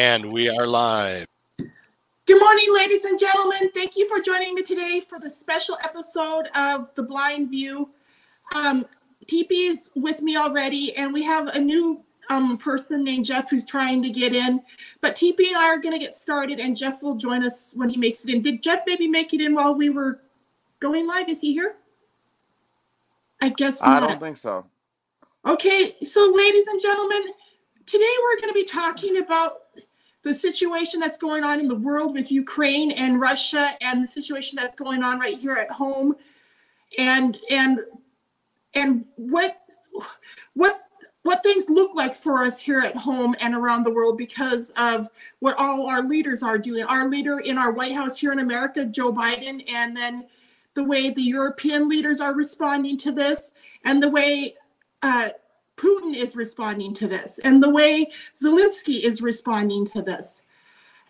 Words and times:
And 0.00 0.32
we 0.32 0.48
are 0.48 0.66
live. 0.66 1.26
Good 1.58 2.40
morning, 2.40 2.74
ladies 2.74 3.04
and 3.04 3.20
gentlemen. 3.20 3.70
Thank 3.74 3.98
you 3.98 4.08
for 4.08 4.18
joining 4.18 4.54
me 4.54 4.62
today 4.62 5.02
for 5.06 5.18
the 5.18 5.28
special 5.28 5.76
episode 5.84 6.48
of 6.54 6.88
The 6.94 7.02
Blind 7.02 7.50
View. 7.50 7.90
Um, 8.54 8.86
TP 9.26 9.48
is 9.50 9.90
with 9.94 10.22
me 10.22 10.38
already, 10.38 10.96
and 10.96 11.12
we 11.12 11.22
have 11.24 11.48
a 11.48 11.58
new 11.58 12.00
um, 12.30 12.56
person 12.56 13.04
named 13.04 13.26
Jeff 13.26 13.50
who's 13.50 13.66
trying 13.66 14.02
to 14.02 14.08
get 14.08 14.34
in. 14.34 14.62
But 15.02 15.16
TP 15.16 15.48
and 15.48 15.56
I 15.58 15.66
are 15.66 15.78
going 15.78 15.92
to 15.92 16.00
get 16.00 16.16
started, 16.16 16.60
and 16.60 16.74
Jeff 16.74 17.02
will 17.02 17.16
join 17.16 17.44
us 17.44 17.72
when 17.74 17.90
he 17.90 17.98
makes 17.98 18.24
it 18.24 18.30
in. 18.30 18.40
Did 18.40 18.62
Jeff 18.62 18.80
maybe 18.86 19.06
make 19.06 19.34
it 19.34 19.42
in 19.42 19.54
while 19.54 19.74
we 19.74 19.90
were 19.90 20.22
going 20.78 21.06
live? 21.06 21.28
Is 21.28 21.42
he 21.42 21.52
here? 21.52 21.76
I 23.42 23.50
guess 23.50 23.82
not. 23.82 24.02
I 24.02 24.06
don't 24.06 24.18
think 24.18 24.38
so. 24.38 24.64
Okay, 25.46 25.94
so 26.00 26.32
ladies 26.34 26.66
and 26.68 26.80
gentlemen, 26.80 27.22
today 27.84 28.14
we're 28.22 28.40
going 28.40 28.48
to 28.48 28.54
be 28.54 28.64
talking 28.64 29.18
about 29.18 29.56
the 30.22 30.34
situation 30.34 31.00
that's 31.00 31.18
going 31.18 31.44
on 31.44 31.60
in 31.60 31.68
the 31.68 31.74
world 31.74 32.12
with 32.14 32.30
Ukraine 32.30 32.90
and 32.90 33.20
Russia 33.20 33.72
and 33.80 34.02
the 34.02 34.06
situation 34.06 34.56
that's 34.56 34.74
going 34.74 35.02
on 35.02 35.18
right 35.18 35.38
here 35.38 35.54
at 35.54 35.70
home 35.70 36.14
and 36.98 37.38
and 37.50 37.80
and 38.74 39.04
what 39.16 39.62
what 40.54 40.82
what 41.22 41.42
things 41.42 41.68
look 41.68 41.94
like 41.94 42.16
for 42.16 42.42
us 42.42 42.58
here 42.58 42.80
at 42.80 42.96
home 42.96 43.34
and 43.40 43.54
around 43.54 43.84
the 43.84 43.92
world 43.92 44.16
because 44.16 44.70
of 44.76 45.08
what 45.40 45.56
all 45.58 45.86
our 45.86 46.02
leaders 46.02 46.42
are 46.42 46.56
doing. 46.56 46.84
Our 46.84 47.08
leader 47.08 47.40
in 47.40 47.58
our 47.58 47.72
White 47.72 47.92
House 47.92 48.16
here 48.16 48.32
in 48.32 48.38
America, 48.38 48.86
Joe 48.86 49.12
Biden, 49.12 49.62
and 49.70 49.94
then 49.94 50.26
the 50.74 50.84
way 50.84 51.10
the 51.10 51.22
European 51.22 51.88
leaders 51.88 52.20
are 52.20 52.34
responding 52.34 52.96
to 52.98 53.12
this, 53.12 53.52
and 53.84 54.02
the 54.02 54.08
way 54.08 54.54
uh, 55.02 55.30
Putin 55.80 56.14
is 56.14 56.36
responding 56.36 56.94
to 56.94 57.08
this, 57.08 57.38
and 57.44 57.62
the 57.62 57.70
way 57.70 58.06
Zelensky 58.40 59.00
is 59.02 59.22
responding 59.22 59.86
to 59.88 60.02
this. 60.02 60.42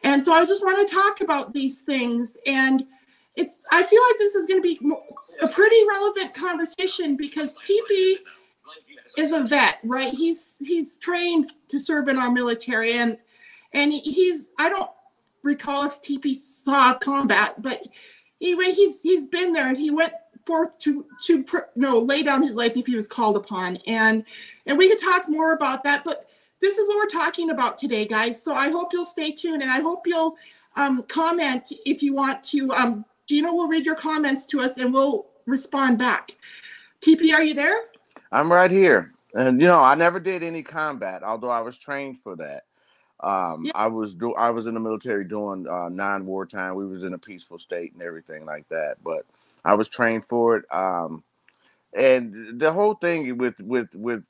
And 0.03 0.25
so 0.25 0.33
I 0.33 0.47
just 0.47 0.62
want 0.62 0.87
to 0.87 0.95
talk 0.95 1.21
about 1.21 1.53
these 1.53 1.81
things. 1.81 2.37
And 2.47 2.85
it's 3.37 3.65
I 3.71 3.83
feel 3.83 4.03
like 4.09 4.19
this 4.19 4.35
is 4.35 4.47
going 4.47 4.62
to 4.62 4.69
be 4.69 4.81
a 5.43 5.49
pretty 5.49 5.77
relevant 5.89 6.35
conversation 6.35 7.17
because 7.17 7.59
TP 7.59 8.17
is 9.19 9.33
a 9.33 9.43
vet, 9.43 9.79
right? 9.85 10.12
He's 10.12 10.57
he's 10.61 10.99
trained 10.99 11.53
to 11.69 11.79
serve 11.79 12.09
in 12.09 12.17
our 12.19 12.31
military, 12.31 12.93
and 12.93 13.19
and 13.73 13.93
he's 13.93 14.53
I 14.59 14.69
don't 14.69 14.91
recall 15.43 15.87
if 15.87 16.03
TP 16.03 16.34
saw 16.34 16.95
combat, 16.95 17.61
but 17.61 17.83
anyway, 18.41 18.73
he's 18.73 19.03
he's 19.03 19.25
been 19.25 19.53
there 19.53 19.69
and 19.69 19.77
he 19.77 19.91
went 19.91 20.12
forth 20.47 20.79
to 20.81 21.07
to 21.27 21.43
pr- 21.43 21.59
no 21.77 21.99
lay 21.99 22.23
down 22.23 22.43
his 22.43 22.55
life 22.55 22.77
if 22.77 22.87
he 22.87 22.97
was 22.97 23.09
called 23.09 23.37
upon, 23.37 23.77
and 23.87 24.25
and 24.67 24.79
we 24.79 24.89
could 24.89 24.99
talk 24.99 25.29
more 25.29 25.53
about 25.53 25.85
that, 25.85 26.05
but 26.05 26.27
this 26.61 26.77
is 26.79 26.87
what 26.89 26.97
we're 26.97 27.21
talking 27.21 27.51
about 27.51 27.79
today, 27.79 28.05
guys. 28.07 28.43
So 28.43 28.55
I 28.55 28.69
hope 28.71 28.93
you'll 28.93 29.05
stay 29.05 29.33
tuned, 29.33 29.63
and 29.63 29.71
I 29.71 29.81
hope 29.81 30.07
you'll 30.07 30.37
um, 30.77 31.03
comment 31.05 31.73
if 31.87 32.03
you 32.03 32.15
want 32.15 32.45
to. 32.45 32.71
Um, 32.73 33.05
Gina 33.27 33.53
will 33.53 33.69
read 33.69 33.87
your 33.87 33.97
comments 33.97 34.47
to 34.47 34.61
us, 34.61 34.79
and 34.79 34.93
we'll 34.93 35.27
respond 35.47 35.99
back. 35.99 36.37
TP, 37.00 37.33
are 37.33 37.43
you 37.43 37.55
there? 37.55 37.84
I'm 38.33 38.53
right 38.53 38.71
here. 38.71 39.12
And 39.34 39.61
you 39.61 39.67
know, 39.67 39.81
I 39.81 39.95
never 39.95 40.21
did 40.21 40.43
any 40.43 40.62
combat, 40.62 41.23
although 41.23 41.50
I 41.50 41.61
was 41.61 41.79
trained 41.79 42.19
for 42.21 42.37
that. 42.37 42.65
Um, 43.21 43.65
Yeah. 43.65 43.73
I 43.75 43.87
was 43.87 44.15
do 44.15 44.34
I 44.34 44.50
was 44.50 44.67
in 44.67 44.75
the 44.75 44.81
military 44.81 45.25
doing 45.25 45.69
uh, 45.69 45.89
non-war 45.89 46.47
time. 46.47 46.75
We 46.75 46.87
was 46.87 47.05
in 47.05 47.15
a 47.15 47.19
peaceful 47.19 47.59
state 47.59 47.93
and 47.93 48.03
everything 48.03 48.45
like 48.45 48.69
that. 48.69 48.97
But 49.03 49.27
I 49.65 49.75
was 49.75 49.88
trained 49.88 50.26
for 50.26 50.56
it. 50.56 50.65
Um, 50.72 51.22
and 51.94 52.60
the 52.60 52.72
whole 52.72 52.94
thing 52.94 53.37
with 53.38 53.60
with 53.60 53.88
with 53.94 54.25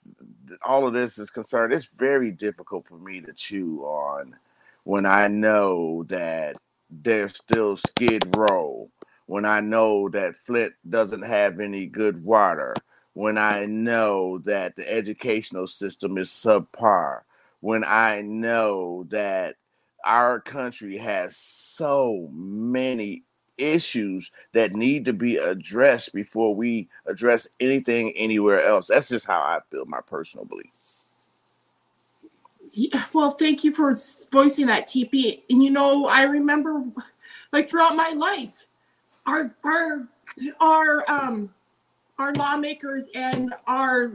all 0.64 0.86
of 0.86 0.94
this 0.94 1.18
is 1.18 1.30
concerned. 1.30 1.72
It's 1.72 1.86
very 1.86 2.32
difficult 2.32 2.88
for 2.88 2.98
me 2.98 3.20
to 3.20 3.32
chew 3.32 3.82
on 3.82 4.36
when 4.84 5.06
I 5.06 5.28
know 5.28 6.04
that 6.08 6.56
there's 6.90 7.36
still 7.36 7.76
skid 7.76 8.36
row. 8.36 8.90
When 9.26 9.44
I 9.44 9.60
know 9.60 10.08
that 10.10 10.36
Flint 10.36 10.74
doesn't 10.88 11.22
have 11.22 11.60
any 11.60 11.86
good 11.86 12.24
water 12.24 12.74
when 13.14 13.38
I 13.38 13.66
know 13.66 14.38
that 14.44 14.76
the 14.76 14.90
educational 14.90 15.66
system 15.66 16.16
is 16.18 16.28
subpar, 16.30 17.20
when 17.60 17.84
I 17.84 18.22
know 18.22 19.04
that 19.10 19.56
our 20.04 20.40
country 20.40 20.96
has 20.98 21.36
so 21.36 22.28
many 22.32 23.24
issues 23.60 24.30
that 24.52 24.72
need 24.72 25.04
to 25.04 25.12
be 25.12 25.36
addressed 25.36 26.12
before 26.12 26.54
we 26.54 26.88
address 27.06 27.48
anything 27.60 28.12
anywhere 28.16 28.64
else. 28.64 28.86
That's 28.88 29.08
just 29.08 29.26
how 29.26 29.40
I 29.40 29.60
feel, 29.70 29.84
my 29.84 30.00
personal 30.00 30.46
belief. 30.46 30.70
Yeah, 32.72 33.04
well, 33.12 33.32
thank 33.32 33.64
you 33.64 33.74
for 33.74 33.94
voicing 34.30 34.66
that, 34.66 34.86
TP. 34.86 35.42
And 35.50 35.62
you 35.62 35.70
know, 35.70 36.06
I 36.06 36.22
remember, 36.22 36.84
like 37.52 37.68
throughout 37.68 37.96
my 37.96 38.10
life, 38.10 38.66
our 39.26 39.54
our 39.64 40.08
our 40.60 41.10
um 41.10 41.52
our 42.18 42.32
lawmakers 42.34 43.08
and 43.14 43.54
our 43.66 44.12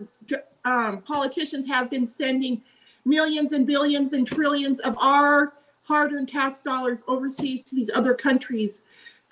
um, 0.64 1.02
politicians 1.02 1.68
have 1.68 1.90
been 1.90 2.06
sending 2.06 2.62
millions 3.06 3.52
and 3.52 3.68
billions 3.68 4.14
and 4.14 4.26
trillions 4.28 4.80
of 4.80 4.98
our 4.98 5.54
hard-earned 5.84 6.30
tax 6.30 6.62
dollars 6.62 7.04
overseas 7.08 7.62
to 7.64 7.76
these 7.76 7.92
other 7.94 8.14
countries 8.14 8.82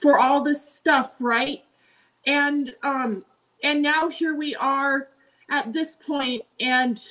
for 0.04 0.20
all 0.20 0.44
this 0.44 0.70
stuff, 0.70 1.16
right? 1.22 1.64
And 2.28 2.76
um 2.84 3.22
and 3.64 3.82
now 3.82 4.10
here 4.10 4.36
we 4.36 4.54
are 4.58 5.08
at 5.50 5.72
this 5.72 5.96
point, 5.96 6.44
and 6.60 7.02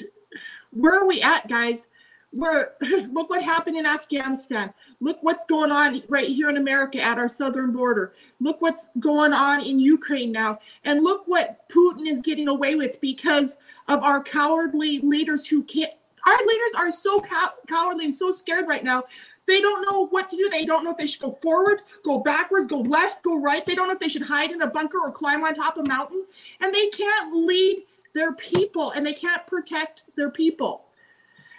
where 0.73 1.01
are 1.01 1.07
we 1.07 1.23
at, 1.23 1.49
guys? 1.49 1.87
Where 2.35 2.75
look 2.81 3.31
what 3.31 3.43
happened 3.43 3.79
in 3.79 3.87
Afghanistan. 3.87 4.75
Look 5.01 5.19
what's 5.23 5.47
going 5.47 5.73
on 5.73 6.03
right 6.11 6.29
here 6.29 6.51
in 6.51 6.59
America 6.59 7.01
at 7.01 7.19
our 7.19 7.29
southern 7.29 7.73
border. 7.73 8.13
Look 8.41 8.61
what's 8.61 8.91
going 9.01 9.33
on 9.33 9.63
in 9.63 9.79
Ukraine 9.79 10.31
now. 10.31 10.59
And 10.85 11.03
look 11.03 11.23
what 11.27 11.67
Putin 11.71 12.07
is 12.07 12.21
getting 12.21 12.49
away 12.49 12.75
with 12.75 13.01
because 13.01 13.57
of 13.89 14.03
our 14.03 14.23
cowardly 14.23 14.99
leaders 14.99 15.47
who 15.47 15.63
can't. 15.65 15.93
Our 16.27 16.39
leaders 16.39 16.73
are 16.77 16.91
so 16.91 17.21
cow- 17.21 17.55
cowardly 17.67 18.05
and 18.05 18.15
so 18.15 18.31
scared 18.31 18.69
right 18.69 18.85
now. 18.85 19.05
They 19.53 19.61
don't 19.61 19.83
know 19.83 20.07
what 20.07 20.31
to 20.31 20.37
do. 20.37 20.49
They 20.49 20.65
don't 20.65 20.83
know 20.83 20.93
if 20.93 20.97
they 20.97 21.07
should 21.07 21.21
go 21.21 21.39
forward, 21.43 21.83
go 22.03 22.21
backwards, 22.21 22.69
go 22.69 22.79
left, 22.79 23.23
go 23.23 23.39
right. 23.39 23.67
They 23.67 23.75
don't 23.75 23.87
know 23.87 23.93
if 23.93 24.01
they 24.01 24.09
should 24.09 24.23
hide 24.23 24.51
in 24.51 24.63
a 24.63 24.67
bunker 24.67 24.99
or 24.99 25.13
climb 25.13 25.45
on 25.45 25.55
top 25.55 25.77
of 25.77 25.85
a 25.85 25.89
mountain. 25.89 26.25
And 26.63 26.73
they 26.73 26.87
can't 26.89 27.37
lead 27.47 27.83
their 28.15 28.33
people 28.35 28.93
and 28.93 29.05
they 29.05 29.13
can't 29.13 29.47
protect 29.47 30.05
their 30.17 30.31
people. 30.31 30.85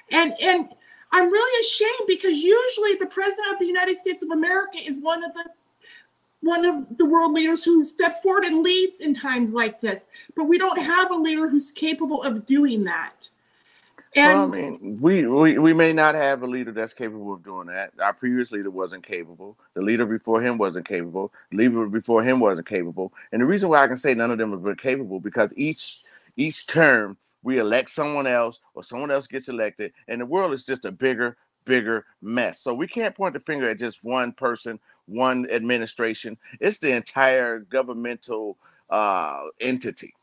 And 0.09 0.33
and 0.41 0.69
I'm 1.11 1.29
really 1.29 1.61
ashamed 1.61 2.07
because 2.07 2.41
usually 2.41 2.95
the 2.95 3.05
president 3.05 3.53
of 3.53 3.59
the 3.59 3.67
United 3.67 3.95
States 3.97 4.23
of 4.23 4.31
America 4.31 4.79
is 4.83 4.97
one 4.97 5.23
of 5.23 5.35
the 5.35 5.45
one 6.41 6.65
of 6.65 6.97
the 6.97 7.05
world 7.05 7.33
leaders 7.33 7.63
who 7.63 7.85
steps 7.85 8.21
forward 8.21 8.43
and 8.43 8.63
leads 8.63 9.01
in 9.01 9.13
times 9.13 9.53
like 9.53 9.81
this. 9.81 10.07
But 10.35 10.45
we 10.45 10.57
don't 10.57 10.81
have 10.81 11.11
a 11.11 11.15
leader 11.15 11.47
who's 11.47 11.71
capable 11.71 12.23
of 12.23 12.47
doing 12.47 12.85
that. 12.85 13.29
And 14.15 14.27
well, 14.27 14.43
I 14.43 14.47
mean, 14.47 14.99
we, 15.01 15.25
we 15.27 15.57
we 15.57 15.73
may 15.73 15.93
not 15.93 16.15
have 16.15 16.43
a 16.43 16.47
leader 16.47 16.71
that's 16.71 16.93
capable 16.93 17.33
of 17.33 17.43
doing 17.43 17.67
that. 17.67 17.93
Our 18.01 18.13
previous 18.13 18.51
leader 18.51 18.69
wasn't 18.69 19.05
capable. 19.05 19.57
The 19.73 19.81
leader 19.81 20.05
before 20.05 20.41
him 20.41 20.57
wasn't 20.57 20.87
capable. 20.87 21.33
The 21.51 21.57
leader 21.57 21.87
before 21.89 22.23
him 22.23 22.39
wasn't 22.39 22.67
capable. 22.67 23.13
And 23.31 23.43
the 23.43 23.47
reason 23.47 23.69
why 23.69 23.83
I 23.83 23.87
can 23.87 23.97
say 23.97 24.13
none 24.13 24.31
of 24.31 24.37
them 24.37 24.51
have 24.51 24.63
been 24.63 24.75
capable 24.75 25.19
because 25.19 25.53
each 25.55 25.99
each 26.37 26.67
term 26.67 27.17
we 27.43 27.59
elect 27.59 27.89
someone 27.89 28.27
else 28.27 28.59
or 28.75 28.83
someone 28.83 29.11
else 29.11 29.27
gets 29.27 29.49
elected, 29.49 29.93
and 30.07 30.21
the 30.21 30.25
world 30.25 30.53
is 30.53 30.65
just 30.65 30.85
a 30.85 30.91
bigger, 30.91 31.37
bigger 31.65 32.05
mess. 32.21 32.59
So 32.61 32.73
we 32.73 32.87
can't 32.87 33.15
point 33.15 33.33
the 33.33 33.39
finger 33.39 33.69
at 33.69 33.79
just 33.79 34.03
one 34.03 34.31
person, 34.33 34.79
one 35.07 35.49
administration. 35.49 36.37
It's 36.59 36.77
the 36.77 36.95
entire 36.95 37.59
governmental 37.59 38.57
uh, 38.89 39.41
entity. 39.59 40.13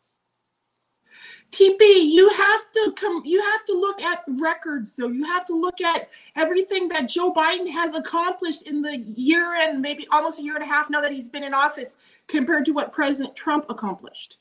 TP, 1.50 1.81
you 1.81 2.29
have 2.29 2.73
to 2.73 2.93
come. 2.97 3.23
You 3.25 3.43
have 3.43 3.64
to 3.67 3.73
look 3.73 4.00
at 4.02 4.23
records, 4.29 4.94
though. 4.94 5.08
You 5.08 5.25
have 5.25 5.44
to 5.47 5.55
look 5.55 5.81
at 5.81 6.08
everything 6.37 6.88
that 6.88 7.08
Joe 7.08 7.32
Biden 7.32 7.70
has 7.70 7.94
accomplished 7.94 8.62
in 8.62 8.82
the 8.82 8.99
year 9.17 9.56
and 9.58 9.81
maybe 9.81 10.06
almost 10.12 10.38
a 10.38 10.43
year 10.43 10.55
and 10.55 10.62
a 10.62 10.67
half 10.67 10.91
now 10.91 11.00
that 11.00 11.12
he's 11.12 11.29
been 11.29 11.43
in 11.43 11.55
office, 11.55 11.97
compared 12.29 12.64
to 12.67 12.73
what 12.73 12.93
President 12.93 13.35
Trump 13.35 13.67
accomplished. 13.69 14.38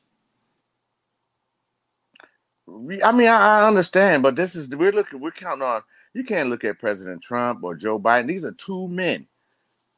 I 2.68 3.12
mean, 3.12 3.28
I, 3.28 3.62
I 3.62 3.68
understand, 3.68 4.22
but 4.22 4.36
this 4.36 4.56
is 4.56 4.70
we're 4.76 4.92
looking. 4.92 5.20
We're 5.20 5.32
counting 5.32 5.64
on. 5.64 5.82
You 6.14 6.24
can't 6.24 6.50
look 6.50 6.64
at 6.64 6.80
President 6.80 7.22
Trump 7.22 7.64
or 7.64 7.76
Joe 7.76 8.00
Biden. 8.00 8.28
These 8.28 8.46
are 8.46 8.52
two 8.52 8.88
men, 8.88 9.28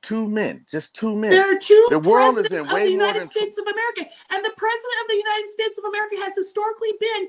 two 0.02 0.30
men, 0.30 0.66
just 0.70 0.96
two 0.96 1.16
men. 1.16 1.32
There 1.32 1.56
are 1.56 1.60
two 1.60 1.88
The 1.90 2.00
world 2.00 2.38
is 2.40 2.52
in 2.52 2.60
of 2.60 2.72
way 2.72 2.86
the 2.86 2.98
more 2.98 3.06
United 3.08 3.22
than 3.22 3.28
States 3.28 3.58
of 3.58 3.66
America, 3.66 4.14
and 4.30 4.44
the 4.44 4.54
president 4.58 4.96
of 5.04 5.08
the 5.10 5.18
United 5.18 5.50
States 5.50 5.78
of 5.78 5.86
America 5.86 6.16
has 6.18 6.36
historically 6.36 6.94
been 7.00 7.28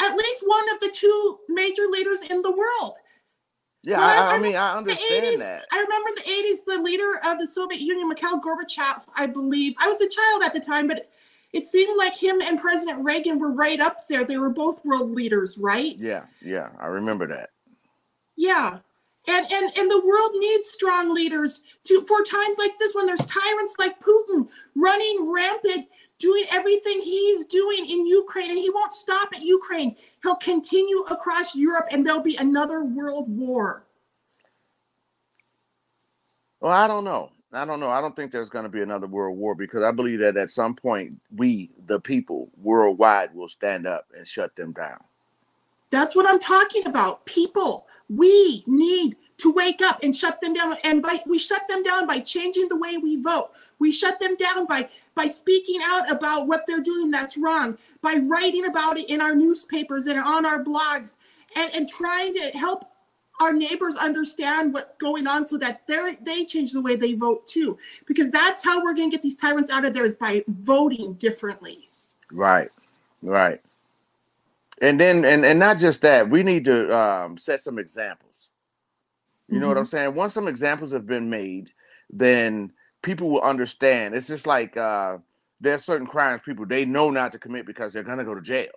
at 0.00 0.16
least 0.16 0.42
one 0.46 0.74
of 0.74 0.80
the 0.80 0.90
two 0.92 1.38
major 1.48 1.86
leaders 1.90 2.22
in 2.22 2.42
the 2.42 2.50
world. 2.50 2.96
Yeah, 3.84 4.00
I, 4.00 4.32
I 4.32 4.34
I 4.34 4.38
mean, 4.38 4.54
I 4.54 4.76
understand 4.76 5.24
80s, 5.24 5.38
that. 5.38 5.66
I 5.72 5.80
remember 5.80 6.10
the 6.14 6.22
80s, 6.22 6.64
the 6.66 6.82
leader 6.82 7.20
of 7.24 7.40
the 7.40 7.46
Soviet 7.46 7.80
Union, 7.80 8.08
Mikhail 8.08 8.40
Gorbachev, 8.40 9.02
I 9.16 9.26
believe. 9.26 9.74
I 9.78 9.88
was 9.88 10.00
a 10.00 10.08
child 10.08 10.42
at 10.44 10.54
the 10.54 10.60
time, 10.60 10.86
but 10.86 11.10
it 11.52 11.64
seemed 11.64 11.98
like 11.98 12.16
him 12.16 12.40
and 12.40 12.60
President 12.60 13.04
Reagan 13.04 13.40
were 13.40 13.52
right 13.52 13.80
up 13.80 14.08
there. 14.08 14.24
They 14.24 14.38
were 14.38 14.50
both 14.50 14.84
world 14.84 15.10
leaders, 15.10 15.58
right? 15.58 15.96
Yeah, 15.98 16.24
yeah, 16.40 16.70
I 16.78 16.86
remember 16.86 17.26
that. 17.26 17.50
Yeah. 18.36 18.78
And, 19.28 19.46
and 19.52 19.78
and 19.78 19.90
the 19.90 20.02
world 20.04 20.32
needs 20.34 20.68
strong 20.68 21.14
leaders 21.14 21.60
to 21.84 22.02
for 22.02 22.24
times 22.24 22.58
like 22.58 22.76
this 22.78 22.92
when 22.92 23.06
there's 23.06 23.24
tyrants 23.26 23.76
like 23.78 24.00
Putin 24.00 24.48
running 24.74 25.32
rampant 25.32 25.86
doing 26.18 26.44
everything 26.50 27.00
he's 27.00 27.44
doing 27.46 27.84
in 27.88 28.06
Ukraine, 28.06 28.50
and 28.50 28.58
he 28.58 28.70
won't 28.70 28.94
stop 28.94 29.28
at 29.34 29.42
Ukraine. 29.42 29.96
He'll 30.22 30.36
continue 30.36 31.00
across 31.10 31.54
Europe, 31.54 31.88
and 31.90 32.06
there'll 32.06 32.22
be 32.22 32.36
another 32.36 32.84
world 32.84 33.26
war. 33.28 33.84
Well, 36.60 36.72
I 36.72 36.86
don't 36.86 37.04
know. 37.04 37.30
I 37.52 37.64
don't 37.64 37.80
know. 37.80 37.90
I 37.90 38.00
don't 38.00 38.14
think 38.14 38.30
there's 38.30 38.48
going 38.48 38.64
to 38.64 38.70
be 38.70 38.82
another 38.82 39.08
world 39.08 39.36
war 39.36 39.54
because 39.54 39.82
I 39.82 39.90
believe 39.90 40.20
that 40.20 40.36
at 40.36 40.50
some 40.50 40.74
point 40.74 41.20
we, 41.34 41.70
the 41.86 42.00
people 42.00 42.50
worldwide, 42.56 43.34
will 43.34 43.48
stand 43.48 43.86
up 43.86 44.06
and 44.16 44.26
shut 44.26 44.54
them 44.56 44.72
down. 44.72 44.98
That's 45.92 46.16
what 46.16 46.26
I'm 46.26 46.40
talking 46.40 46.86
about. 46.86 47.24
People, 47.26 47.86
we 48.08 48.64
need 48.66 49.14
to 49.38 49.52
wake 49.52 49.82
up 49.82 50.02
and 50.02 50.16
shut 50.16 50.40
them 50.40 50.54
down. 50.54 50.76
And 50.84 51.02
by 51.02 51.20
we 51.26 51.38
shut 51.38 51.68
them 51.68 51.82
down 51.82 52.06
by 52.06 52.18
changing 52.18 52.68
the 52.68 52.76
way 52.76 52.96
we 52.96 53.20
vote. 53.20 53.50
We 53.78 53.92
shut 53.92 54.18
them 54.18 54.34
down 54.36 54.66
by 54.66 54.88
by 55.14 55.26
speaking 55.26 55.80
out 55.82 56.10
about 56.10 56.46
what 56.46 56.64
they're 56.66 56.80
doing 56.80 57.10
that's 57.10 57.36
wrong, 57.36 57.76
by 58.00 58.14
writing 58.14 58.66
about 58.66 58.96
it 58.98 59.10
in 59.10 59.20
our 59.20 59.34
newspapers 59.34 60.06
and 60.06 60.18
on 60.18 60.46
our 60.46 60.64
blogs, 60.64 61.16
and, 61.54 61.74
and 61.74 61.88
trying 61.88 62.34
to 62.34 62.50
help 62.56 62.86
our 63.40 63.52
neighbors 63.52 63.96
understand 63.96 64.72
what's 64.72 64.96
going 64.96 65.26
on 65.26 65.44
so 65.44 65.58
that 65.58 65.82
they 65.86 66.16
they 66.22 66.46
change 66.46 66.72
the 66.72 66.80
way 66.80 66.96
they 66.96 67.12
vote 67.12 67.46
too. 67.46 67.76
Because 68.06 68.30
that's 68.30 68.64
how 68.64 68.82
we're 68.82 68.94
gonna 68.94 69.10
get 69.10 69.20
these 69.20 69.36
tyrants 69.36 69.70
out 69.70 69.84
of 69.84 69.92
there 69.92 70.04
is 70.06 70.16
by 70.16 70.42
voting 70.48 71.14
differently. 71.14 71.80
Right. 72.32 72.68
Right. 73.22 73.60
And 74.82 75.00
then 75.00 75.24
and, 75.24 75.44
and 75.44 75.58
not 75.58 75.78
just 75.78 76.02
that, 76.02 76.28
we 76.28 76.42
need 76.42 76.66
to 76.66 76.94
um, 76.94 77.38
set 77.38 77.60
some 77.60 77.78
examples 77.78 78.32
you 79.52 79.60
know 79.60 79.66
mm-hmm. 79.66 79.74
what 79.74 79.78
I'm 79.78 79.86
saying? 79.86 80.14
Once 80.14 80.32
some 80.32 80.48
examples 80.48 80.92
have 80.92 81.06
been 81.06 81.28
made, 81.28 81.70
then 82.08 82.72
people 83.02 83.28
will 83.28 83.42
understand. 83.42 84.14
It's 84.14 84.28
just 84.28 84.46
like 84.46 84.78
uh, 84.78 85.18
there's 85.60 85.84
certain 85.84 86.06
crimes 86.06 86.40
people 86.42 86.64
they 86.64 86.86
know 86.86 87.10
not 87.10 87.32
to 87.32 87.38
commit 87.38 87.66
because 87.66 87.92
they're 87.92 88.02
gonna 88.02 88.24
go 88.24 88.34
to 88.34 88.40
jail. 88.40 88.70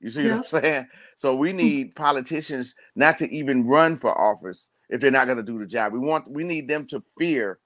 You 0.00 0.10
see 0.10 0.24
yeah. 0.24 0.30
what 0.30 0.36
I'm 0.38 0.62
saying? 0.62 0.88
So 1.14 1.36
we 1.36 1.52
hmm. 1.52 1.58
need 1.58 1.94
politicians 1.94 2.74
not 2.96 3.18
to 3.18 3.30
even 3.32 3.68
run 3.68 3.94
for 3.94 4.18
office 4.18 4.68
if 4.88 5.00
they're 5.00 5.12
not 5.12 5.28
gonna 5.28 5.44
do 5.44 5.60
the 5.60 5.66
job. 5.66 5.92
We 5.92 6.00
want 6.00 6.28
we 6.28 6.42
need 6.42 6.66
them 6.66 6.88
to 6.88 7.00
fear 7.16 7.60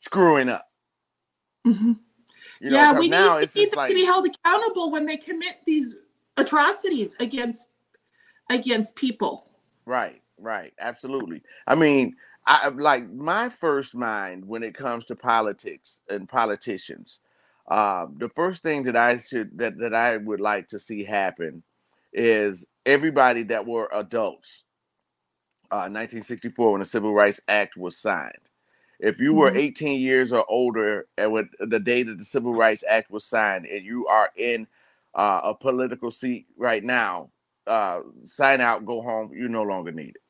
screwing 0.00 0.48
up. 0.48 0.64
Mm-hmm. 1.64 1.92
You 2.60 2.70
know, 2.70 2.76
yeah, 2.76 2.98
we 2.98 3.08
now 3.08 3.36
need, 3.36 3.44
it's 3.44 3.54
need 3.54 3.70
them 3.70 3.76
like, 3.76 3.90
to 3.90 3.94
be 3.94 4.04
held 4.04 4.26
accountable 4.26 4.90
when 4.90 5.06
they 5.06 5.18
commit 5.18 5.58
these 5.66 5.94
atrocities 6.36 7.14
against 7.20 7.68
against 8.50 8.94
people. 8.96 9.46
Right. 9.86 10.20
Right, 10.40 10.72
absolutely. 10.80 11.42
I 11.66 11.76
mean, 11.76 12.16
I 12.46 12.68
like 12.68 13.08
my 13.12 13.48
first 13.48 13.94
mind 13.94 14.46
when 14.46 14.64
it 14.64 14.74
comes 14.74 15.04
to 15.06 15.16
politics 15.16 16.00
and 16.08 16.28
politicians. 16.28 17.20
Um, 17.68 18.16
the 18.18 18.28
first 18.28 18.62
thing 18.62 18.82
that 18.84 18.96
I 18.96 19.16
should 19.18 19.56
that 19.58 19.78
that 19.78 19.94
I 19.94 20.16
would 20.16 20.40
like 20.40 20.68
to 20.68 20.78
see 20.78 21.04
happen 21.04 21.62
is 22.12 22.66
everybody 22.84 23.44
that 23.44 23.66
were 23.66 23.88
adults. 23.92 24.64
Uh, 25.70 25.88
1964, 25.90 26.72
when 26.72 26.78
the 26.80 26.84
Civil 26.84 27.14
Rights 27.14 27.40
Act 27.48 27.76
was 27.76 27.96
signed. 27.96 28.32
If 29.00 29.18
you 29.18 29.34
were 29.34 29.48
mm-hmm. 29.48 29.58
18 29.58 30.00
years 30.00 30.32
or 30.32 30.44
older 30.48 31.06
and 31.16 31.32
with 31.32 31.46
the 31.58 31.80
day 31.80 32.02
that 32.02 32.18
the 32.18 32.24
Civil 32.24 32.54
Rights 32.54 32.84
Act 32.88 33.10
was 33.10 33.24
signed, 33.24 33.66
and 33.66 33.84
you 33.84 34.06
are 34.06 34.30
in 34.36 34.68
uh, 35.14 35.40
a 35.44 35.54
political 35.54 36.10
seat 36.10 36.46
right 36.56 36.82
now, 36.82 37.30
uh, 37.66 38.00
sign 38.24 38.60
out, 38.60 38.84
go 38.84 39.00
home. 39.00 39.32
You 39.34 39.48
no 39.48 39.62
longer 39.62 39.92
need 39.92 40.10
it 40.16 40.22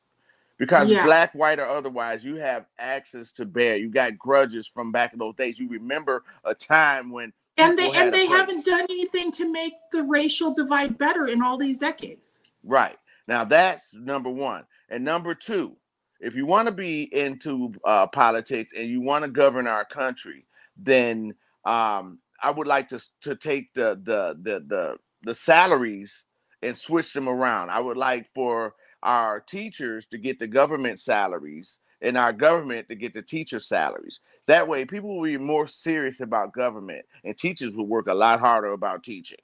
because 0.57 0.89
yeah. 0.89 1.05
black, 1.05 1.33
white, 1.33 1.59
or 1.59 1.65
otherwise, 1.65 2.23
you 2.23 2.35
have 2.35 2.65
access 2.79 3.31
to 3.33 3.45
bear. 3.45 3.77
You 3.77 3.89
got 3.89 4.17
grudges 4.17 4.67
from 4.67 4.91
back 4.91 5.13
in 5.13 5.19
those 5.19 5.35
days. 5.35 5.59
You 5.59 5.69
remember 5.69 6.23
a 6.43 6.53
time 6.53 7.11
when 7.11 7.33
and 7.57 7.77
they 7.77 7.91
and 7.91 8.13
they 8.13 8.25
haven't 8.25 8.65
done 8.65 8.85
anything 8.89 9.31
to 9.33 9.51
make 9.51 9.73
the 9.91 10.03
racial 10.03 10.53
divide 10.53 10.97
better 10.97 11.27
in 11.27 11.41
all 11.41 11.57
these 11.57 11.77
decades. 11.77 12.39
Right 12.63 12.97
now, 13.27 13.43
that's 13.43 13.93
number 13.93 14.29
one, 14.29 14.65
and 14.89 15.03
number 15.03 15.35
two. 15.35 15.75
If 16.21 16.33
you 16.33 16.45
want 16.45 16.67
to 16.67 16.73
be 16.73 17.13
into 17.15 17.73
uh, 17.83 18.07
politics 18.07 18.73
and 18.75 18.89
you 18.89 19.01
want 19.01 19.25
to 19.25 19.29
govern 19.29 19.67
our 19.67 19.85
country, 19.85 20.45
then 20.77 21.35
um, 21.65 22.19
I 22.41 22.51
would 22.51 22.67
like 22.67 22.89
to 22.89 22.99
to 23.21 23.35
take 23.35 23.73
the 23.73 23.99
the 24.01 24.37
the 24.41 24.59
the, 24.59 24.97
the 25.23 25.33
salaries 25.33 26.25
and 26.61 26.77
switch 26.77 27.13
them 27.13 27.29
around. 27.29 27.69
I 27.69 27.79
would 27.79 27.97
like 27.97 28.27
for 28.33 28.75
our 29.03 29.39
teachers 29.39 30.05
to 30.07 30.17
get 30.17 30.39
the 30.39 30.47
government 30.47 30.99
salaries 30.99 31.79
and 32.01 32.17
our 32.17 32.33
government 32.33 32.89
to 32.89 32.95
get 32.95 33.13
the 33.13 33.21
teacher 33.21 33.59
salaries. 33.59 34.19
That 34.47 34.67
way, 34.67 34.85
people 34.85 35.15
will 35.15 35.23
be 35.23 35.37
more 35.37 35.67
serious 35.67 36.19
about 36.19 36.53
government, 36.53 37.05
and 37.23 37.37
teachers 37.37 37.73
will 37.73 37.87
work 37.87 38.07
a 38.07 38.13
lot 38.13 38.39
harder 38.39 38.73
about 38.73 39.03
teaching. 39.03 39.39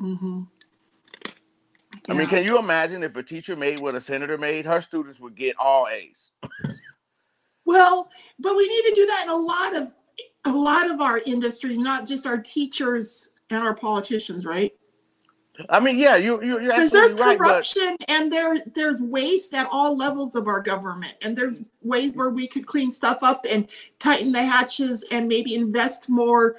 Mm-hmm. 0.00 0.42
Yeah. 1.24 1.32
I 2.14 2.14
mean, 2.14 2.28
can 2.28 2.44
you 2.44 2.58
imagine 2.58 3.02
if 3.02 3.16
a 3.16 3.22
teacher 3.22 3.56
made 3.56 3.80
what 3.80 3.94
a 3.94 4.00
senator 4.00 4.38
made? 4.38 4.64
Her 4.64 4.80
students 4.80 5.20
would 5.20 5.34
get 5.34 5.56
all 5.58 5.88
A's. 5.88 6.30
well, 7.66 8.08
but 8.38 8.56
we 8.56 8.68
need 8.68 8.88
to 8.88 8.94
do 8.94 9.06
that 9.06 9.24
in 9.24 9.30
a 9.30 9.36
lot 9.36 9.76
of 9.76 9.88
a 10.44 10.52
lot 10.52 10.90
of 10.90 11.00
our 11.00 11.18
industries, 11.18 11.78
not 11.78 12.06
just 12.06 12.26
our 12.26 12.38
teachers 12.38 13.30
and 13.50 13.62
our 13.62 13.74
politicians, 13.74 14.44
right? 14.44 14.72
I 15.70 15.80
mean, 15.80 15.98
yeah, 15.98 16.16
you 16.16 16.42
you 16.42 16.60
you're 16.60 16.72
because 16.72 16.90
there's 16.90 17.14
right, 17.14 17.36
corruption 17.38 17.96
but... 17.98 18.10
and 18.10 18.32
there 18.32 18.58
there's 18.74 19.00
waste 19.00 19.54
at 19.54 19.68
all 19.72 19.96
levels 19.96 20.36
of 20.36 20.46
our 20.46 20.60
government, 20.60 21.14
and 21.22 21.36
there's 21.36 21.68
ways 21.82 22.14
where 22.14 22.30
we 22.30 22.46
could 22.46 22.66
clean 22.66 22.92
stuff 22.92 23.18
up 23.22 23.44
and 23.48 23.66
tighten 23.98 24.30
the 24.30 24.42
hatches 24.42 25.04
and 25.10 25.26
maybe 25.26 25.54
invest 25.54 26.08
more 26.08 26.56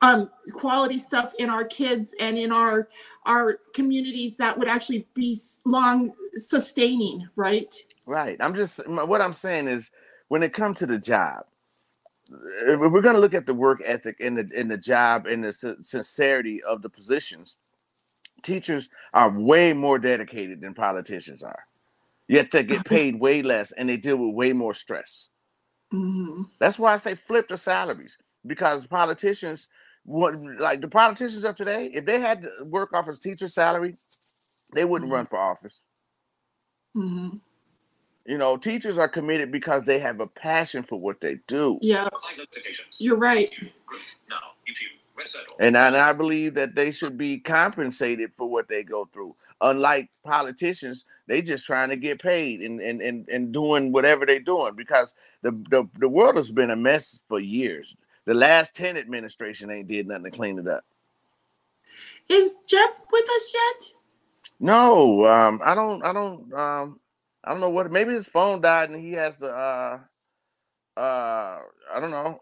um, 0.00 0.28
quality 0.52 0.98
stuff 0.98 1.32
in 1.38 1.48
our 1.48 1.64
kids 1.64 2.14
and 2.18 2.36
in 2.36 2.50
our 2.52 2.88
our 3.26 3.58
communities 3.74 4.36
that 4.36 4.58
would 4.58 4.68
actually 4.68 5.06
be 5.14 5.38
long 5.64 6.12
sustaining, 6.34 7.28
right? 7.36 7.74
Right. 8.06 8.36
I'm 8.40 8.54
just 8.54 8.80
what 8.88 9.20
I'm 9.20 9.32
saying 9.32 9.68
is 9.68 9.92
when 10.28 10.42
it 10.42 10.52
comes 10.52 10.78
to 10.78 10.86
the 10.86 10.98
job, 10.98 11.44
we're 12.78 13.00
going 13.00 13.14
to 13.14 13.20
look 13.20 13.34
at 13.34 13.46
the 13.46 13.54
work 13.54 13.82
ethic 13.84 14.16
in 14.20 14.34
the 14.34 14.48
in 14.54 14.68
the 14.68 14.78
job 14.78 15.26
and 15.26 15.44
the 15.44 15.76
sincerity 15.82 16.62
of 16.62 16.82
the 16.82 16.88
positions 16.88 17.56
teachers 18.42 18.88
are 19.14 19.30
way 19.30 19.72
more 19.72 19.98
dedicated 19.98 20.60
than 20.60 20.74
politicians 20.74 21.42
are. 21.42 21.64
Yet 22.28 22.50
they 22.50 22.64
get 22.64 22.84
paid 22.84 23.18
way 23.18 23.42
less 23.42 23.72
and 23.72 23.88
they 23.88 23.96
deal 23.96 24.16
with 24.16 24.34
way 24.34 24.52
more 24.52 24.74
stress. 24.74 25.28
Mm-hmm. 25.92 26.42
That's 26.58 26.78
why 26.78 26.94
I 26.94 26.96
say 26.96 27.14
flip 27.14 27.48
the 27.48 27.58
salaries 27.58 28.18
because 28.46 28.86
politicians, 28.86 29.68
what 30.04 30.34
like 30.58 30.80
the 30.80 30.88
politicians 30.88 31.44
of 31.44 31.54
today, 31.54 31.90
if 31.92 32.04
they 32.04 32.20
had 32.20 32.42
to 32.42 32.64
work 32.64 32.92
off 32.92 33.08
a 33.08 33.16
teacher 33.16 33.48
salary, 33.48 33.94
they 34.74 34.84
wouldn't 34.84 35.08
mm-hmm. 35.08 35.16
run 35.16 35.26
for 35.26 35.38
office. 35.38 35.82
Mm-hmm. 36.96 37.36
You 38.26 38.38
know, 38.38 38.56
teachers 38.56 38.98
are 38.98 39.08
committed 39.08 39.50
because 39.50 39.82
they 39.82 39.98
have 39.98 40.20
a 40.20 40.26
passion 40.26 40.82
for 40.82 41.00
what 41.00 41.20
they 41.20 41.40
do. 41.46 41.78
Yeah, 41.82 42.08
you're 42.98 43.16
right. 43.16 43.50
And 45.58 45.76
I, 45.76 45.88
and 45.88 45.96
I 45.96 46.12
believe 46.12 46.54
that 46.54 46.74
they 46.74 46.90
should 46.90 47.18
be 47.18 47.38
compensated 47.38 48.32
for 48.34 48.48
what 48.48 48.68
they 48.68 48.82
go 48.82 49.04
through. 49.12 49.34
Unlike 49.60 50.10
politicians, 50.24 51.04
they 51.26 51.42
just 51.42 51.66
trying 51.66 51.90
to 51.90 51.96
get 51.96 52.20
paid 52.20 52.60
and, 52.60 52.80
and, 52.80 53.00
and, 53.00 53.28
and 53.28 53.52
doing 53.52 53.92
whatever 53.92 54.24
they're 54.24 54.40
doing 54.40 54.74
because 54.74 55.14
the, 55.42 55.50
the, 55.70 55.88
the 55.98 56.08
world 56.08 56.36
has 56.36 56.50
been 56.50 56.70
a 56.70 56.76
mess 56.76 57.24
for 57.28 57.40
years. 57.40 57.94
The 58.24 58.34
last 58.34 58.74
10 58.74 58.96
administration 58.96 59.70
ain't 59.70 59.88
did 59.88 60.08
nothing 60.08 60.24
to 60.24 60.30
clean 60.30 60.58
it 60.58 60.68
up. 60.68 60.84
Is 62.28 62.56
Jeff 62.66 63.00
with 63.10 63.24
us 63.24 63.52
yet? 63.54 63.92
No, 64.60 65.26
um, 65.26 65.60
I 65.64 65.74
don't 65.74 66.04
I 66.04 66.12
don't 66.12 66.52
um 66.54 67.00
I 67.44 67.50
don't 67.50 67.60
know 67.60 67.70
what 67.70 67.90
maybe 67.90 68.12
his 68.12 68.26
phone 68.26 68.60
died 68.60 68.90
and 68.90 69.02
he 69.02 69.12
has 69.12 69.36
to 69.38 69.50
uh 69.50 69.98
uh 70.96 71.58
I 71.92 72.00
don't 72.00 72.10
know 72.10 72.40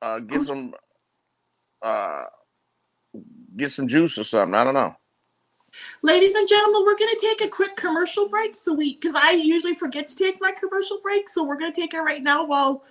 uh 0.00 0.18
get 0.20 0.42
some 0.42 0.74
uh, 1.82 2.24
get 3.56 3.72
some 3.72 3.88
juice 3.88 4.16
or 4.18 4.24
something. 4.24 4.54
I 4.54 4.64
don't 4.64 4.74
know. 4.74 4.94
Ladies 6.02 6.34
and 6.34 6.48
gentlemen, 6.48 6.82
we're 6.84 6.96
going 6.96 7.14
to 7.14 7.20
take 7.20 7.40
a 7.42 7.48
quick 7.48 7.76
commercial 7.76 8.28
break. 8.28 8.54
So 8.54 8.72
we, 8.72 8.94
because 8.94 9.14
I 9.14 9.32
usually 9.32 9.74
forget 9.74 10.08
to 10.08 10.16
take 10.16 10.40
my 10.40 10.52
commercial 10.52 11.00
break, 11.02 11.28
so 11.28 11.44
we're 11.44 11.58
going 11.58 11.72
to 11.72 11.80
take 11.80 11.94
it 11.94 12.00
right 12.00 12.22
now 12.22 12.44
while, 12.44 12.84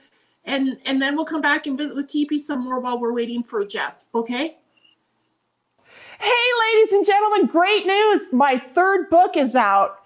and 0.45 0.77
and 0.85 1.01
then 1.01 1.15
we'll 1.15 1.25
come 1.25 1.41
back 1.41 1.67
and 1.67 1.77
visit 1.77 1.95
with 1.95 2.07
TP 2.07 2.39
some 2.39 2.63
more 2.63 2.79
while 2.79 2.99
we're 2.99 3.13
waiting 3.13 3.43
for 3.43 3.65
Jeff. 3.65 4.05
Okay. 4.15 4.57
Hey, 6.19 6.75
ladies 6.75 6.93
and 6.93 7.05
gentlemen, 7.05 7.47
great 7.47 7.85
news! 7.85 8.27
My 8.31 8.61
third 8.73 9.09
book 9.09 9.37
is 9.37 9.55
out, 9.55 10.00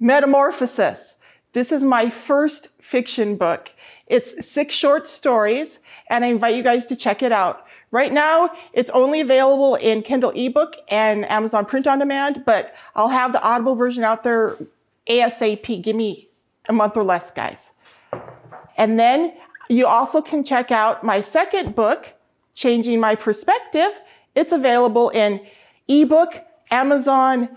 Metamorphosis. 0.00 1.14
This 1.52 1.72
is 1.72 1.82
my 1.82 2.10
first 2.10 2.68
fiction 2.82 3.36
book. 3.36 3.72
It's 4.06 4.46
six 4.46 4.74
short 4.74 5.08
stories, 5.08 5.78
and 6.10 6.24
I 6.24 6.28
invite 6.28 6.54
you 6.54 6.62
guys 6.62 6.84
to 6.86 6.96
check 6.96 7.22
it 7.22 7.32
out. 7.32 7.66
Right 7.92 8.12
now, 8.12 8.50
it's 8.74 8.90
only 8.90 9.20
available 9.20 9.76
in 9.76 10.02
Kindle 10.02 10.32
ebook 10.34 10.76
and 10.88 11.24
Amazon 11.30 11.64
print 11.64 11.86
on 11.86 11.98
demand, 11.98 12.42
but 12.44 12.74
I'll 12.94 13.08
have 13.08 13.32
the 13.32 13.42
Audible 13.42 13.74
version 13.74 14.04
out 14.04 14.22
there 14.22 14.58
ASAP. 15.08 15.82
Give 15.82 15.96
me 15.96 16.28
a 16.68 16.72
month 16.72 16.96
or 16.96 17.04
less, 17.04 17.30
guys. 17.30 17.70
And 18.76 19.00
then 19.00 19.32
you 19.70 19.86
also 19.86 20.20
can 20.20 20.44
check 20.44 20.70
out 20.70 21.04
my 21.04 21.22
second 21.22 21.74
book, 21.74 22.12
Changing 22.54 23.00
My 23.00 23.14
Perspective. 23.14 23.92
It's 24.34 24.52
available 24.52 25.08
in 25.10 25.40
ebook, 25.88 26.34
Amazon, 26.70 27.48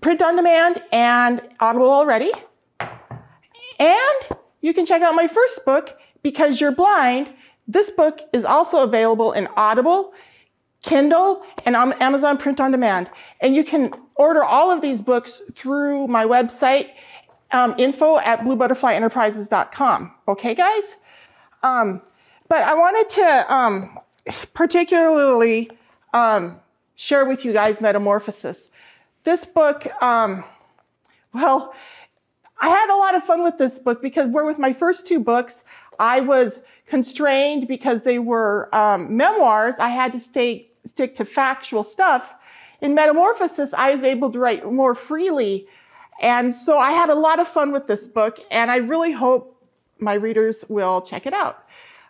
print 0.00 0.22
on 0.22 0.36
demand, 0.36 0.82
and 0.92 1.42
Audible 1.60 1.90
already. 1.90 2.32
And 3.78 4.38
you 4.60 4.74
can 4.74 4.86
check 4.86 5.02
out 5.02 5.14
my 5.14 5.26
first 5.26 5.64
book, 5.64 5.96
Because 6.22 6.60
You're 6.60 6.72
Blind. 6.72 7.32
This 7.66 7.90
book 7.90 8.20
is 8.32 8.44
also 8.44 8.82
available 8.82 9.32
in 9.32 9.48
Audible, 9.56 10.12
Kindle, 10.82 11.44
and 11.64 11.76
on 11.76 11.92
Amazon 11.94 12.36
print 12.36 12.60
on 12.60 12.70
demand. 12.72 13.10
And 13.40 13.54
you 13.54 13.64
can 13.64 13.92
order 14.16 14.44
all 14.44 14.70
of 14.70 14.82
these 14.82 15.00
books 15.00 15.40
through 15.54 16.08
my 16.08 16.24
website, 16.24 16.90
um, 17.52 17.74
info 17.78 18.18
at 18.18 18.40
bluebutterflyenterprises.com. 18.40 20.12
Okay, 20.28 20.54
guys? 20.54 20.96
Um, 21.62 22.02
but 22.48 22.62
I 22.62 22.74
wanted 22.74 23.08
to 23.10 23.54
um, 23.54 23.98
particularly 24.54 25.70
um, 26.12 26.58
share 26.96 27.24
with 27.24 27.44
you 27.44 27.52
guys 27.52 27.80
Metamorphosis. 27.80 28.68
This 29.24 29.44
book, 29.44 29.86
um, 30.02 30.44
well, 31.34 31.74
I 32.60 32.68
had 32.68 32.90
a 32.90 32.96
lot 32.96 33.14
of 33.14 33.24
fun 33.24 33.42
with 33.42 33.58
this 33.58 33.78
book 33.78 34.02
because 34.02 34.28
where 34.28 34.44
with 34.44 34.58
my 34.58 34.72
first 34.72 35.06
two 35.06 35.20
books, 35.20 35.64
I 35.98 36.20
was 36.20 36.60
constrained 36.86 37.68
because 37.68 38.04
they 38.04 38.18
were 38.18 38.74
um, 38.74 39.16
memoirs. 39.16 39.76
I 39.78 39.88
had 39.88 40.12
to 40.12 40.20
stay 40.20 40.70
stick 40.86 41.14
to 41.16 41.24
factual 41.24 41.84
stuff. 41.84 42.34
In 42.80 42.94
Metamorphosis, 42.94 43.74
I 43.74 43.94
was 43.94 44.02
able 44.02 44.32
to 44.32 44.38
write 44.38 44.70
more 44.70 44.94
freely. 44.94 45.66
And 46.20 46.54
so 46.54 46.78
I 46.78 46.92
had 46.92 47.10
a 47.10 47.14
lot 47.14 47.38
of 47.38 47.48
fun 47.48 47.72
with 47.72 47.86
this 47.86 48.06
book, 48.06 48.40
and 48.50 48.70
I 48.70 48.76
really 48.76 49.12
hope 49.12 49.56
my 49.98 50.14
readers 50.14 50.64
will 50.68 51.00
check 51.00 51.26
it 51.26 51.32
out. 51.32 51.64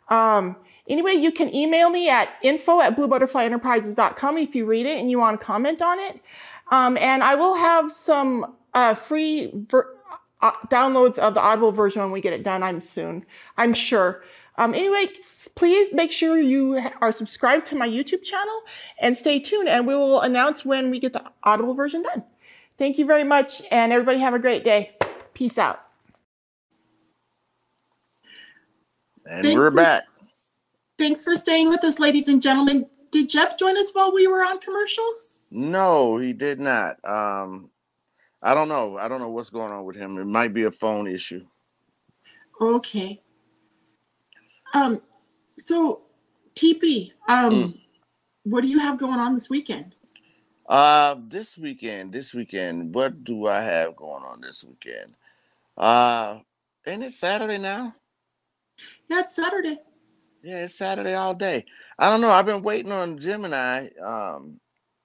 Um, 0.09 0.57
anyway, 0.89 1.15
you 1.15 1.33
can 1.33 1.55
email 1.55 1.91
me 1.91 2.09
at 2.09 2.29
info 2.43 2.81
at 2.81 2.97
bluebutterflyenterprises.com 2.97 4.39
if 4.39 4.55
you 4.55 4.67
read 4.67 4.87
it 4.87 4.99
and 4.99 5.11
you 5.11 5.19
want 5.19 5.39
to 5.39 5.45
comment 5.45 5.83
on 5.83 5.99
it. 5.99 6.21
Um, 6.71 6.97
and 6.97 7.23
I 7.23 7.35
will 7.35 7.55
have 7.55 7.93
some 7.93 8.55
uh, 8.75 8.95
free 8.95 9.51
ver- 9.69 9.97
uh, 10.41 10.53
downloads 10.69 11.19
of 11.19 11.35
the 11.35 11.41
Audible 11.41 11.73
version 11.73 12.01
when 12.03 12.13
we 12.13 12.21
get 12.21 12.33
it 12.33 12.43
done. 12.43 12.63
I'm 12.63 12.81
soon, 12.81 13.27
I'm 13.57 13.75
sure. 13.75 14.23
Um, 14.57 14.75
anyway, 14.75 15.07
please 15.55 15.93
make 15.93 16.13
sure 16.13 16.37
you 16.37 16.83
are 17.01 17.13
subscribed 17.13 17.67
to 17.67 17.77
my 17.77 17.89
YouTube 17.89 18.23
channel 18.23 18.63
and 19.01 19.17
stay 19.17 19.41
tuned, 19.41 19.69
and 19.69 19.87
we 19.87 19.97
will 19.97 20.21
announce 20.21 20.65
when 20.65 20.91
we 20.91 20.99
get 21.01 21.13
the 21.13 21.25
Audible 21.43 21.75
version 21.75 22.03
done. 22.03 22.23
Thank 22.79 22.99
you 22.99 23.07
very 23.07 23.25
much, 23.25 23.63
and 23.71 23.93
everybody 23.93 24.19
have 24.19 24.35
a 24.35 24.39
great 24.39 24.65
day. 24.65 24.97
Peace 25.35 25.59
out. 25.59 25.83
And 29.27 29.45
thanks 29.45 29.59
we're 29.59 29.71
for, 29.71 29.77
back. 29.77 30.09
Thanks 30.99 31.23
for 31.23 31.37
staying 31.37 31.69
with 31.69 31.85
us, 31.85 31.99
ladies 31.99 32.29
and 32.29 32.43
gentlemen. 32.43 32.87
Did 33.11 33.29
Jeff 33.29 33.59
join 33.59 33.77
us 33.77 33.91
while 33.93 34.13
we 34.13 34.27
were 34.27 34.45
on 34.45 34.61
commercial? 34.61 35.05
No, 35.51 36.17
he 36.17 36.33
did 36.33 36.61
not. 36.61 36.97
Um, 37.05 37.71
I 38.43 38.55
don't 38.55 38.69
know. 38.69 38.97
I 38.99 39.09
don't 39.09 39.21
know 39.21 39.31
what's 39.31 39.51
going 39.51 39.73
on 39.73 39.85
with 39.85 39.97
him. 39.97 40.19
It 40.19 40.27
might 40.27 40.55
be 40.55 40.65
a 40.65 40.71
phone 40.71 41.07
issue. 41.07 41.45
Okay. 42.61 43.21
Um, 44.75 45.01
so 45.59 46.03
TP, 46.55 47.13
um, 47.29 47.51
mm. 47.51 47.81
what 48.45 48.63
do 48.63 48.69
you 48.69 48.79
have 48.79 48.99
going 48.99 49.19
on 49.19 49.35
this 49.35 49.51
weekend? 49.51 49.95
Uh, 50.69 51.17
this 51.27 51.59
weekend, 51.59 52.13
this 52.13 52.33
weekend, 52.33 52.95
what 52.95 53.25
do 53.25 53.49
I 53.49 53.61
have 53.61 53.97
going 53.97 54.23
on 54.23 54.41
this 54.41 54.63
weekend? 54.63 55.15
Uh, 55.77 56.39
ain't 56.87 57.03
it 57.03 57.13
Saturday 57.13 57.59
now? 57.59 57.93
Yeah, 59.09 59.21
it's 59.21 59.35
Saturday. 59.35 59.79
Yeah, 60.43 60.65
it's 60.65 60.77
Saturday 60.77 61.15
all 61.15 61.35
day. 61.35 61.65
I 61.99 62.09
don't 62.09 62.21
know. 62.21 62.31
I've 62.31 62.47
been 62.47 62.63
waiting 62.63 62.93
on 62.93 63.19
Gemini. 63.19 63.89
Um, 64.03 64.61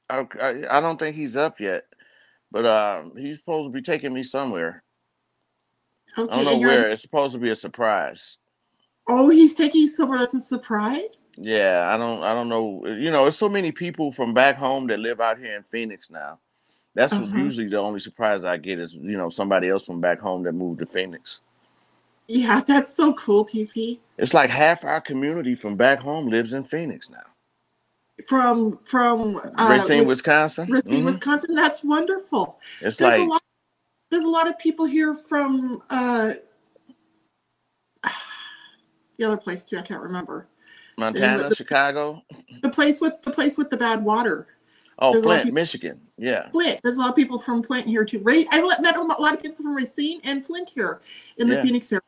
I, 0.10 0.26
I, 0.70 0.82
don't 0.82 1.00
think 1.00 1.16
he's 1.16 1.36
up 1.36 1.60
yet, 1.60 1.86
but 2.52 2.66
uh, 2.66 3.04
he's 3.16 3.40
supposed 3.40 3.68
to 3.68 3.72
be 3.72 3.82
taking 3.82 4.14
me 4.14 4.24
somewhere. 4.24 4.84
Okay, 6.18 6.32
I 6.32 6.36
don't 6.44 6.46
know 6.46 6.68
where. 6.68 6.90
It's 6.90 7.02
supposed 7.02 7.34
to 7.34 7.40
be 7.40 7.50
a 7.50 7.56
surprise. 7.56 8.38
Oh, 9.08 9.30
he's 9.30 9.54
taking 9.54 9.86
somewhere 9.88 10.20
that's 10.20 10.34
a 10.34 10.40
surprise. 10.40 11.26
Yeah, 11.38 11.90
I 11.92 11.98
don't, 11.98 12.24
I 12.24 12.34
don't 12.34 12.50
know. 12.50 12.86
You 12.86 13.12
know, 13.12 13.24
there's 13.24 13.38
so 13.38 13.50
many 13.50 13.72
people 13.72 14.12
from 14.12 14.34
back 14.34 14.56
home 14.56 14.88
that 14.88 15.00
live 15.00 15.22
out 15.22 15.38
here 15.38 15.56
in 15.56 15.64
Phoenix 15.64 16.10
now. 16.10 16.40
That's 16.96 17.12
uh-huh. 17.12 17.38
usually 17.38 17.68
the 17.68 17.78
only 17.78 18.00
surprise 18.00 18.44
I 18.46 18.58
get 18.58 18.80
is 18.80 18.94
you 18.94 19.18
know 19.18 19.30
somebody 19.30 19.70
else 19.70 19.86
from 19.86 20.02
back 20.02 20.20
home 20.20 20.44
that 20.44 20.54
moved 20.54 20.80
to 20.80 20.86
Phoenix. 20.86 21.42
Yeah, 22.28 22.62
that's 22.66 22.92
so 22.92 23.14
cool, 23.14 23.46
TP. 23.46 24.00
It's 24.18 24.34
like 24.34 24.50
half 24.50 24.84
our 24.84 25.02
community 25.02 25.54
from 25.54 25.76
back 25.76 26.00
home 26.00 26.28
lives 26.28 26.54
in 26.54 26.64
Phoenix 26.64 27.10
now. 27.10 27.20
From 28.28 28.80
from 28.86 29.36
uh, 29.58 29.68
Racine, 29.70 30.08
Wisconsin. 30.08 30.72
Racine, 30.72 30.98
mm-hmm. 30.98 31.06
Wisconsin. 31.06 31.54
That's 31.54 31.84
wonderful. 31.84 32.60
It's 32.82 32.98
there's 32.98 33.20
like 33.20 33.28
a 33.28 33.30
lot, 33.30 33.44
there's 34.10 34.24
a 34.24 34.30
lot 34.30 34.48
of 34.48 34.58
people 34.58 34.86
here 34.86 35.14
from 35.14 35.84
uh, 35.90 36.34
the 39.18 39.26
other 39.26 39.38
place 39.38 39.64
too. 39.66 39.78
I 39.78 39.82
can't 39.82 40.02
remember. 40.02 40.48
Montana, 40.98 41.44
the, 41.44 41.50
the, 41.50 41.56
Chicago. 41.56 42.24
The 42.62 42.70
place 42.70 43.02
with 43.02 43.22
the 43.24 43.32
place 43.32 43.58
with 43.58 43.70
the 43.70 43.78
bad 43.78 44.04
water. 44.04 44.48
Oh, 45.00 45.12
There's 45.12 45.26
Flint, 45.26 45.54
Michigan. 45.54 46.00
Yeah. 46.18 46.50
Flint. 46.52 46.80
There's 46.84 46.98
a 46.98 47.02
lot 47.02 47.10
of 47.10 47.16
people 47.16 47.38
from 47.38 47.64
Flint 47.64 47.86
here 47.86 48.06
too. 48.06 48.24
I 48.26 48.80
met 48.80 48.96
a 48.96 49.02
lot 49.02 49.34
of 49.34 49.42
people 49.42 49.58
from 49.58 49.76
Racine 49.76 50.22
and 50.24 50.46
Flint 50.46 50.72
here 50.74 51.02
in 51.38 51.50
the 51.50 51.56
yeah. 51.56 51.64
Phoenix 51.64 51.92
area. 51.92 52.02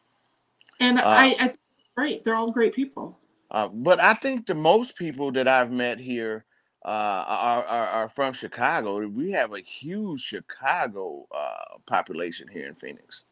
And 0.80 1.00
uh, 1.00 1.04
I, 1.06 1.36
I 1.40 1.54
right, 1.98 2.24
they're 2.24 2.36
all 2.36 2.52
great 2.52 2.74
people. 2.74 3.18
Uh, 3.50 3.68
but 3.70 4.00
I 4.00 4.14
think 4.14 4.46
the 4.46 4.56
most 4.56 4.98
people 4.98 5.32
that 5.32 5.48
I've 5.48 5.72
met 5.72 6.00
here 6.00 6.46
uh, 6.86 7.24
are, 7.28 7.66
are, 7.66 7.88
are, 7.88 8.10
from 8.10 8.34
Chicago. 8.34 9.06
We 9.08 9.32
have 9.32 9.54
a 9.54 9.60
huge 9.60 10.22
Chicago 10.22 11.28
uh, 11.36 11.78
population 11.86 12.48
here 12.48 12.68
in 12.68 12.76
Phoenix. 12.76 13.24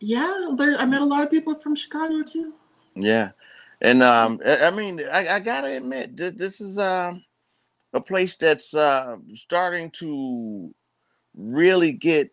Yeah, 0.00 0.50
there, 0.56 0.76
I 0.78 0.84
met 0.84 1.00
a 1.00 1.04
lot 1.04 1.24
of 1.24 1.30
people 1.30 1.58
from 1.58 1.74
Chicago 1.74 2.22
too. 2.22 2.54
Yeah, 2.94 3.30
and 3.80 4.02
um, 4.02 4.40
I 4.44 4.70
mean, 4.70 5.00
I, 5.00 5.36
I 5.36 5.40
gotta 5.40 5.76
admit, 5.76 6.16
this, 6.16 6.34
this 6.34 6.60
is 6.60 6.78
um, 6.78 7.24
a 7.92 8.00
place 8.00 8.36
that's 8.36 8.74
uh, 8.74 9.16
starting 9.34 9.90
to 9.92 10.74
really 11.36 11.92
get 11.92 12.30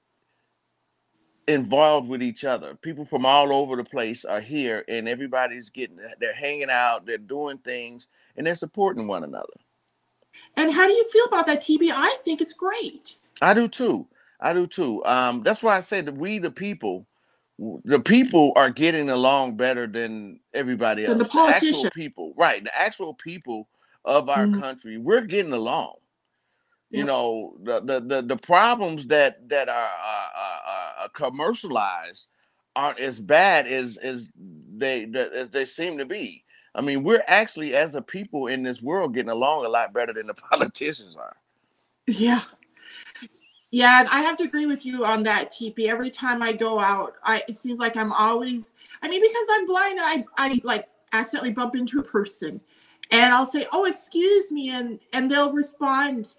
involved 1.47 2.07
with 2.07 2.21
each 2.21 2.43
other. 2.43 2.75
People 2.75 3.05
from 3.05 3.25
all 3.25 3.53
over 3.53 3.75
the 3.75 3.83
place 3.83 4.25
are 4.25 4.41
here, 4.41 4.83
and 4.87 5.07
everybody's 5.07 5.69
getting, 5.69 5.97
they're 6.19 6.33
hanging 6.33 6.69
out, 6.69 7.05
they're 7.05 7.17
doing 7.17 7.57
things, 7.59 8.07
and 8.35 8.45
they're 8.45 8.55
supporting 8.55 9.07
one 9.07 9.23
another. 9.23 9.53
And 10.55 10.73
how 10.73 10.87
do 10.87 10.93
you 10.93 11.09
feel 11.11 11.25
about 11.25 11.45
that, 11.47 11.61
TP? 11.61 11.91
I 11.91 12.17
think 12.23 12.41
it's 12.41 12.53
great. 12.53 13.15
I 13.41 13.53
do 13.53 13.67
too. 13.67 14.07
I 14.39 14.53
do 14.53 14.67
too. 14.67 15.03
Um, 15.05 15.41
that's 15.43 15.63
why 15.63 15.77
I 15.77 15.81
said 15.81 16.05
that 16.05 16.15
we, 16.15 16.39
the 16.39 16.51
people, 16.51 17.05
the 17.57 17.99
people 17.99 18.53
are 18.55 18.69
getting 18.69 19.09
along 19.09 19.55
better 19.55 19.87
than 19.87 20.39
everybody 20.53 21.03
else. 21.03 21.09
Than 21.09 21.19
the 21.19 21.25
politician. 21.25 21.71
The 21.71 21.87
actual 21.87 21.91
people, 21.91 22.33
right? 22.35 22.63
The 22.63 22.77
actual 22.77 23.13
people 23.13 23.67
of 24.05 24.29
our 24.29 24.45
mm-hmm. 24.45 24.59
country, 24.59 24.97
we're 24.97 25.21
getting 25.21 25.53
along. 25.53 25.95
You 26.89 27.03
know, 27.03 27.57
the, 27.63 27.81
the 27.81 27.99
the 27.99 28.21
the 28.21 28.37
problems 28.37 29.07
that 29.07 29.49
that 29.49 29.67
are, 29.67 29.73
are, 29.73 30.93
are 31.01 31.09
commercialized 31.09 32.27
aren't 32.75 32.99
as 32.99 33.19
bad 33.19 33.67
as 33.67 33.97
as 33.97 34.27
they 34.77 35.03
as 35.35 35.49
they 35.49 35.65
seem 35.65 35.97
to 35.97 36.05
be. 36.05 36.43
I 36.73 36.81
mean, 36.81 37.03
we're 37.03 37.23
actually 37.27 37.75
as 37.75 37.95
a 37.95 38.01
people 38.01 38.47
in 38.47 38.63
this 38.63 38.81
world 38.81 39.13
getting 39.13 39.31
along 39.31 39.65
a 39.65 39.69
lot 39.69 39.93
better 39.93 40.13
than 40.13 40.27
the 40.27 40.33
politicians 40.51 41.17
are. 41.17 41.35
Yeah, 42.05 42.41
yeah, 43.71 43.99
and 43.99 44.09
I 44.09 44.21
have 44.21 44.37
to 44.37 44.45
agree 44.45 44.65
with 44.65 44.85
you 44.85 45.03
on 45.03 45.23
that, 45.23 45.51
TP. 45.51 45.87
Every 45.87 46.09
time 46.09 46.41
I 46.41 46.53
go 46.53 46.79
out, 46.79 47.15
I 47.23 47.43
it 47.49 47.57
seems 47.57 47.79
like 47.79 47.97
I'm 47.97 48.13
always 48.13 48.73
I 49.01 49.09
mean, 49.09 49.21
because 49.21 49.45
I'm 49.51 49.65
blind, 49.65 49.99
I 50.01 50.25
I 50.37 50.61
like 50.63 50.87
accidentally 51.11 51.53
bump 51.53 51.75
into 51.75 51.99
a 51.99 52.03
person 52.03 52.61
and 53.11 53.33
I'll 53.33 53.45
say, 53.45 53.67
Oh, 53.71 53.85
excuse 53.85 54.51
me, 54.51 54.69
and 54.69 54.99
and 55.11 55.29
they'll 55.29 55.51
respond 55.51 56.37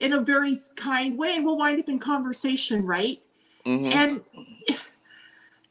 in 0.00 0.14
a 0.14 0.20
very 0.20 0.56
kind 0.76 1.16
way, 1.16 1.36
and 1.36 1.44
we'll 1.44 1.58
wind 1.58 1.80
up 1.80 1.88
in 1.88 1.98
conversation, 1.98 2.84
right? 2.84 3.20
Mm-hmm. 3.66 3.92
And 3.92 4.20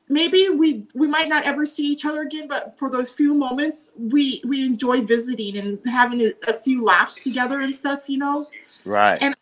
maybe 0.08 0.50
we 0.50 0.88
we 0.96 1.08
might 1.08 1.30
not 1.30 1.44
ever 1.44 1.66
see 1.66 1.88
each 1.88 2.06
other 2.06 2.22
again, 2.22 2.48
but 2.48 2.78
for 2.78 2.90
those 2.90 3.12
few 3.12 3.34
moments, 3.34 3.92
we 3.98 4.42
we 4.46 4.66
enjoy 4.66 5.02
visiting 5.02 5.58
and 5.58 5.80
having 5.86 6.22
a, 6.22 6.32
a 6.48 6.54
few 6.54 6.84
laughs 6.84 7.16
together 7.16 7.62
and 7.62 7.74
stuff, 7.74 8.10
you 8.10 8.18
know. 8.18 8.48
Right. 8.86 9.22
And 9.22 9.36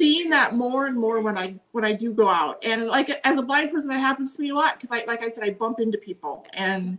seeing 0.00 0.30
that 0.30 0.54
more 0.54 0.86
and 0.86 0.96
more 0.96 1.20
when 1.20 1.36
I 1.36 1.56
when 1.72 1.84
I 1.84 1.92
do 1.92 2.12
go 2.12 2.28
out. 2.28 2.64
And 2.64 2.86
like 2.86 3.10
as 3.24 3.38
a 3.38 3.42
blind 3.42 3.70
person, 3.70 3.90
that 3.90 4.00
happens 4.00 4.34
to 4.36 4.42
me 4.42 4.50
a 4.50 4.54
lot 4.54 4.74
because 4.74 4.90
I 4.90 5.04
like 5.06 5.24
I 5.24 5.28
said, 5.28 5.44
I 5.44 5.50
bump 5.50 5.80
into 5.80 5.98
people 5.98 6.46
and 6.54 6.98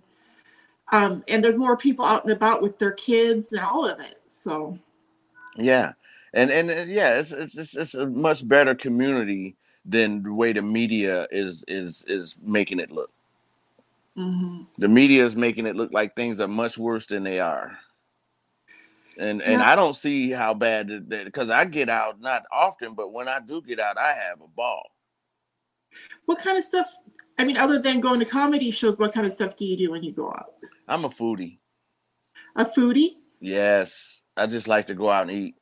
um 0.91 1.23
and 1.27 1.43
there's 1.43 1.57
more 1.57 1.77
people 1.77 2.05
out 2.05 2.23
and 2.23 2.33
about 2.33 2.61
with 2.61 2.77
their 2.79 2.91
kids 2.91 3.51
and 3.51 3.61
all 3.61 3.85
of 3.88 3.99
it. 3.99 4.21
So 4.27 4.77
yeah. 5.55 5.93
And 6.33 6.51
and, 6.51 6.91
yeah, 6.91 7.19
it's, 7.19 7.31
it's 7.31 7.75
it's 7.75 7.93
a 7.95 8.05
much 8.05 8.48
better 8.48 8.75
community 8.75 9.55
than 9.86 10.21
the 10.24 10.33
way 10.33 10.53
the 10.53 10.62
media 10.62 11.27
is 11.31 11.63
is 11.67 12.05
is 12.07 12.36
making 12.43 12.79
it 12.79 12.91
look. 12.91 13.12
hmm 14.15 14.63
The 14.77 14.88
media 14.88 15.24
is 15.24 15.36
making 15.36 15.65
it 15.65 15.75
look 15.75 15.91
like 15.91 16.13
things 16.13 16.39
are 16.39 16.48
much 16.48 16.77
worse 16.77 17.05
than 17.07 17.24
they 17.24 17.39
are. 17.39 17.77
And 19.17 19.41
and 19.41 19.59
Yeah. 19.59 19.71
I 19.71 19.75
don't 19.75 19.95
see 19.95 20.29
how 20.29 20.53
bad 20.53 21.09
that 21.09 21.25
because 21.25 21.50
I 21.50 21.65
get 21.65 21.89
out 21.89 22.21
not 22.21 22.43
often, 22.51 22.93
but 22.93 23.12
when 23.12 23.27
I 23.27 23.39
do 23.39 23.62
get 23.62 23.79
out, 23.79 23.98
I 23.98 24.13
have 24.13 24.41
a 24.41 24.48
ball. 24.48 24.83
What 26.25 26.39
kind 26.39 26.57
of 26.57 26.63
stuff? 26.63 26.95
I 27.39 27.43
mean, 27.43 27.57
other 27.57 27.79
than 27.79 28.00
going 28.01 28.19
to 28.19 28.25
comedy 28.25 28.69
shows, 28.71 28.98
what 28.98 29.13
kind 29.13 29.25
of 29.25 29.33
stuff 29.33 29.55
do 29.55 29.65
you 29.65 29.75
do 29.75 29.91
when 29.91 30.03
you 30.03 30.12
go 30.12 30.29
out? 30.29 30.53
I'm 30.88 31.05
a 31.05 31.09
foodie. 31.09 31.57
A 32.55 32.65
foodie. 32.65 33.15
Yes. 33.39 34.21
I 34.38 34.45
just 34.48 34.67
like 34.67 34.88
to 34.88 34.93
go 34.93 35.09
out 35.09 35.24
and 35.24 35.31
eat. 35.31 35.55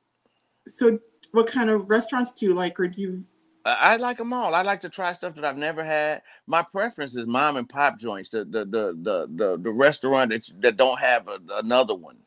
So, 0.67 1.00
what 1.31 1.47
kind 1.47 1.69
of 1.69 1.89
restaurants 1.89 2.31
do 2.31 2.45
you 2.45 2.53
like, 2.53 2.79
or 2.79 2.88
do 2.88 3.01
you? 3.01 3.24
I, 3.65 3.97
like 3.97 4.17
them 4.17 4.31
all. 4.31 4.55
I 4.55 4.62
like 4.62 4.79
to 4.81 4.89
try 4.89 5.12
stuff 5.13 5.36
that 5.36 5.43
I've 5.43 5.57
never 5.57 5.83
had. 5.83 6.21
My 6.45 6.63
preference 6.63 7.15
is 7.15 7.27
mom 7.27 7.57
and 7.57 7.67
pop 7.67 8.00
joints, 8.00 8.29
the 8.29 8.45
the 8.45 8.65
the 8.65 8.97
the 9.01 9.27
the, 9.36 9.57
the 9.62 9.71
restaurant 9.71 10.31
that 10.31 10.50
that 10.62 10.77
don't 10.77 11.00
have 11.00 11.27
a, 11.27 11.39
another 11.57 11.95
one. 11.95 12.17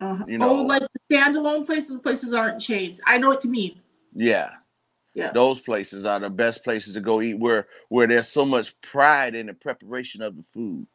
Uh, 0.00 0.24
You 0.26 0.38
oh, 0.40 0.56
know. 0.56 0.62
like 0.62 0.82
the 0.82 1.14
standalone 1.16 1.66
places. 1.66 1.98
Places 2.00 2.32
aren't 2.32 2.60
chains. 2.60 3.00
I 3.06 3.18
know 3.18 3.28
what 3.28 3.44
you 3.44 3.50
mean. 3.50 3.80
Yeah. 4.14 4.50
Yeah. 5.14 5.32
Those 5.32 5.60
places 5.60 6.04
are 6.04 6.20
the 6.20 6.30
best 6.30 6.62
places 6.62 6.94
to 6.94 7.00
go 7.00 7.20
eat 7.20 7.38
where 7.38 7.66
where 7.88 8.06
there's 8.06 8.28
so 8.28 8.44
much 8.44 8.80
pride 8.80 9.34
in 9.34 9.46
the 9.46 9.54
preparation 9.54 10.22
of 10.22 10.36
the 10.36 10.44
food. 10.54 10.86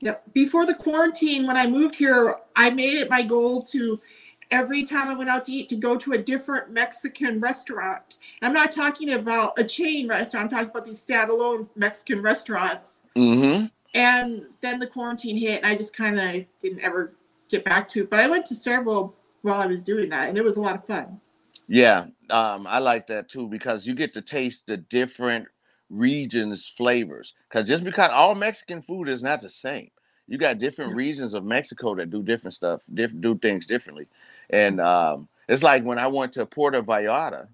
Yep. 0.00 0.34
Before 0.34 0.66
the 0.66 0.74
quarantine, 0.74 1.46
when 1.46 1.56
I 1.56 1.66
moved 1.66 1.94
here, 1.94 2.36
I 2.54 2.70
made 2.70 2.94
it 2.94 3.08
my 3.08 3.22
goal 3.22 3.62
to 3.64 4.00
every 4.50 4.82
time 4.82 5.08
I 5.08 5.14
went 5.14 5.30
out 5.30 5.44
to 5.46 5.52
eat 5.52 5.68
to 5.70 5.76
go 5.76 5.96
to 5.96 6.12
a 6.12 6.18
different 6.18 6.70
Mexican 6.70 7.40
restaurant. 7.40 8.16
I'm 8.42 8.52
not 8.52 8.72
talking 8.72 9.14
about 9.14 9.58
a 9.58 9.64
chain 9.64 10.08
restaurant. 10.08 10.44
I'm 10.44 10.50
talking 10.50 10.70
about 10.70 10.84
these 10.84 11.04
standalone 11.04 11.68
Mexican 11.74 12.22
restaurants. 12.22 13.02
Mm-hmm. 13.16 13.66
And 13.94 14.46
then 14.60 14.78
the 14.78 14.86
quarantine 14.86 15.38
hit, 15.38 15.62
and 15.62 15.66
I 15.66 15.74
just 15.74 15.96
kind 15.96 16.18
of 16.18 16.44
didn't 16.60 16.80
ever 16.80 17.14
get 17.48 17.64
back 17.64 17.88
to 17.90 18.02
it. 18.02 18.10
But 18.10 18.20
I 18.20 18.28
went 18.28 18.46
to 18.46 18.54
several 18.54 19.14
while 19.42 19.60
I 19.60 19.66
was 19.66 19.82
doing 19.82 20.10
that, 20.10 20.28
and 20.28 20.36
it 20.36 20.44
was 20.44 20.56
a 20.56 20.60
lot 20.60 20.74
of 20.74 20.84
fun. 20.84 21.20
Yeah, 21.68 22.06
um, 22.30 22.66
I 22.66 22.78
like 22.78 23.06
that 23.08 23.28
too 23.28 23.48
because 23.48 23.86
you 23.86 23.94
get 23.94 24.14
to 24.14 24.22
taste 24.22 24.62
the 24.66 24.76
different 24.76 25.48
regions' 25.90 26.68
flavors. 26.68 27.34
Because 27.48 27.66
just 27.66 27.84
because 27.84 28.10
all 28.12 28.34
Mexican 28.34 28.82
food 28.82 29.08
is 29.08 29.22
not 29.22 29.40
the 29.40 29.48
same, 29.48 29.90
you 30.28 30.38
got 30.38 30.58
different 30.58 30.94
regions 30.94 31.34
of 31.34 31.44
Mexico 31.44 31.94
that 31.94 32.10
do 32.10 32.22
different 32.22 32.54
stuff, 32.54 32.82
diff- 32.92 33.20
do 33.20 33.38
things 33.38 33.66
differently. 33.66 34.06
And 34.50 34.80
um, 34.80 35.28
it's 35.48 35.62
like 35.62 35.84
when 35.84 35.98
I 35.98 36.06
went 36.06 36.34
to 36.34 36.46
Puerto 36.46 36.82
Vallarta, 36.82 37.48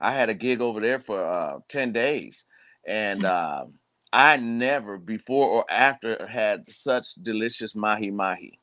I 0.00 0.12
had 0.12 0.28
a 0.28 0.34
gig 0.34 0.60
over 0.60 0.80
there 0.80 0.98
for 0.98 1.22
uh, 1.24 1.58
ten 1.68 1.92
days, 1.92 2.44
and 2.86 3.24
um 3.24 3.74
I 4.12 4.36
never 4.36 4.98
before 4.98 5.48
or 5.48 5.64
after 5.70 6.26
had 6.26 6.70
such 6.70 7.14
delicious 7.22 7.74
mahi 7.74 8.10
mahi. 8.10 8.58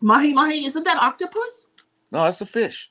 Mahi 0.00 0.32
mahi, 0.32 0.64
isn't 0.64 0.84
that 0.84 0.98
octopus? 0.98 1.66
No, 2.10 2.26
it's 2.26 2.40
a 2.40 2.46
fish. 2.46 2.90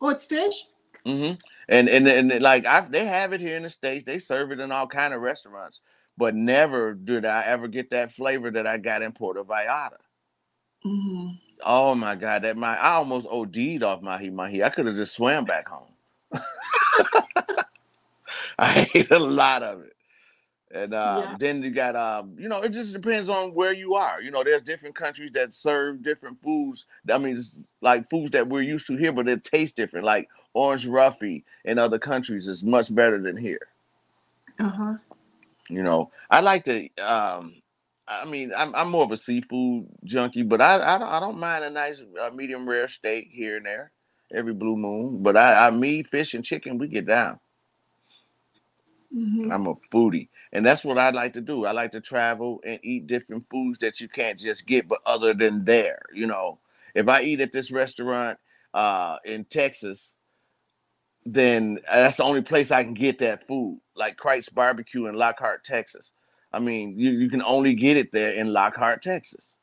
Oh, 0.00 0.08
it's 0.08 0.24
fish. 0.24 0.66
Mm 1.06 1.18
hmm 1.18 1.34
And 1.68 1.88
and 1.88 2.06
and 2.06 2.40
like 2.40 2.66
I, 2.66 2.80
they 2.88 3.04
have 3.04 3.32
it 3.32 3.40
here 3.40 3.56
in 3.56 3.62
the 3.62 3.70
states. 3.70 4.04
They 4.04 4.18
serve 4.18 4.52
it 4.52 4.60
in 4.60 4.70
all 4.72 4.86
kind 4.86 5.14
of 5.14 5.20
restaurants, 5.20 5.80
but 6.16 6.34
never 6.34 6.94
did 6.94 7.24
I 7.24 7.42
ever 7.42 7.68
get 7.68 7.90
that 7.90 8.12
flavor 8.12 8.50
that 8.50 8.66
I 8.66 8.78
got 8.78 9.02
in 9.02 9.12
Puerto 9.12 9.44
Vallarta. 9.44 9.98
hmm 10.82 11.28
Oh 11.64 11.94
my 11.94 12.16
god, 12.16 12.42
that 12.42 12.56
my 12.56 12.76
I 12.78 12.92
almost 12.94 13.26
OD'd 13.30 13.82
off 13.82 14.02
mahi 14.02 14.30
mahi. 14.30 14.62
I 14.62 14.70
could 14.70 14.86
have 14.86 14.96
just 14.96 15.14
swam 15.14 15.44
back 15.44 15.68
home. 15.68 15.92
I 18.58 18.88
ate 18.94 19.10
a 19.10 19.18
lot 19.18 19.62
of 19.62 19.82
it. 19.82 19.94
And 20.74 20.94
uh, 20.94 21.26
Yeah. 21.26 21.36
then 21.38 21.62
you 21.62 21.70
got 21.70 21.96
um, 21.96 22.36
you 22.38 22.48
know, 22.48 22.62
it 22.62 22.70
just 22.72 22.92
depends 22.92 23.28
on 23.28 23.54
where 23.54 23.72
you 23.72 23.94
are. 23.94 24.20
You 24.20 24.30
know, 24.30 24.42
there's 24.44 24.62
different 24.62 24.96
countries 24.96 25.32
that 25.34 25.54
serve 25.54 26.02
different 26.02 26.42
foods. 26.42 26.86
I 27.12 27.18
mean, 27.18 27.38
it's 27.38 27.66
like 27.82 28.10
foods 28.10 28.32
that 28.32 28.48
we're 28.48 28.62
used 28.62 28.86
to 28.88 28.96
here, 28.96 29.12
but 29.12 29.28
it 29.28 29.44
tastes 29.44 29.74
different. 29.74 30.06
Like 30.06 30.28
orange 30.54 30.86
roughy 30.86 31.44
in 31.64 31.78
other 31.78 31.98
countries 31.98 32.48
is 32.48 32.62
much 32.62 32.94
better 32.94 33.20
than 33.20 33.36
here. 33.36 33.68
Uh 34.58 34.68
huh. 34.70 34.96
You 35.68 35.82
know, 35.82 36.10
I 36.30 36.40
like 36.40 36.64
to. 36.64 36.88
Um, 36.98 37.61
I 38.08 38.24
mean, 38.26 38.52
I'm 38.56 38.74
I'm 38.74 38.90
more 38.90 39.04
of 39.04 39.12
a 39.12 39.16
seafood 39.16 39.86
junkie, 40.04 40.42
but 40.42 40.60
I 40.60 40.76
I 40.96 40.98
don't, 40.98 41.08
I 41.08 41.20
don't 41.20 41.38
mind 41.38 41.64
a 41.64 41.70
nice 41.70 41.98
uh, 42.20 42.30
medium 42.30 42.68
rare 42.68 42.88
steak 42.88 43.28
here 43.32 43.56
and 43.56 43.66
there 43.66 43.92
every 44.34 44.54
blue 44.54 44.76
moon. 44.76 45.22
But 45.22 45.36
I, 45.36 45.66
I 45.68 45.70
meat, 45.70 46.08
fish, 46.08 46.34
and 46.34 46.44
chicken 46.44 46.78
we 46.78 46.88
get 46.88 47.06
down. 47.06 47.38
hmm 49.12 49.50
I'm 49.50 49.66
a 49.66 49.74
foodie, 49.92 50.28
and 50.52 50.64
that's 50.64 50.84
what 50.84 50.98
I 50.98 51.10
like 51.10 51.34
to 51.34 51.40
do. 51.40 51.64
I 51.66 51.72
like 51.72 51.92
to 51.92 52.00
travel 52.00 52.60
and 52.64 52.80
eat 52.84 53.06
different 53.06 53.44
foods 53.50 53.78
that 53.80 54.00
you 54.00 54.08
can't 54.08 54.38
just 54.38 54.66
get, 54.66 54.88
but 54.88 55.00
other 55.06 55.34
than 55.34 55.64
there. 55.64 56.00
You 56.14 56.26
know, 56.26 56.58
if 56.94 57.08
I 57.08 57.22
eat 57.22 57.40
at 57.40 57.52
this 57.52 57.70
restaurant 57.70 58.38
uh, 58.74 59.16
in 59.24 59.44
Texas, 59.44 60.16
then 61.24 61.78
that's 61.92 62.16
the 62.16 62.24
only 62.24 62.42
place 62.42 62.70
I 62.70 62.84
can 62.84 62.94
get 62.94 63.18
that 63.20 63.46
food, 63.46 63.80
like 63.94 64.16
Kreuz's 64.16 64.48
Barbecue 64.48 65.06
in 65.06 65.14
Lockhart, 65.14 65.64
Texas. 65.64 66.12
I 66.52 66.58
mean, 66.58 66.98
you, 66.98 67.10
you 67.10 67.30
can 67.30 67.42
only 67.42 67.74
get 67.74 67.96
it 67.96 68.12
there 68.12 68.32
in 68.32 68.52
Lockhart, 68.52 69.02
Texas. 69.02 69.56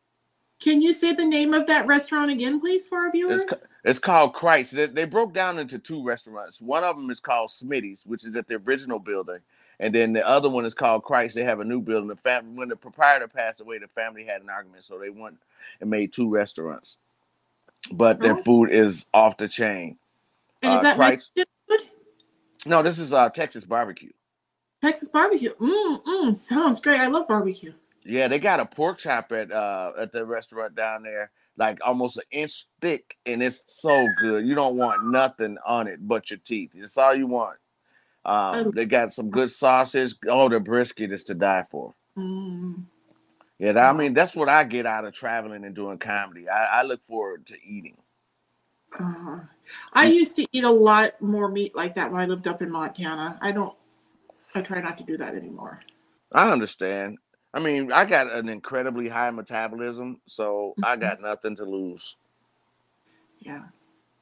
Can 0.60 0.82
you 0.82 0.92
say 0.92 1.14
the 1.14 1.24
name 1.26 1.54
of 1.54 1.68
that 1.68 1.88
restaurant 1.88 2.32
again, 2.32 2.60
please, 2.60 2.86
for 2.86 2.98
our 3.00 3.12
viewers? 3.12 3.44
It's, 3.44 3.64
it's 3.86 4.00
called 4.00 4.34
Kreuz. 4.34 4.72
They, 4.72 4.88
they 4.88 5.06
broke 5.06 5.34
down 5.34 5.58
into 5.58 5.80
two 5.80 6.04
restaurants. 6.04 6.60
One 6.60 6.84
of 6.84 6.98
them 6.98 7.10
is 7.10 7.20
called 7.22 7.50
Smitty's, 7.50 8.02
which 8.06 8.26
is 8.26 8.36
at 8.36 8.48
the 8.48 8.56
original 8.56 9.00
building, 9.00 9.40
and 9.80 9.96
then 9.96 10.12
the 10.12 10.28
other 10.28 10.50
one 10.50 10.66
is 10.66 10.74
called 10.74 11.04
Kreuz. 11.04 11.34
They 11.34 11.46
have 11.46 11.62
a 11.62 11.66
new 11.66 11.80
building. 11.80 12.10
The 12.10 12.18
family, 12.18 12.58
when 12.58 12.68
the 12.68 12.76
proprietor 12.76 13.30
passed 13.30 13.62
away, 13.62 13.78
the 13.78 13.88
family 13.88 14.26
had 14.26 14.42
an 14.42 14.50
argument, 14.50 14.84
so 14.84 15.00
they 15.00 15.10
went 15.10 15.38
and 15.80 15.90
made 15.90 16.12
two 16.12 16.28
restaurants. 16.30 16.98
But 17.92 18.20
their 18.20 18.38
Oh. 18.38 18.44
food 18.44 18.72
is 18.72 19.06
off 19.14 19.38
the 19.38 19.48
chain. 19.48 19.98
and 20.62 20.74
uh, 20.74 20.76
is 20.78 20.82
that 20.84 20.98
Kreuz- 20.98 21.10
Mexican 21.38 21.46
food? 21.70 21.80
No, 22.66 22.84
this 22.84 23.00
is 23.00 23.14
uh, 23.14 23.30
Texas 23.30 23.64
barbecue. 23.64 24.12
Texas 24.82 25.10
barbecue. 25.10 25.54
Mmm, 25.56 26.04
mm, 26.04 26.36
sounds 26.36 26.80
great. 26.80 27.00
I 27.00 27.08
love 27.08 27.28
barbecue. 27.28 27.74
Yeah, 28.04 28.28
they 28.28 28.40
got 28.40 28.60
a 28.60 28.66
pork 28.66 28.98
chop 28.98 29.32
at 29.32 29.52
uh 29.52 29.92
at 30.00 30.12
the 30.12 30.26
restaurant 30.26 30.76
down 30.76 31.04
there, 31.04 31.32
like 31.58 31.80
almost 31.86 32.18
an 32.18 32.24
inch 32.32 32.66
thick, 32.82 33.18
and 33.26 33.44
it's 33.44 33.64
so 33.68 34.08
good. 34.22 34.46
You 34.48 34.56
don't 34.56 34.78
want 34.78 35.06
nothing 35.06 35.58
on 35.66 35.88
it 35.88 36.00
but 36.08 36.30
your 36.30 36.40
teeth. 36.40 36.72
It's 36.74 36.98
all 36.98 37.14
you 37.16 37.28
want. 37.28 37.58
Um, 38.26 38.72
they 38.72 38.86
got 38.86 39.14
some 39.14 39.30
good 39.30 39.52
sausage. 39.52 40.16
Oh, 40.28 40.50
the 40.50 40.60
brisket 40.60 41.12
is 41.12 41.24
to 41.26 41.34
die 41.34 41.66
for. 41.70 41.94
Mm. 42.18 42.84
Yeah, 43.60 43.74
that- 43.74 43.90
I 43.90 43.94
mean 43.94 44.14
that's 44.14 44.36
what 44.36 44.48
I 44.50 44.64
get 44.64 44.86
out 44.86 45.06
of 45.06 45.14
traveling 45.14 45.66
and 45.66 45.76
doing 45.76 45.98
comedy. 45.98 46.48
I, 46.48 46.80
I 46.80 46.84
look 46.84 47.06
forward 47.08 47.46
to 47.48 47.56
eating. 47.64 47.98
Uh, 48.98 49.42
I 49.94 50.08
used 50.08 50.36
to 50.38 50.48
eat 50.52 50.64
a 50.64 50.70
lot 50.72 51.22
more 51.22 51.48
meat 51.50 51.76
like 51.76 51.94
that 51.96 52.12
when 52.12 52.22
I 52.22 52.26
lived 52.26 52.48
up 52.48 52.62
in 52.62 52.72
Montana. 52.72 53.38
I 53.42 53.52
don't. 53.52 53.76
I 54.56 54.62
try 54.62 54.82
not 54.82 54.98
to 54.98 55.04
do 55.04 55.18
that 55.18 55.36
anymore. 55.36 55.82
I 56.34 56.52
understand. 56.52 57.18
I 57.54 57.60
mean, 57.60 57.92
I 57.92 58.06
got 58.06 58.32
an 58.32 58.50
incredibly 58.50 59.08
high 59.08 59.32
metabolism, 59.32 60.22
so 60.28 60.76
I 60.84 60.96
got 60.96 61.22
nothing 61.22 61.56
to 61.58 61.66
lose. 61.66 62.16
Yeah. 63.40 63.64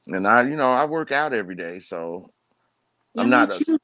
And 0.07 0.25
I, 0.27 0.43
you 0.43 0.55
know, 0.55 0.71
I 0.71 0.85
work 0.85 1.11
out 1.11 1.33
every 1.33 1.55
day, 1.55 1.79
so 1.79 2.31
yeah 3.13 3.23
I'm 3.23 3.29
not 3.29 3.53
a-. 3.53 3.79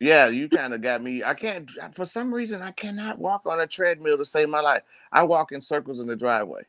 Yeah, 0.00 0.28
you 0.28 0.48
kind 0.48 0.72
of 0.72 0.80
got 0.80 1.02
me. 1.02 1.22
I 1.22 1.34
can't, 1.34 1.70
for 1.92 2.06
some 2.06 2.32
reason, 2.32 2.62
I 2.62 2.70
cannot 2.70 3.18
walk 3.18 3.42
on 3.46 3.60
a 3.60 3.66
treadmill 3.66 4.16
to 4.16 4.24
save 4.24 4.48
my 4.48 4.60
life. 4.60 4.82
I 5.12 5.22
walk 5.24 5.52
in 5.52 5.60
circles 5.60 6.00
in 6.00 6.06
the 6.06 6.16
driveway 6.16 6.62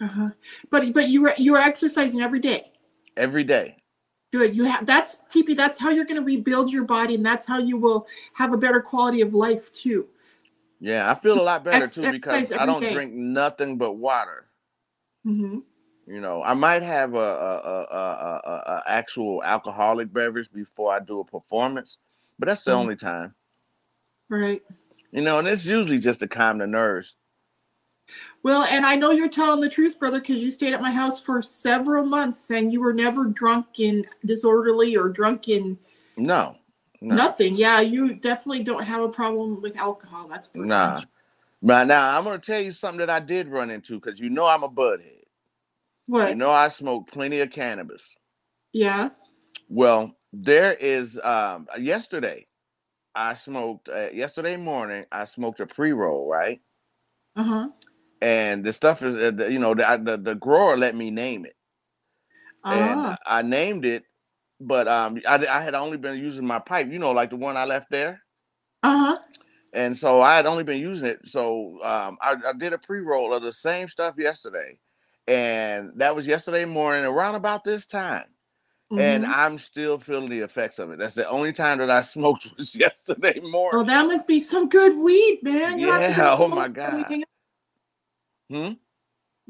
Uh-huh. 0.00 0.30
But 0.70 0.94
but 0.94 1.08
you 1.08 1.22
were 1.22 1.34
you 1.36 1.52
were 1.52 1.58
exercising 1.58 2.22
every 2.22 2.40
day. 2.40 2.72
every 3.16 3.44
day. 3.44 3.76
Good. 4.32 4.56
You 4.56 4.64
have 4.64 4.86
that's 4.86 5.18
TP. 5.30 5.56
That's 5.56 5.78
how 5.78 5.90
you're 5.90 6.04
going 6.04 6.20
to 6.20 6.24
rebuild 6.26 6.72
your 6.72 6.84
body, 6.84 7.14
and 7.14 7.24
that's 7.24 7.46
how 7.46 7.58
you 7.58 7.76
will 7.76 8.06
have 8.34 8.52
a 8.52 8.56
better 8.56 8.80
quality 8.80 9.20
of 9.20 9.34
life 9.34 9.70
too. 9.72 10.06
Yeah, 10.80 11.10
I 11.10 11.14
feel 11.14 11.40
a 11.40 11.42
lot 11.42 11.64
better 11.64 11.84
Ex- 11.84 11.94
too 11.94 12.10
because 12.10 12.52
I 12.52 12.66
don't 12.66 12.80
day. 12.82 12.92
drink 12.92 13.14
nothing 13.14 13.78
but 13.78 13.92
water. 13.92 14.46
hmm 15.24 15.60
You 16.06 16.20
know, 16.20 16.42
I 16.42 16.54
might 16.54 16.82
have 16.82 17.14
a, 17.14 17.18
a, 17.18 17.86
a, 17.90 18.40
a, 18.44 18.82
actual 18.86 19.42
alcoholic 19.42 20.12
beverage 20.12 20.50
before 20.52 20.92
I 20.92 21.00
do 21.00 21.20
a 21.20 21.24
performance, 21.24 21.98
but 22.38 22.46
that's 22.46 22.62
the 22.62 22.72
Mhm. 22.72 22.76
only 22.76 22.96
time. 22.96 23.34
Right. 24.28 24.62
You 25.12 25.22
know, 25.22 25.38
and 25.38 25.48
it's 25.48 25.64
usually 25.64 25.98
just 25.98 26.20
to 26.20 26.28
calm 26.28 26.58
the 26.58 26.66
nerves. 26.66 27.16
Well, 28.42 28.64
and 28.64 28.86
I 28.86 28.94
know 28.96 29.10
you're 29.10 29.28
telling 29.28 29.60
the 29.60 29.68
truth, 29.68 29.98
brother, 29.98 30.20
because 30.20 30.36
you 30.42 30.50
stayed 30.50 30.72
at 30.72 30.80
my 30.80 30.90
house 30.92 31.20
for 31.20 31.42
several 31.42 32.04
months 32.04 32.50
and 32.50 32.72
you 32.72 32.80
were 32.80 32.92
never 32.94 33.24
drunk 33.24 33.66
and 33.80 34.06
disorderly 34.24 34.96
or 34.96 35.08
drunk 35.08 35.48
in 35.48 35.78
No, 36.16 36.54
no. 37.00 37.14
nothing. 37.14 37.56
Yeah, 37.56 37.80
you 37.80 38.14
definitely 38.14 38.62
don't 38.62 38.84
have 38.84 39.02
a 39.02 39.08
problem 39.08 39.60
with 39.60 39.76
alcohol. 39.76 40.28
That's 40.28 40.48
for 40.48 40.58
Nah. 40.58 40.98
sure. 40.98 41.08
But 41.62 41.88
now 41.88 42.16
I'm 42.16 42.24
gonna 42.24 42.38
tell 42.38 42.60
you 42.60 42.72
something 42.72 42.98
that 43.00 43.10
I 43.10 43.18
did 43.20 43.48
run 43.48 43.70
into 43.70 43.98
because 43.98 44.20
you 44.20 44.30
know 44.30 44.46
I'm 44.46 44.62
a 44.62 44.68
butthead. 44.68 45.24
What? 46.06 46.30
You 46.30 46.36
know 46.36 46.50
I 46.50 46.68
smoke 46.68 47.10
plenty 47.10 47.40
of 47.40 47.50
cannabis. 47.50 48.14
yeah. 48.72 49.10
Well, 49.68 50.16
there 50.32 50.74
is 50.74 51.18
um 51.24 51.66
yesterday 51.78 52.46
I 53.14 53.34
smoked 53.34 53.88
uh, 53.88 54.10
yesterday 54.12 54.56
morning. 54.56 55.06
I 55.10 55.24
smoked 55.24 55.60
a 55.60 55.66
pre 55.66 55.92
roll, 55.92 56.28
right? 56.28 56.60
Uh 57.34 57.42
huh. 57.44 57.68
And 58.20 58.64
the 58.64 58.72
stuff 58.72 59.02
is, 59.02 59.14
uh, 59.16 59.32
the- 59.32 59.52
you 59.52 59.58
know, 59.58 59.74
the, 59.74 60.00
the 60.04 60.16
the 60.18 60.34
grower 60.36 60.76
let 60.76 60.94
me 60.96 61.10
name 61.10 61.46
it, 61.46 61.56
and 62.70 63.06
Ah. 63.06 63.16
I 63.26 63.42
named 63.42 63.86
it, 63.86 64.04
but 64.60 64.88
um, 64.88 65.20
I 65.28 65.46
I 65.46 65.62
had 65.62 65.74
only 65.74 65.98
been 65.98 66.18
using 66.18 66.46
my 66.46 66.60
pipe, 66.60 66.88
you 66.90 66.98
know, 67.00 67.12
like 67.12 67.30
the 67.30 67.36
one 67.36 67.56
I 67.56 67.64
left 67.66 67.90
there, 67.90 68.22
Uh 68.82 68.98
huh. 68.98 69.18
and 69.74 69.96
so 69.98 70.20
I 70.22 70.36
had 70.36 70.46
only 70.46 70.64
been 70.64 70.80
using 70.80 71.06
it. 71.08 71.20
So 71.26 71.78
um, 71.84 72.18
I, 72.22 72.36
I 72.48 72.52
did 72.58 72.72
a 72.74 72.78
pre 72.78 73.00
roll 73.00 73.34
of 73.34 73.42
the 73.42 73.52
same 73.52 73.88
stuff 73.88 74.16
yesterday, 74.18 74.78
and 75.28 75.92
that 75.96 76.16
was 76.16 76.26
yesterday 76.26 76.64
morning 76.66 77.04
around 77.06 77.36
about 77.36 77.64
this 77.64 77.86
time. 77.86 78.26
and 78.96 79.26
Mhm. 79.26 79.32
I'm 79.34 79.58
still 79.58 79.98
feeling 79.98 80.30
the 80.30 80.40
effects 80.40 80.80
of 80.80 80.92
it. 80.92 81.00
That's 81.00 81.16
the 81.16 81.28
only 81.28 81.54
time 81.54 81.78
that 81.80 81.90
I 81.90 82.02
smoked 82.02 82.48
was 82.58 82.76
yesterday 82.76 83.40
morning. 83.40 83.80
Oh, 83.80 83.84
that 83.84 84.06
must 84.06 84.26
be 84.28 84.40
some 84.40 84.68
good 84.68 84.96
weed, 84.98 85.40
man. 85.42 85.78
You 85.80 85.88
Yeah, 85.88 86.36
oh 86.38 86.48
my 86.48 86.68
over 86.68 86.70
when 86.82 86.94
we 86.96 87.04
God. 87.04 87.14
Hmm? 88.50 88.72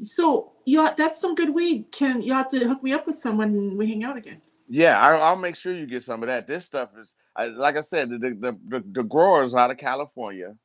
So 0.01 0.53
you 0.65 0.81
ha- 0.81 0.95
that's 0.97 1.19
some 1.19 1.35
good 1.35 1.49
weed. 1.53 1.91
Can 1.91 2.21
you 2.21 2.33
have 2.33 2.49
to 2.49 2.59
hook 2.67 2.83
me 2.83 2.93
up 2.93 3.07
with 3.07 3.15
someone 3.15 3.53
when 3.55 3.77
we 3.77 3.87
hang 3.87 4.03
out 4.03 4.17
again? 4.17 4.41
Yeah, 4.69 4.99
I, 4.99 5.15
I'll 5.17 5.35
make 5.37 5.55
sure 5.55 5.73
you 5.73 5.85
get 5.85 6.03
some 6.03 6.21
of 6.23 6.27
that. 6.27 6.47
This 6.47 6.65
stuff 6.65 6.89
is, 6.99 7.13
I, 7.35 7.45
like 7.47 7.77
I 7.77 7.81
said, 7.81 8.09
the 8.09 8.17
the, 8.19 8.57
the 8.67 8.83
the 8.91 9.03
grower 9.03 9.43
is 9.43 9.55
out 9.55 9.71
of 9.71 9.77
California, 9.77 10.55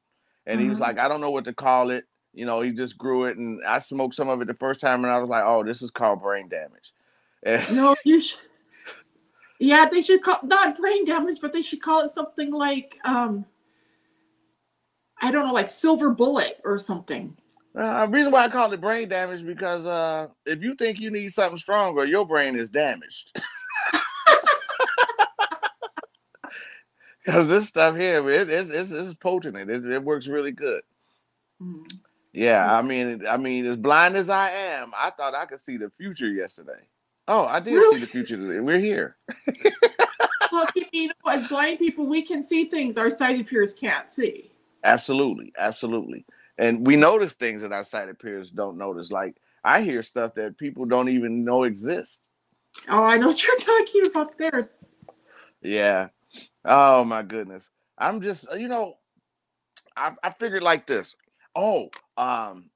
and 0.47 0.61
he 0.61 0.69
was 0.69 0.81
Uh-huh. 0.81 0.89
like, 0.89 0.99
I 0.99 1.09
don't 1.09 1.21
know 1.21 1.31
what 1.31 1.45
to 1.47 1.55
call 1.55 1.91
it. 1.91 2.05
You 2.35 2.47
know, 2.47 2.63
he 2.63 2.73
just 2.73 2.99
grew 2.99 3.25
it, 3.27 3.37
and 3.37 3.63
I 3.65 3.79
smoked 3.79 4.15
some 4.15 4.29
of 4.29 4.41
it 4.41 4.49
the 4.49 4.55
first 4.55 4.81
time, 4.81 5.05
and 5.05 5.13
I 5.13 5.19
was 5.19 5.29
like, 5.31 5.45
oh, 5.47 5.63
this 5.65 5.83
is 5.83 5.91
called 5.91 6.23
brain 6.23 6.49
damage. 6.49 6.93
And 7.43 7.67
No, 7.77 7.95
you 8.05 8.21
should. 8.21 8.41
Yeah, 9.61 9.87
they 9.89 10.03
should 10.03 10.23
call 10.23 10.41
not 10.43 10.77
brain 10.77 11.05
damage, 11.05 11.39
but 11.41 11.53
they 11.53 11.63
should 11.63 11.81
call 11.81 12.01
it 12.01 12.09
something 12.09 12.51
like 12.53 12.97
um 13.05 13.47
I 15.21 15.31
don't 15.31 15.47
know, 15.47 15.53
like 15.55 15.69
silver 15.69 16.11
bullet 16.11 16.61
or 16.65 16.79
something. 16.81 17.37
Uh, 17.77 18.07
reason 18.11 18.33
why 18.33 18.45
I 18.45 18.49
call 18.49 18.73
it 18.73 18.81
brain 18.81 19.09
damage 19.09 19.45
because 19.47 19.87
uh, 19.87 20.29
if 20.47 20.63
you 20.63 20.75
think 20.75 21.01
you 21.01 21.11
need 21.11 21.33
something 21.33 21.59
stronger, 21.59 22.05
your 22.05 22.27
brain 22.27 22.57
is 22.57 22.71
damaged. 22.71 23.33
Because 27.25 27.47
this 27.49 27.69
stuff 27.69 27.97
here, 27.97 28.29
it, 28.31 28.51
it's, 28.51 28.69
it's, 28.71 28.91
it's 28.91 29.15
potent. 29.15 29.57
It, 29.57 29.87
it 29.87 30.03
works 30.03 30.27
really 30.27 30.51
good. 30.51 30.83
Mm. 31.63 31.85
Yeah, 32.33 32.77
I 32.77 32.83
mean, 32.83 33.25
I 33.29 33.37
mean, 33.37 33.67
as 33.67 33.77
blind 33.77 34.17
as 34.17 34.29
I 34.29 34.51
am, 34.51 34.91
I 34.97 35.11
thought 35.11 35.35
I 35.35 35.47
could 35.47 35.61
see 35.61 35.77
the 35.77 35.93
future 35.97 36.27
yesterday. 36.29 36.81
Oh, 37.29 37.45
I 37.45 37.61
did 37.61 37.75
Really? 37.75 37.99
see 37.99 38.05
the 38.05 38.11
future 38.11 38.37
today. 38.37 38.61
We're 38.61 38.81
here. 38.81 39.17
Well, 40.51 40.67
you 40.93 41.07
know, 41.07 41.15
as 41.31 41.49
blind 41.49 41.79
people, 41.79 42.07
we 42.07 42.21
can 42.21 42.43
see 42.43 42.65
things 42.67 42.99
our 42.99 43.09
sighted 43.09 43.47
peers 43.47 43.73
can't 43.73 44.11
see. 44.11 44.51
Absolutely, 44.85 45.51
absolutely. 45.59 46.27
And 46.59 46.87
we 46.87 46.97
notice 46.97 47.35
things 47.35 47.63
that 47.63 47.73
our 47.73 47.85
sighted 47.85 48.19
peers 48.19 48.51
don't 48.51 48.79
notice. 48.79 49.11
Like 49.11 49.37
I 49.65 49.83
hear 49.83 50.03
stuff 50.03 50.35
that 50.35 50.59
people 50.59 50.85
don't 50.85 51.09
even 51.09 51.45
know 51.45 51.65
exists. 51.65 52.23
Oh, 52.89 53.05
I 53.05 53.17
know 53.19 53.29
what 53.29 53.47
you're 53.47 53.57
talking 53.59 54.07
about 54.07 54.39
there. 54.39 54.71
Yeah. 55.61 56.09
Oh 56.65 57.05
my 57.05 57.23
goodness. 57.23 57.71
I'm 57.99 58.21
just, 58.21 58.47
you 58.57 58.69
know, 58.69 58.95
I, 59.97 60.13
I 60.23 60.31
figured 60.31 60.63
like 60.63 60.87
this. 60.87 61.15
Oh, 61.55 61.91
um, 62.17 62.71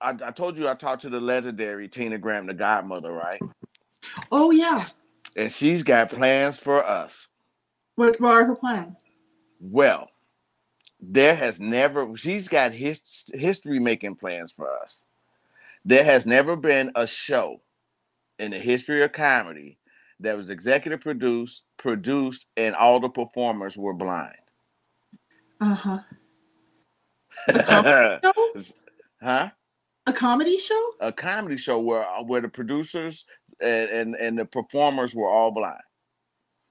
I, 0.00 0.16
I 0.24 0.30
told 0.30 0.58
you 0.58 0.68
I 0.68 0.74
talked 0.74 1.02
to 1.02 1.10
the 1.10 1.20
legendary 1.20 1.88
Tina 1.88 2.18
Graham, 2.18 2.46
the 2.46 2.54
godmother, 2.54 3.12
right? 3.12 3.40
Oh 4.30 4.50
yeah. 4.50 4.84
And 5.36 5.52
she's 5.52 5.82
got 5.82 6.10
plans 6.10 6.58
for 6.58 6.84
us. 6.84 7.28
What, 7.96 8.20
what 8.20 8.34
are 8.34 8.44
her 8.44 8.56
plans? 8.56 9.04
Well, 9.60 10.08
there 11.00 11.34
has 11.34 11.58
never 11.58 12.16
she's 12.16 12.48
got 12.48 12.72
his, 12.72 13.00
history 13.32 13.78
making 13.78 14.16
plans 14.16 14.52
for 14.52 14.68
us. 14.80 15.04
There 15.84 16.04
has 16.04 16.26
never 16.26 16.56
been 16.56 16.92
a 16.94 17.06
show 17.06 17.60
in 18.38 18.50
the 18.50 18.58
history 18.58 19.02
of 19.02 19.12
comedy 19.12 19.78
that 20.20 20.36
was 20.36 20.50
executive 20.50 21.00
produced, 21.00 21.62
produced, 21.78 22.46
and 22.56 22.74
all 22.74 23.00
the 23.00 23.08
performers 23.08 23.76
were 23.76 23.94
blind. 23.94 24.34
Uh-huh. 25.60 25.98
No? 28.22 28.54
huh? 29.22 29.50
A 30.06 30.12
comedy 30.12 30.58
show? 30.58 30.90
A 31.00 31.12
comedy 31.12 31.56
show 31.56 31.78
where 31.80 32.04
where 32.24 32.40
the 32.40 32.48
producers 32.48 33.24
and, 33.60 33.90
and, 33.90 34.14
and 34.16 34.38
the 34.38 34.44
performers 34.44 35.14
were 35.14 35.28
all 35.28 35.50
blind. 35.50 35.80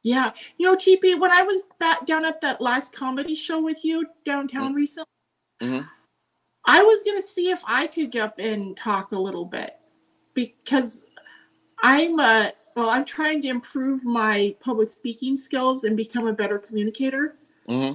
Yeah. 0.03 0.31
You 0.57 0.67
know, 0.67 0.75
TP, 0.75 1.19
when 1.19 1.31
I 1.31 1.43
was 1.43 1.63
back 1.79 2.05
down 2.05 2.25
at 2.25 2.41
that 2.41 2.61
last 2.61 2.93
comedy 2.93 3.35
show 3.35 3.61
with 3.61 3.83
you 3.83 4.05
downtown 4.25 4.73
recently, 4.73 5.05
Mhm. 5.61 5.89
I 6.65 6.83
was 6.83 7.03
gonna 7.03 7.21
see 7.21 7.49
if 7.49 7.61
I 7.65 7.87
could 7.87 8.11
get 8.11 8.23
up 8.23 8.39
and 8.39 8.77
talk 8.77 9.11
a 9.11 9.19
little 9.19 9.45
bit 9.45 9.77
because 10.33 11.05
I'm 11.81 12.19
a, 12.19 12.53
well, 12.75 12.89
I'm 12.89 13.05
trying 13.05 13.41
to 13.41 13.47
improve 13.47 14.03
my 14.05 14.55
public 14.59 14.89
speaking 14.89 15.35
skills 15.35 15.83
and 15.83 15.97
become 15.97 16.27
a 16.27 16.33
better 16.33 16.59
communicator. 16.59 17.35
hmm 17.67 17.93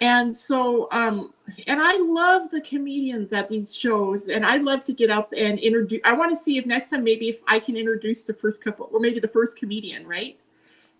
And 0.00 0.34
so, 0.34 0.88
um, 0.92 1.34
and 1.66 1.80
I 1.82 1.96
love 1.96 2.50
the 2.50 2.60
comedians 2.60 3.32
at 3.32 3.48
these 3.48 3.74
shows, 3.74 4.28
and 4.28 4.46
I'd 4.46 4.62
love 4.62 4.84
to 4.84 4.92
get 4.92 5.10
up 5.10 5.32
and 5.36 5.58
introduce. 5.58 6.00
I 6.04 6.12
want 6.12 6.30
to 6.30 6.36
see 6.36 6.56
if 6.56 6.66
next 6.66 6.90
time 6.90 7.02
maybe 7.02 7.28
if 7.28 7.40
I 7.48 7.58
can 7.58 7.76
introduce 7.76 8.22
the 8.22 8.34
first 8.34 8.60
couple, 8.62 8.88
or 8.92 9.00
maybe 9.00 9.18
the 9.18 9.28
first 9.28 9.56
comedian, 9.56 10.06
right? 10.06 10.38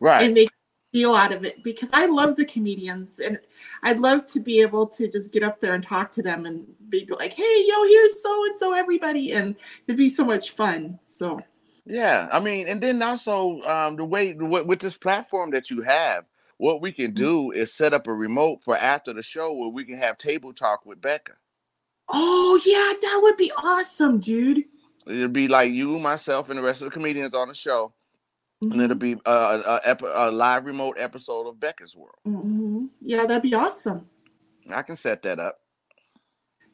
Right. 0.00 0.22
and 0.22 0.34
make 0.34 0.48
a 0.48 0.96
deal 0.96 1.14
out 1.14 1.32
of 1.32 1.44
it 1.44 1.62
because 1.62 1.90
I 1.92 2.06
love 2.06 2.37
the 2.37 2.44
comedians 2.44 3.18
and 3.18 3.38
I'd 3.82 4.00
love 4.00 4.26
to 4.26 4.40
be 4.40 4.61
able 4.61 4.87
to 4.88 5.08
just 5.08 5.32
get 5.32 5.42
up 5.42 5.61
there 5.61 5.74
and 5.74 5.84
talk 5.84 6.12
to 6.12 6.22
them 6.22 6.46
and 6.46 6.66
be 6.88 7.08
like, 7.18 7.32
hey, 7.32 7.64
yo, 7.66 7.84
here's 7.88 8.22
so 8.22 8.44
and 8.46 8.56
so, 8.56 8.72
everybody. 8.74 9.32
And 9.32 9.56
it'd 9.87 9.98
be 9.98 10.08
so 10.08 10.24
much 10.24 10.50
fun. 10.50 10.98
So, 11.04 11.40
Yeah, 11.84 12.28
I 12.32 12.40
mean, 12.40 12.68
and 12.68 12.80
then 12.80 13.02
also 13.02 13.61
um, 13.62 13.96
the 13.96 14.04
way 14.04 14.32
with, 14.32 14.66
with 14.66 14.80
this 14.80 14.96
platform 14.96 15.50
that 15.50 15.70
you 15.70 15.82
have, 15.82 16.24
what 16.58 16.80
we 16.80 16.92
can 16.92 17.12
do 17.12 17.52
is 17.52 17.72
set 17.72 17.94
up 17.94 18.06
a 18.06 18.12
remote 18.12 18.62
for 18.62 18.76
after 18.76 19.12
the 19.12 19.22
show 19.22 19.52
where 19.52 19.68
we 19.68 19.84
can 19.84 19.96
have 19.96 20.18
table 20.18 20.52
talk 20.52 20.84
with 20.84 21.00
Becca. 21.00 21.34
oh, 22.08 22.61
yeah, 22.64 22.98
that 23.00 23.20
would 23.22 23.37
be 23.37 23.52
awesome, 23.62 24.18
dude. 24.18 24.64
It'd 25.06 25.32
be 25.32 25.48
like 25.48 25.70
you, 25.70 25.98
myself, 25.98 26.50
and 26.50 26.58
the 26.58 26.62
rest 26.62 26.82
of 26.82 26.87
the 26.87 26.90
comedians 26.90 27.32
on 27.32 27.48
the 27.48 27.54
show, 27.54 27.94
and 28.62 28.81
it'll 28.83 28.97
be 28.97 29.16
a, 29.25 29.31
a, 29.31 29.81
ep- 29.85 30.03
a 30.03 30.31
live 30.31 30.64
remote 30.66 30.97
episode 30.99 31.47
of 31.47 31.61
Becca's 31.61 31.94
World. 31.97 32.16
Mm-hmm. 32.27 32.87
Yeah, 33.01 33.25
that'd 33.27 33.42
be 33.42 33.55
awesome. 33.55 34.09
I 34.71 34.83
can 34.83 34.97
set 34.97 35.23
that 35.23 35.38
up. 35.40 35.61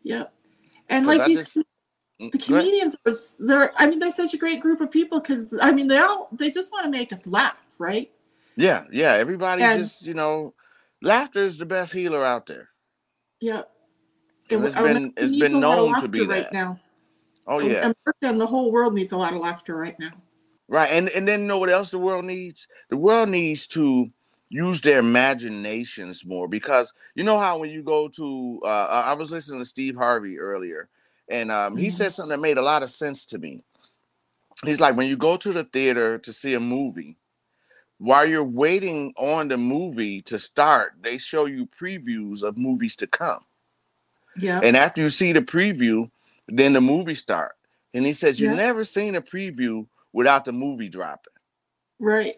Yeah. 0.03 0.25
and 0.89 1.07
like 1.07 1.21
I 1.23 1.29
these, 1.29 1.39
just- 1.41 1.55
the 1.55 1.65
Mm, 2.21 2.29
ahead. 2.33 2.43
comedians, 2.45 2.97
was 3.05 3.35
they're, 3.41 3.73
I 3.77 3.89
mean, 3.89 3.99
they're 3.99 4.13
such 4.13 4.35
a 4.35 4.39
great 4.39 4.61
group 4.61 4.81
of 4.81 4.89
people 4.93 5.19
because, 5.19 5.49
I 5.61 5.73
mean, 5.73 5.89
they're 5.89 6.07
all, 6.07 6.29
they 6.31 6.49
just 6.49 6.71
want 6.71 6.85
to 6.85 6.91
make 6.91 7.13
us 7.13 7.27
laugh, 7.27 7.57
right? 7.79 8.09
Yeah, 8.55 8.85
yeah. 8.93 9.15
Everybody's 9.15 9.65
And- 9.65 9.81
just 9.83 10.07
you 10.07 10.15
know, 10.15 10.55
laughter 11.03 11.41
is 11.41 11.59
the 11.59 11.67
best 11.67 11.93
healer 11.93 12.25
out 12.25 12.47
there. 12.47 12.69
Yeah. 13.41 13.63
And 14.49 14.65
it's 14.65 14.77
America 14.77 14.95
been 15.01 15.13
it's 15.17 15.37
been 15.39 15.57
a 15.57 15.59
known 15.59 16.01
to 16.03 16.07
be 16.09 16.21
right 16.25 16.45
that. 16.45 16.53
now. 16.53 16.79
Oh 17.49 17.59
yeah. 17.59 17.79
America 17.81 17.95
and 18.23 18.41
the 18.41 18.47
whole 18.47 18.71
world 18.71 18.95
needs 18.95 19.13
a 19.13 19.17
lot 19.17 19.33
of 19.33 19.41
laughter 19.41 19.75
right 19.77 19.99
now. 19.99 20.13
Right, 20.69 20.91
and 20.91 21.09
and 21.11 21.29
then 21.29 21.43
you 21.43 21.47
know 21.47 21.59
what 21.59 21.71
else 21.71 21.91
the 21.91 21.99
world 21.99 22.25
needs? 22.25 22.67
The 22.91 22.97
world 22.97 23.29
needs 23.29 23.67
to 23.69 24.11
use 24.49 24.81
their 24.81 25.01
imaginations 25.01 26.25
more 26.25 26.49
because 26.49 26.93
you 27.15 27.25
know 27.25 27.39
how 27.39 27.59
when 27.59 27.71
you 27.71 27.83
go 27.83 28.09
to 28.09 28.61
uh, 28.65 29.03
I 29.07 29.13
was 29.15 29.31
listening 29.31 29.61
to 29.61 29.67
Steve 29.67 29.97
Harvey 29.97 30.39
earlier, 30.39 30.89
and 31.29 31.51
um, 31.53 31.77
he 31.77 31.89
Mhm. 31.89 31.93
said 31.93 32.13
something 32.15 32.31
that 32.31 32.41
made 32.43 32.59
a 32.59 32.63
lot 32.63 32.83
of 32.83 32.91
sense 32.91 33.27
to 33.27 33.39
me. 33.39 33.63
He's 34.65 34.81
like, 34.81 34.97
when 34.97 35.09
you 35.09 35.17
go 35.17 35.37
to 35.37 35.53
the 35.53 35.65
theater 35.65 36.19
to 36.19 36.33
see 36.33 36.55
a 36.55 36.61
movie, 36.61 37.17
while 37.99 38.27
you're 38.27 38.45
waiting 38.45 39.15
on 39.17 39.49
the 39.49 39.59
movie 39.59 40.23
to 40.23 40.39
start, 40.39 40.95
they 41.03 41.19
show 41.19 41.47
you 41.47 41.67
previews 41.67 42.43
of 42.43 42.57
movies 42.59 42.97
to 42.97 43.07
come. 43.07 43.45
Yeah. 44.37 44.61
And 44.63 44.77
after 44.77 45.01
you 45.01 45.11
see 45.11 45.33
the 45.33 45.43
preview, 45.43 46.11
then 46.49 46.73
the 46.75 46.81
movie 46.81 47.15
start. 47.15 47.57
And 47.95 48.07
he 48.07 48.13
says, 48.13 48.41
You've 48.41 48.51
Yeah. 48.51 48.57
never 48.57 48.85
seen 48.85 49.15
a 49.15 49.23
preview 49.23 49.87
without 50.15 50.47
the 50.47 50.53
movie 50.53 50.89
dropping. 50.89 51.35
right. 51.99 52.37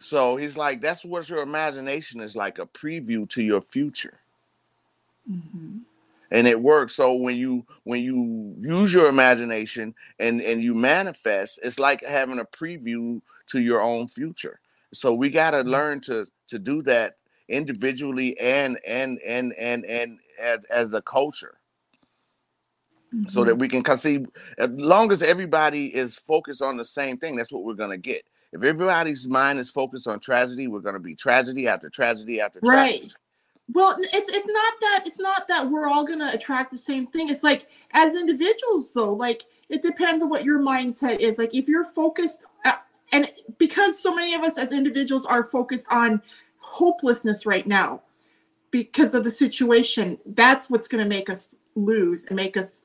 So 0.00 0.36
he's 0.36 0.56
like, 0.56 0.82
that's 0.82 1.04
what 1.04 1.28
your 1.28 1.42
imagination 1.42 2.20
is 2.20 2.34
like 2.34 2.58
a 2.58 2.66
preview 2.66 3.28
to 3.30 3.42
your 3.42 3.62
future. 3.62 4.18
hmm 5.26 5.78
And 6.30 6.46
it 6.46 6.60
works. 6.60 6.94
So 6.94 7.14
when 7.14 7.36
you 7.36 7.64
when 7.84 8.02
you 8.02 8.56
use 8.60 8.92
your 8.92 9.08
imagination 9.08 9.94
and 10.18 10.42
and 10.42 10.62
you 10.62 10.74
manifest, 10.74 11.60
it's 11.62 11.78
like 11.78 12.04
having 12.04 12.40
a 12.40 12.44
preview 12.44 13.22
to 13.48 13.60
your 13.60 13.80
own 13.80 14.08
future. 14.08 14.60
So 14.92 15.14
we 15.14 15.30
got 15.30 15.52
to 15.52 15.60
learn 15.62 16.00
to 16.02 16.26
to 16.48 16.58
do 16.58 16.82
that 16.82 17.16
individually 17.48 18.38
and 18.40 18.78
and 18.86 19.20
and 19.20 19.52
and 19.54 19.84
and 19.86 20.18
as, 20.40 20.58
as 20.70 20.94
a 20.94 21.02
culture. 21.02 21.58
So 23.28 23.44
that 23.44 23.56
we 23.56 23.68
can 23.68 23.82
cause 23.82 24.02
see 24.02 24.24
as 24.58 24.72
long 24.72 25.12
as 25.12 25.22
everybody 25.22 25.94
is 25.94 26.14
focused 26.14 26.62
on 26.62 26.76
the 26.76 26.84
same 26.84 27.16
thing 27.16 27.36
that's 27.36 27.52
what 27.52 27.64
we're 27.64 27.74
going 27.74 27.90
to 27.90 27.98
get 27.98 28.24
If 28.52 28.62
everybody's 28.62 29.28
mind 29.28 29.58
is 29.58 29.70
focused 29.70 30.08
on 30.08 30.20
tragedy, 30.20 30.66
we're 30.66 30.80
going 30.80 30.94
to 30.94 31.00
be 31.00 31.14
tragedy 31.14 31.68
after 31.68 31.88
tragedy 31.88 32.40
after 32.40 32.60
tragedy. 32.60 32.76
Right. 32.76 33.00
tragedy. 33.00 33.14
Well, 33.72 33.96
it's 33.98 34.28
it's 34.28 34.46
not 34.46 34.74
that 34.80 35.04
it's 35.06 35.18
not 35.18 35.48
that 35.48 35.70
we're 35.70 35.86
all 35.86 36.04
gonna 36.04 36.30
attract 36.34 36.70
the 36.70 36.76
same 36.76 37.06
thing. 37.06 37.30
It's 37.30 37.44
like 37.44 37.68
as 37.92 38.14
individuals, 38.16 38.92
though, 38.92 39.14
like 39.14 39.44
it 39.68 39.82
depends 39.82 40.22
on 40.22 40.28
what 40.28 40.44
your 40.44 40.58
mindset 40.60 41.20
is. 41.20 41.38
Like 41.38 41.54
if 41.54 41.68
you're 41.68 41.84
focused, 41.84 42.42
uh, 42.64 42.72
and 43.12 43.30
because 43.58 44.02
so 44.02 44.14
many 44.14 44.34
of 44.34 44.42
us 44.42 44.58
as 44.58 44.72
individuals 44.72 45.24
are 45.24 45.44
focused 45.44 45.86
on 45.90 46.20
hopelessness 46.58 47.46
right 47.46 47.66
now 47.66 48.02
because 48.70 49.14
of 49.14 49.24
the 49.24 49.30
situation, 49.30 50.18
that's 50.26 50.68
what's 50.68 50.88
gonna 50.88 51.06
make 51.06 51.30
us 51.30 51.54
lose 51.74 52.24
and 52.26 52.36
make 52.36 52.56
us 52.56 52.84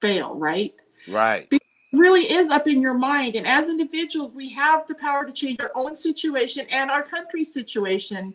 fail, 0.00 0.34
right? 0.34 0.74
Right. 1.08 1.48
really 1.92 2.22
is 2.22 2.50
up 2.50 2.68
in 2.68 2.80
your 2.80 2.94
mind. 2.94 3.36
And 3.36 3.46
as 3.46 3.68
individuals, 3.68 4.34
we 4.34 4.48
have 4.50 4.86
the 4.86 4.94
power 4.94 5.24
to 5.24 5.32
change 5.32 5.60
our 5.60 5.72
own 5.74 5.96
situation 5.96 6.66
and 6.70 6.90
our 6.90 7.02
country's 7.02 7.52
situation 7.52 8.34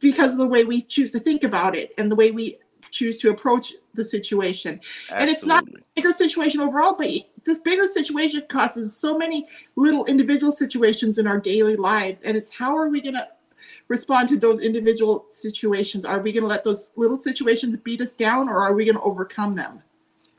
because 0.00 0.32
of 0.32 0.38
the 0.38 0.46
way 0.46 0.64
we 0.64 0.82
choose 0.82 1.10
to 1.12 1.18
think 1.18 1.44
about 1.44 1.76
it 1.76 1.92
and 1.98 2.10
the 2.10 2.16
way 2.16 2.30
we 2.30 2.56
choose 2.90 3.18
to 3.18 3.30
approach 3.30 3.74
the 3.94 4.04
situation. 4.04 4.80
And 5.12 5.30
it's 5.30 5.44
not- 5.44 5.62
Absolutely. 5.62 5.82
Bigger 5.96 6.12
situation 6.12 6.60
overall, 6.60 6.94
but 6.94 7.08
this 7.44 7.58
bigger 7.58 7.86
situation 7.86 8.42
causes 8.48 8.96
so 8.96 9.16
many 9.16 9.46
little 9.76 10.04
individual 10.06 10.50
situations 10.50 11.18
in 11.18 11.26
our 11.26 11.38
daily 11.38 11.76
lives. 11.76 12.20
And 12.22 12.36
it's 12.36 12.50
how 12.50 12.76
are 12.76 12.88
we 12.88 13.00
going 13.00 13.14
to 13.14 13.28
respond 13.88 14.28
to 14.30 14.36
those 14.36 14.60
individual 14.60 15.26
situations? 15.28 16.04
Are 16.04 16.20
we 16.20 16.32
going 16.32 16.42
to 16.42 16.48
let 16.48 16.64
those 16.64 16.90
little 16.96 17.18
situations 17.18 17.76
beat 17.76 18.00
us 18.00 18.16
down 18.16 18.48
or 18.48 18.58
are 18.62 18.74
we 18.74 18.84
going 18.84 18.96
to 18.96 19.02
overcome 19.02 19.54
them? 19.54 19.82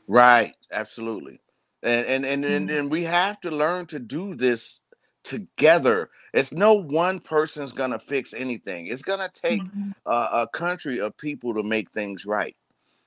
Right, 0.06 0.54
absolutely. 0.72 1.40
And 1.82 2.06
and 2.06 2.26
and, 2.26 2.44
and 2.44 2.70
Mhm. 2.70 2.78
and 2.80 2.90
we 2.90 3.04
have 3.04 3.40
to 3.42 3.50
learn 3.50 3.86
to 3.86 3.98
do 3.98 4.34
this 4.34 4.80
together. 5.24 6.10
It's 6.32 6.52
no 6.52 6.74
one 6.74 7.20
person's 7.20 7.72
gonna 7.72 7.98
fix 7.98 8.32
anything. 8.34 8.86
It's 8.86 9.02
gonna 9.02 9.30
take 9.32 9.68
a, 10.06 10.10
a 10.42 10.48
country 10.52 11.00
of 11.00 11.16
people 11.16 11.54
to 11.54 11.62
make 11.62 11.90
things 11.92 12.26
right. 12.26 12.56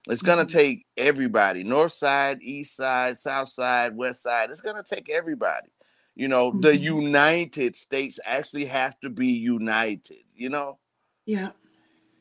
It's 0.09 0.21
gonna 0.23 0.45
Mhm. 0.45 0.49
take 0.49 0.85
everybody, 0.97 1.63
north 1.63 1.93
side, 1.93 2.39
east 2.41 2.75
side, 2.75 3.17
south 3.17 3.49
side, 3.49 3.95
west 3.95 4.23
side. 4.23 4.49
It's 4.51 4.61
gonna 4.61 4.83
take 4.83 5.09
everybody. 5.09 5.69
You 6.15 6.27
know, 6.29 6.51
the 6.59 6.73
Mhm. 6.73 6.81
United 6.83 7.75
States 7.75 8.19
actually 8.25 8.65
have 8.65 8.99
to 9.01 9.09
be 9.09 9.27
united, 9.27 10.23
you 10.35 10.49
know? 10.49 10.79
Yeah. 11.25 11.51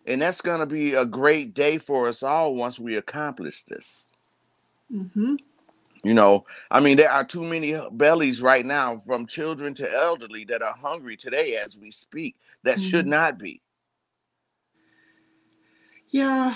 And 0.06 0.22
that's 0.22 0.40
gonna 0.42 0.66
be 0.66 0.94
a 0.94 1.04
great 1.06 1.54
day 1.54 1.78
for 1.78 2.08
us 2.08 2.22
all 2.22 2.54
once 2.56 2.78
we 2.78 2.96
accomplish 2.96 3.64
this. 3.64 4.06
Hmm 4.90 5.36
You 6.04 6.14
know, 6.14 6.46
I 6.70 6.80
mean, 6.80 6.96
there 6.96 7.10
are 7.10 7.24
too 7.24 7.44
many 7.44 7.78
bellies 7.92 8.40
right 8.40 8.64
now, 8.64 8.98
from 8.98 9.26
children 9.26 9.74
to 9.74 9.92
elderly, 9.92 10.44
that 10.44 10.62
are 10.62 10.74
hungry 10.74 11.16
today 11.16 11.56
as 11.56 11.76
we 11.76 11.90
speak. 11.90 12.36
That 12.64 12.80
should 12.80 13.06
Mhm. 13.06 13.08
not 13.08 13.38
be. 13.38 13.62
Yeah. 16.10 16.54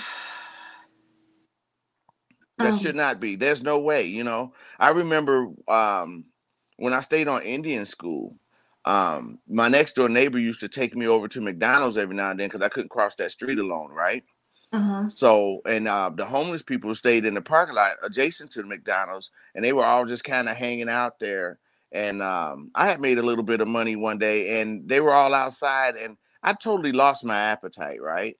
That 2.59 2.75
Um, 2.75 2.79
should 2.79 2.95
not 2.95 3.19
be. 3.19 3.35
There's 3.35 3.63
no 3.63 3.79
way. 3.79 4.03
You 4.03 4.23
know, 4.23 4.53
I 4.79 4.89
remember 4.89 5.47
um, 5.67 6.25
when 6.77 6.93
I 6.93 7.01
stayed 7.01 7.27
on 7.27 7.43
Indian 7.43 7.85
school. 7.85 8.37
Um, 8.85 9.39
my 9.47 9.67
next 9.69 9.95
door 9.95 10.09
neighbor 10.09 10.39
used 10.39 10.59
to 10.61 10.69
take 10.69 10.95
me 10.95 11.07
over 11.07 11.27
to 11.29 11.41
McDonald's 11.41 11.97
every 11.97 12.15
now 12.15 12.31
and 12.31 12.39
then 12.39 12.47
because 12.49 12.61
I 12.61 12.69
couldn't 12.69 12.89
cross 12.89 13.15
that 13.15 13.31
street 13.31 13.59
alone, 13.59 13.91
right? 13.91 14.23
Uh-huh. 14.73 15.07
So, 15.09 15.61
and 15.67 15.87
uh, 15.87 16.09
the 16.15 16.25
homeless 16.25 16.63
people 16.63 16.95
stayed 16.95 17.25
in 17.25 17.35
the 17.35 17.41
parking 17.41 17.75
lot 17.75 17.91
adjacent 18.01 18.51
to 18.51 18.61
the 18.63 18.67
McDonald's, 18.67 19.29
and 19.53 19.63
they 19.63 19.71
were 19.71 19.85
all 19.85 20.05
just 20.05 20.23
kind 20.23 20.49
of 20.49 20.57
hanging 20.57 20.89
out 20.89 21.19
there. 21.19 21.59
And 21.91 22.23
um, 22.23 22.71
I 22.73 22.87
had 22.87 22.99
made 22.99 23.19
a 23.19 23.23
little 23.23 23.43
bit 23.43 23.61
of 23.61 23.67
money 23.67 23.95
one 23.95 24.17
day, 24.17 24.61
and 24.61 24.89
they 24.89 24.99
were 24.99 25.13
all 25.13 25.35
outside, 25.35 25.95
and 25.95 26.17
I 26.41 26.53
totally 26.53 26.91
lost 26.91 27.23
my 27.23 27.39
appetite, 27.39 28.01
right? 28.01 28.35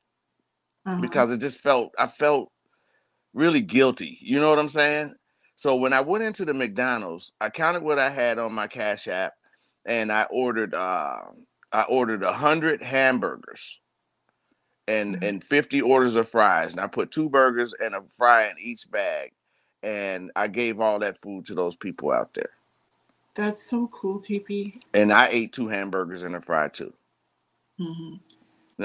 Uh-huh. 0.88 1.00
Because 1.02 1.30
it 1.30 1.40
just 1.40 1.60
felt, 1.60 1.92
I 2.00 2.08
felt 2.08 2.52
really 3.36 3.62
guilty. 3.62 4.18
You 4.20 4.40
know 4.40 4.50
what 4.50 4.60
I'm 4.60 4.70
saying? 4.70 5.14
So 5.56 5.76
when 5.76 5.94
I 5.94 6.02
went 6.02 6.24
into 6.24 6.46
the 6.46 6.54
McDonald's, 6.56 7.32
I 7.40 7.52
counted 7.52 7.84
what 7.84 8.00
I 8.00 8.10
had 8.10 8.40
on 8.40 8.54
my 8.54 8.66
Cash 8.66 9.08
App, 9.08 9.34
and 9.86 10.12
I 10.12 10.24
ordered, 10.32 10.74
uh, 10.74 11.20
I 11.72 11.84
ordered 11.84 12.24
a 12.24 12.34
hundred 12.34 12.82
hamburgers 12.82 13.80
and 14.88 15.18
Mhm. 15.18 15.28
and 15.30 15.44
50 15.46 15.82
orders 15.82 16.16
of 16.18 16.30
fries 16.30 16.72
and 16.74 16.82
i 16.82 16.88
put 16.88 17.12
two 17.12 17.30
burgers 17.30 17.74
and 17.82 17.96
a 17.96 18.04
fry 18.18 18.46
in 18.48 18.56
each 18.60 18.90
bag 18.92 19.34
and 19.84 20.32
i 20.36 20.48
gave 20.48 20.80
all 20.82 21.00
that 21.00 21.18
food 21.22 21.46
to 21.46 21.56
those 21.56 21.76
people 21.76 22.12
out 22.12 22.34
there. 22.36 22.52
That's 23.36 23.62
so 23.64 23.88
cool, 23.88 24.20
TP. 24.20 24.82
and 24.94 25.14
i 25.14 25.28
ate 25.30 25.54
two 25.54 25.68
hamburgers 25.70 26.24
and 26.24 26.36
a 26.36 26.42
fry 26.42 26.70
too. 26.70 26.94
Hmm 27.80 28.16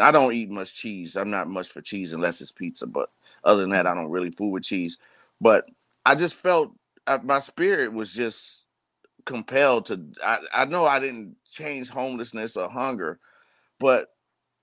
i 0.01 0.11
don't 0.13 0.35
eat 0.35 0.51
much 0.51 0.75
cheese. 0.75 1.17
I'm 1.17 1.31
not 1.31 1.49
much 1.49 1.69
for 1.69 1.81
cheese 1.83 2.13
unless 2.13 2.41
it's 2.41 2.53
pizza 2.53 2.87
but 2.87 3.11
other 3.45 3.63
than 3.63 3.71
that 3.71 3.87
i 3.87 3.95
don't 3.95 4.11
really 4.11 4.31
food 4.31 4.51
with 4.51 4.65
cheese. 4.65 4.99
But 5.41 5.67
i 6.07 6.15
just 6.15 6.35
felt 6.37 6.73
uh, 7.07 7.19
my 7.25 7.41
spirit 7.41 7.93
was 7.93 8.13
just 8.13 8.67
compelled 9.27 9.87
to 9.87 10.01
I, 10.25 10.39
I 10.55 10.65
know 10.67 10.87
i 10.87 10.99
didn't 11.01 11.37
change 11.51 11.91
homelessness 11.91 12.57
or 12.57 12.69
hunger 12.71 13.21
but 13.81 14.11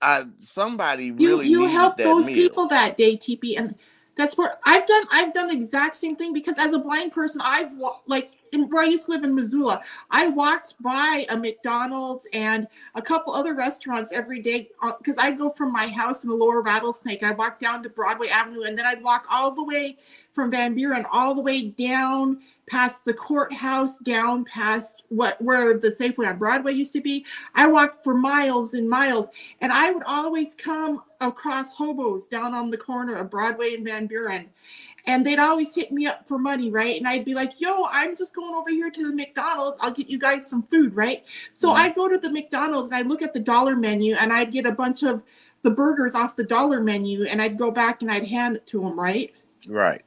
i 0.02 0.24
somebody 0.40 1.10
You 1.16 1.38
really 1.38 1.48
you 1.48 1.60
needed 1.60 1.72
helped 1.72 1.98
those 1.98 2.26
meal. 2.26 2.34
people 2.34 2.68
that 2.68 2.96
day, 2.96 3.16
TP, 3.16 3.58
and 3.58 3.74
that's 4.16 4.36
where 4.36 4.58
I've 4.64 4.86
done. 4.86 5.04
I've 5.12 5.34
done 5.34 5.48
the 5.48 5.54
exact 5.54 5.96
same 5.96 6.16
thing 6.16 6.32
because 6.32 6.58
as 6.58 6.72
a 6.72 6.78
blind 6.78 7.12
person, 7.12 7.40
I've 7.44 7.72
like 8.06 8.32
in, 8.56 8.68
where 8.70 8.82
I 8.82 8.86
used 8.86 9.06
to 9.06 9.12
live 9.12 9.24
in 9.24 9.34
Missoula, 9.34 9.82
I 10.10 10.28
walked 10.28 10.80
by 10.82 11.26
a 11.30 11.36
McDonald's 11.36 12.26
and 12.32 12.66
a 12.94 13.02
couple 13.02 13.34
other 13.34 13.54
restaurants 13.54 14.12
every 14.12 14.40
day 14.40 14.70
uh, 14.82 14.92
because 14.98 15.16
I'd 15.18 15.38
go 15.38 15.50
from 15.50 15.72
my 15.72 15.86
house 15.86 16.24
in 16.24 16.30
the 16.30 16.36
Lower 16.36 16.62
Rattlesnake. 16.62 17.22
I 17.22 17.32
walked 17.32 17.60
down 17.60 17.82
to 17.82 17.90
Broadway 17.90 18.28
Avenue, 18.28 18.62
and 18.62 18.76
then 18.76 18.86
I'd 18.86 19.02
walk 19.02 19.26
all 19.30 19.52
the 19.52 19.64
way 19.64 19.96
from 20.32 20.50
Van 20.50 20.74
Buren 20.74 21.06
all 21.12 21.34
the 21.34 21.42
way 21.42 21.62
down 21.62 22.40
past 22.68 23.04
the 23.04 23.14
courthouse, 23.14 23.96
down 23.98 24.44
past 24.44 25.04
what 25.08 25.40
where 25.40 25.78
the 25.78 25.90
Safeway 25.90 26.28
on 26.28 26.38
Broadway 26.38 26.72
used 26.72 26.92
to 26.94 27.00
be. 27.00 27.24
I 27.54 27.66
walked 27.66 28.02
for 28.02 28.14
miles 28.14 28.74
and 28.74 28.88
miles, 28.88 29.28
and 29.60 29.72
I 29.72 29.90
would 29.90 30.02
always 30.04 30.54
come 30.54 31.02
across 31.20 31.72
hobos 31.72 32.26
down 32.26 32.54
on 32.54 32.70
the 32.70 32.76
corner 32.76 33.14
of 33.14 33.30
Broadway 33.30 33.74
and 33.74 33.84
Van 33.84 34.06
Buren. 34.06 34.48
And 35.06 35.24
they'd 35.24 35.38
always 35.38 35.74
hit 35.74 35.92
me 35.92 36.06
up 36.06 36.26
for 36.26 36.38
money, 36.38 36.70
right? 36.70 36.96
And 36.96 37.06
I'd 37.06 37.24
be 37.24 37.34
like, 37.34 37.52
yo, 37.58 37.86
I'm 37.90 38.16
just 38.16 38.34
going 38.34 38.54
over 38.54 38.70
here 38.70 38.90
to 38.90 39.08
the 39.08 39.14
McDonald's. 39.14 39.78
I'll 39.80 39.92
get 39.92 40.08
you 40.08 40.18
guys 40.18 40.48
some 40.48 40.64
food, 40.64 40.94
right? 40.96 41.24
So 41.52 41.72
Mhm. 41.72 41.76
I'd 41.76 41.94
go 41.94 42.08
to 42.08 42.18
the 42.18 42.30
McDonald's 42.30 42.90
and 42.90 42.96
I'd 42.98 43.06
look 43.06 43.22
at 43.22 43.32
the 43.32 43.40
dollar 43.40 43.76
menu 43.76 44.14
and 44.16 44.32
I'd 44.32 44.52
get 44.52 44.66
a 44.66 44.72
bunch 44.72 45.02
of 45.02 45.22
the 45.62 45.70
burgers 45.70 46.14
off 46.14 46.36
the 46.36 46.44
dollar 46.44 46.80
menu 46.80 47.24
and 47.24 47.40
I'd 47.40 47.58
go 47.58 47.70
back 47.70 48.02
and 48.02 48.10
I'd 48.10 48.26
hand 48.26 48.56
it 48.56 48.66
to 48.68 48.80
them, 48.80 48.98
right? 48.98 49.32
Right. 49.68 50.02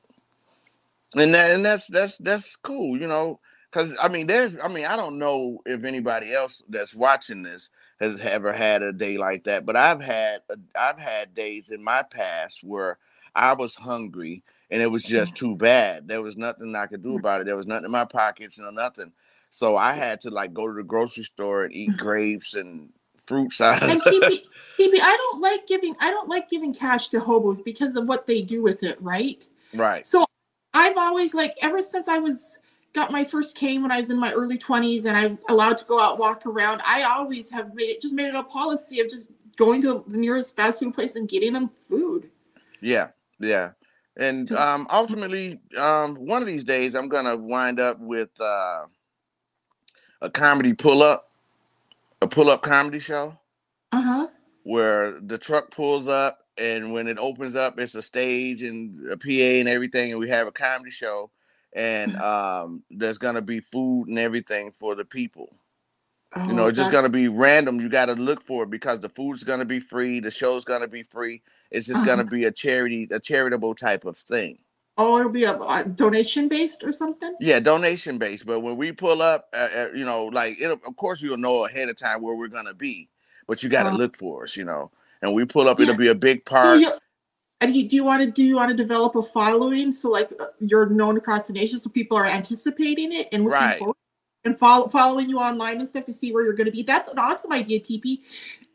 And 1.15 1.33
that 1.33 1.51
and 1.51 1.65
that's 1.65 1.87
that's 1.87 2.17
that's 2.19 2.55
cool, 2.55 2.99
you 2.99 3.07
know, 3.07 3.39
because 3.71 3.95
I 4.01 4.09
mean, 4.09 4.27
there's 4.27 4.57
I 4.61 4.67
mean, 4.67 4.85
I 4.85 4.95
don't 4.95 5.17
know 5.17 5.59
if 5.65 5.83
anybody 5.83 6.33
else 6.33 6.61
that's 6.69 6.95
watching 6.95 7.41
this 7.41 7.69
has 7.99 8.19
ever 8.21 8.53
had 8.53 8.83
a 8.83 8.93
day 8.93 9.17
like 9.17 9.43
that, 9.45 9.65
but 9.65 9.75
I've 9.75 10.01
had 10.01 10.41
a, 10.49 10.57
I've 10.79 10.99
had 10.99 11.33
days 11.33 11.71
in 11.71 11.83
my 11.83 12.03
past 12.03 12.63
where 12.63 12.97
I 13.35 13.53
was 13.53 13.75
hungry 13.75 14.43
and 14.71 14.81
it 14.81 14.87
was 14.87 15.03
just 15.03 15.35
too 15.35 15.55
bad. 15.55 16.07
There 16.07 16.21
was 16.21 16.37
nothing 16.37 16.75
I 16.75 16.85
could 16.85 17.01
do 17.01 17.13
mm. 17.13 17.19
about 17.19 17.41
it. 17.41 17.45
There 17.45 17.57
was 17.57 17.67
nothing 17.67 17.85
in 17.85 17.91
my 17.91 18.05
pockets 18.05 18.57
and 18.57 18.75
nothing. 18.75 19.11
So 19.51 19.77
I 19.77 19.93
had 19.93 20.21
to 20.21 20.29
like 20.29 20.53
go 20.53 20.67
to 20.67 20.73
the 20.73 20.83
grocery 20.83 21.23
store 21.23 21.63
and 21.63 21.73
eat 21.73 21.91
grapes 21.97 22.53
and 22.53 22.89
fruit 23.25 23.53
salad. 23.53 23.83
And 23.83 24.01
TP, 24.01 24.41
I 24.79 25.17
don't 25.17 25.41
like 25.41 25.67
giving 25.67 25.95
I 25.99 26.09
don't 26.09 26.29
like 26.29 26.49
giving 26.49 26.73
cash 26.73 27.09
to 27.09 27.19
hobos 27.19 27.61
because 27.61 27.95
of 27.95 28.07
what 28.07 28.27
they 28.27 28.41
do 28.41 28.61
with 28.61 28.83
it, 28.83 29.01
right? 29.01 29.45
right. 29.73 30.05
So 30.05 30.25
I've 30.73 30.97
always 30.97 31.33
like 31.33 31.55
ever 31.61 31.81
since 31.81 32.07
I 32.07 32.19
was 32.19 32.59
got 32.93 33.11
my 33.11 33.23
first 33.23 33.55
cane 33.55 33.81
when 33.81 33.91
I 33.91 33.99
was 33.99 34.09
in 34.09 34.17
my 34.17 34.33
early 34.33 34.57
20s 34.57 35.05
and 35.05 35.15
I 35.15 35.27
was 35.27 35.43
allowed 35.47 35.77
to 35.77 35.85
go 35.85 35.99
out 35.99 36.11
and 36.11 36.19
walk 36.19 36.45
around, 36.45 36.81
I 36.85 37.03
always 37.03 37.49
have 37.49 37.73
made 37.75 37.89
it 37.89 38.01
just 38.01 38.15
made 38.15 38.27
it 38.27 38.35
a 38.35 38.43
policy 38.43 38.99
of 38.99 39.09
just 39.09 39.31
going 39.57 39.81
to 39.81 40.03
the 40.07 40.17
nearest 40.17 40.55
fast 40.55 40.79
food 40.79 40.93
place 40.93 41.15
and 41.15 41.27
getting 41.27 41.53
them 41.53 41.69
food. 41.87 42.29
Yeah, 42.81 43.09
yeah. 43.39 43.71
And 44.19 44.51
um 44.51 44.85
ultimately, 44.91 45.59
um 45.77 46.15
one 46.15 46.41
of 46.41 46.47
these 46.47 46.63
days 46.65 46.93
I'm 46.93 47.07
gonna 47.07 47.35
wind 47.37 47.79
up 47.79 47.99
with 47.99 48.29
uh 48.39 48.85
a 50.21 50.29
comedy 50.29 50.73
pull 50.73 51.01
up, 51.01 51.31
a 52.21 52.27
pull 52.27 52.49
up 52.49 52.61
comedy 52.61 52.99
show 52.99 53.39
Uh-huh. 53.93 54.27
where 54.63 55.19
the 55.21 55.37
truck 55.37 55.71
pulls 55.71 56.07
up 56.09 56.39
and 56.57 56.91
when 56.91 57.07
it 57.07 57.17
opens 57.17 57.55
up 57.55 57.79
it's 57.79 57.95
a 57.95 58.01
stage 58.03 58.61
and 58.61 59.09
a 59.09 59.15
PA 59.17 59.29
and 59.59 59.69
everything 59.69 60.11
and 60.11 60.19
we 60.19 60.29
have 60.29 60.47
a 60.47 60.51
comedy 60.51 60.91
show 60.91 61.31
and 61.71 62.15
Uh-huh. 62.17 62.63
um 62.65 62.83
there's 62.91 63.17
gonna 63.17 63.41
be 63.41 63.61
food 63.61 64.09
and 64.09 64.19
everything 64.19 64.73
for 64.73 64.95
the 64.95 65.05
people. 65.05 65.55
Oh, 66.35 66.45
You 66.45 66.53
know, 66.53 66.67
it's 66.67 66.77
just 66.77 66.91
that- 66.91 66.97
gonna 66.97 67.09
be 67.09 67.27
random. 67.29 67.79
You 67.79 67.87
gotta 67.89 68.13
look 68.13 68.43
for 68.43 68.63
it 68.63 68.69
because 68.69 68.99
the 68.99 69.09
food's 69.09 69.43
gonna 69.45 69.65
be 69.65 69.79
free, 69.79 70.19
the 70.19 70.29
show's 70.29 70.65
gonna 70.65 70.87
be 70.89 71.03
free. 71.03 71.41
It's 71.71 71.87
just 71.87 71.97
Uh-huh. 71.97 72.05
gonna 72.05 72.23
be 72.25 72.45
a 72.45 72.51
charity, 72.51 73.07
a 73.11 73.19
charitable 73.19 73.75
type 73.75 74.05
of 74.05 74.17
thing. 74.17 74.59
Oh, 74.97 75.17
it'll 75.17 75.31
be 75.31 75.45
a, 75.45 75.57
a 75.57 75.83
donation 75.85 76.47
based 76.49 76.83
or 76.83 76.91
something. 76.91 77.33
Yeah, 77.39 77.59
donation 77.59 78.17
based. 78.17 78.45
But 78.45 78.59
when 78.61 78.75
we 78.75 78.91
pull 78.91 79.21
up, 79.21 79.47
uh, 79.53 79.69
uh, 79.75 79.87
you 79.95 80.03
know, 80.03 80.25
like 80.25 80.59
it, 80.59 80.69
of 80.71 80.95
course 80.97 81.21
you'll 81.21 81.37
know 81.37 81.65
ahead 81.65 81.87
of 81.89 81.95
time 81.97 82.21
where 82.21 82.35
we're 82.35 82.49
gonna 82.49 82.73
be, 82.73 83.07
but 83.47 83.63
you 83.63 83.69
got 83.69 83.83
to 83.83 83.89
Uh, 83.89 83.97
look 83.97 84.17
for 84.17 84.43
us, 84.43 84.57
you 84.57 84.65
know. 84.65 84.91
And 85.21 85.33
we 85.33 85.45
pull 85.45 85.69
up, 85.69 85.79
Yeah. 85.79 85.83
it'll 85.83 85.95
be 85.97 86.07
a 86.09 86.15
big 86.15 86.43
park. 86.45 86.81
and 87.61 87.75
you, 87.75 87.87
do 87.87 87.95
you 87.95 88.03
want 88.05 88.21
to 88.23 88.31
do 88.31 88.43
you 88.43 88.55
want 88.55 88.69
to 88.71 88.75
develop 88.75 89.15
a 89.15 89.21
following 89.23 89.91
so 89.93 90.09
like 90.09 90.31
uh, 90.39 90.45
you're 90.59 90.85
known 90.87 91.17
across 91.17 91.47
the 91.47 91.53
nation 91.53 91.77
so 91.79 91.89
people 91.89 92.17
are 92.17 92.25
anticipating 92.25 93.11
it 93.13 93.27
and 93.33 93.43
looking 93.43 93.51
Right. 93.59 93.79
forward 93.79 93.95
and 94.45 94.57
follow, 94.57 94.87
following 94.87 95.29
you 95.29 95.39
online 95.39 95.79
and 95.79 95.87
stuff 95.89 96.05
to 96.05 96.13
see 96.13 96.31
where 96.31 96.43
you're 96.45 96.53
going 96.53 96.67
to 96.67 96.71
be. 96.71 96.83
That's 96.83 97.09
an 97.09 97.19
awesome 97.19 97.51
idea, 97.51 97.79
TP, 97.81 98.19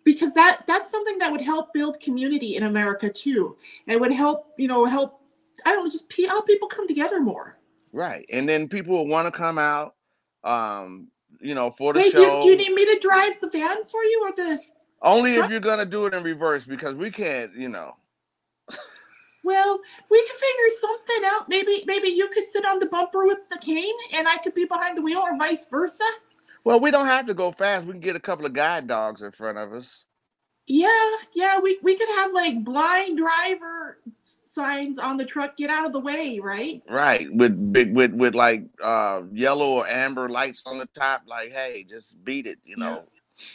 because 0.04 0.32
that 0.34 0.62
that's 0.66 0.90
something 0.90 1.18
that 1.18 1.32
would 1.32 1.40
help 1.40 1.72
build 1.72 1.98
community 2.00 2.56
in 2.56 2.64
America 2.64 3.08
too. 3.08 3.56
It 3.86 4.00
would 4.00 4.12
help 4.12 4.52
you 4.58 4.68
know 4.68 4.84
help 4.84 5.20
I 5.64 5.72
don't 5.72 5.84
know 5.84 5.90
just 5.90 6.12
help 6.28 6.46
people 6.46 6.68
come 6.68 6.86
together 6.86 7.20
more. 7.20 7.58
Right. 7.92 8.26
And 8.32 8.48
then 8.48 8.68
people 8.68 8.96
will 8.96 9.06
want 9.06 9.26
to 9.26 9.30
come 9.30 9.56
out, 9.56 9.94
um, 10.42 11.08
you 11.40 11.54
know, 11.54 11.70
for 11.70 11.92
the 11.92 12.00
Hey, 12.00 12.10
show. 12.10 12.42
do 12.42 12.48
you 12.48 12.56
need 12.56 12.72
me 12.72 12.84
to 12.86 12.98
drive 13.00 13.40
the 13.40 13.48
van 13.50 13.84
for 13.84 14.02
you 14.02 14.22
or 14.24 14.32
the? 14.32 14.60
Only 15.02 15.36
if 15.36 15.50
you're 15.50 15.60
gonna 15.60 15.84
do 15.84 16.06
it 16.06 16.14
in 16.14 16.22
reverse 16.22 16.64
because 16.64 16.94
we 16.94 17.10
can't, 17.10 17.54
you 17.54 17.68
know. 17.68 17.94
Well, 19.44 19.78
we 20.10 20.26
can 20.26 20.36
figure 20.36 20.70
something 20.80 21.22
out. 21.26 21.48
Maybe 21.50 21.84
maybe 21.86 22.08
you 22.08 22.28
could 22.28 22.48
sit 22.48 22.64
on 22.64 22.78
the 22.78 22.86
bumper 22.86 23.26
with 23.26 23.46
the 23.50 23.58
cane 23.58 23.94
and 24.14 24.26
I 24.26 24.38
could 24.38 24.54
be 24.54 24.64
behind 24.64 24.96
the 24.96 25.02
wheel 25.02 25.18
or 25.18 25.36
vice 25.36 25.66
versa. 25.70 26.04
Well, 26.64 26.81
we 26.81 26.90
don't 26.90 27.07
have 27.07 27.27
to 27.27 27.35
go 27.35 27.53
fast. 27.53 27.85
We 27.87 27.92
can 27.92 28.00
get 28.00 28.16
a 28.16 28.20
couple 28.20 28.46
of 28.46 28.53
guide 28.55 28.87
dogs 28.87 29.22
in 29.22 29.31
front 29.33 29.59
of 29.59 29.72
us. 29.72 30.07
Yeah, 30.66 31.11
yeah, 31.35 31.59
we, 31.61 31.79
we 31.83 31.94
could 31.94 32.09
have 32.09 32.33
like 32.33 32.64
blind 32.64 33.18
driver 33.18 33.98
signs 34.22 34.98
on 34.98 35.18
the 35.18 35.24
truck, 35.27 35.59
get 35.59 35.68
out 35.68 35.85
of 35.85 35.92
the 35.92 36.00
way, 36.00 36.40
right? 36.42 36.81
Right. 36.88 37.29
With 37.35 37.70
big 37.70 37.94
with 37.94 38.14
with 38.14 38.35
like 38.35 38.64
uh 38.83 39.22
yellow 39.31 39.72
or 39.72 39.87
amber 39.87 40.31
lights 40.31 40.62
on 40.64 40.79
the 40.79 40.87
top, 40.98 41.24
like, 41.27 41.53
hey, 41.53 41.85
just 41.87 42.22
beat 42.24 42.46
it, 42.46 42.61
you 42.64 42.79
know. 42.79 43.03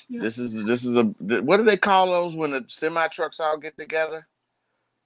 Yeah. 0.08 0.22
This 0.22 0.38
is 0.38 0.66
this 0.66 0.86
is 0.86 0.98
a 0.98 1.04
what 1.04 1.58
do 1.58 1.64
they 1.64 1.78
call 1.78 2.08
those 2.08 2.36
when 2.36 2.52
the 2.52 2.64
semi 2.68 3.08
trucks 3.08 3.40
all 3.40 3.58
get 3.58 3.76
together? 3.76 4.28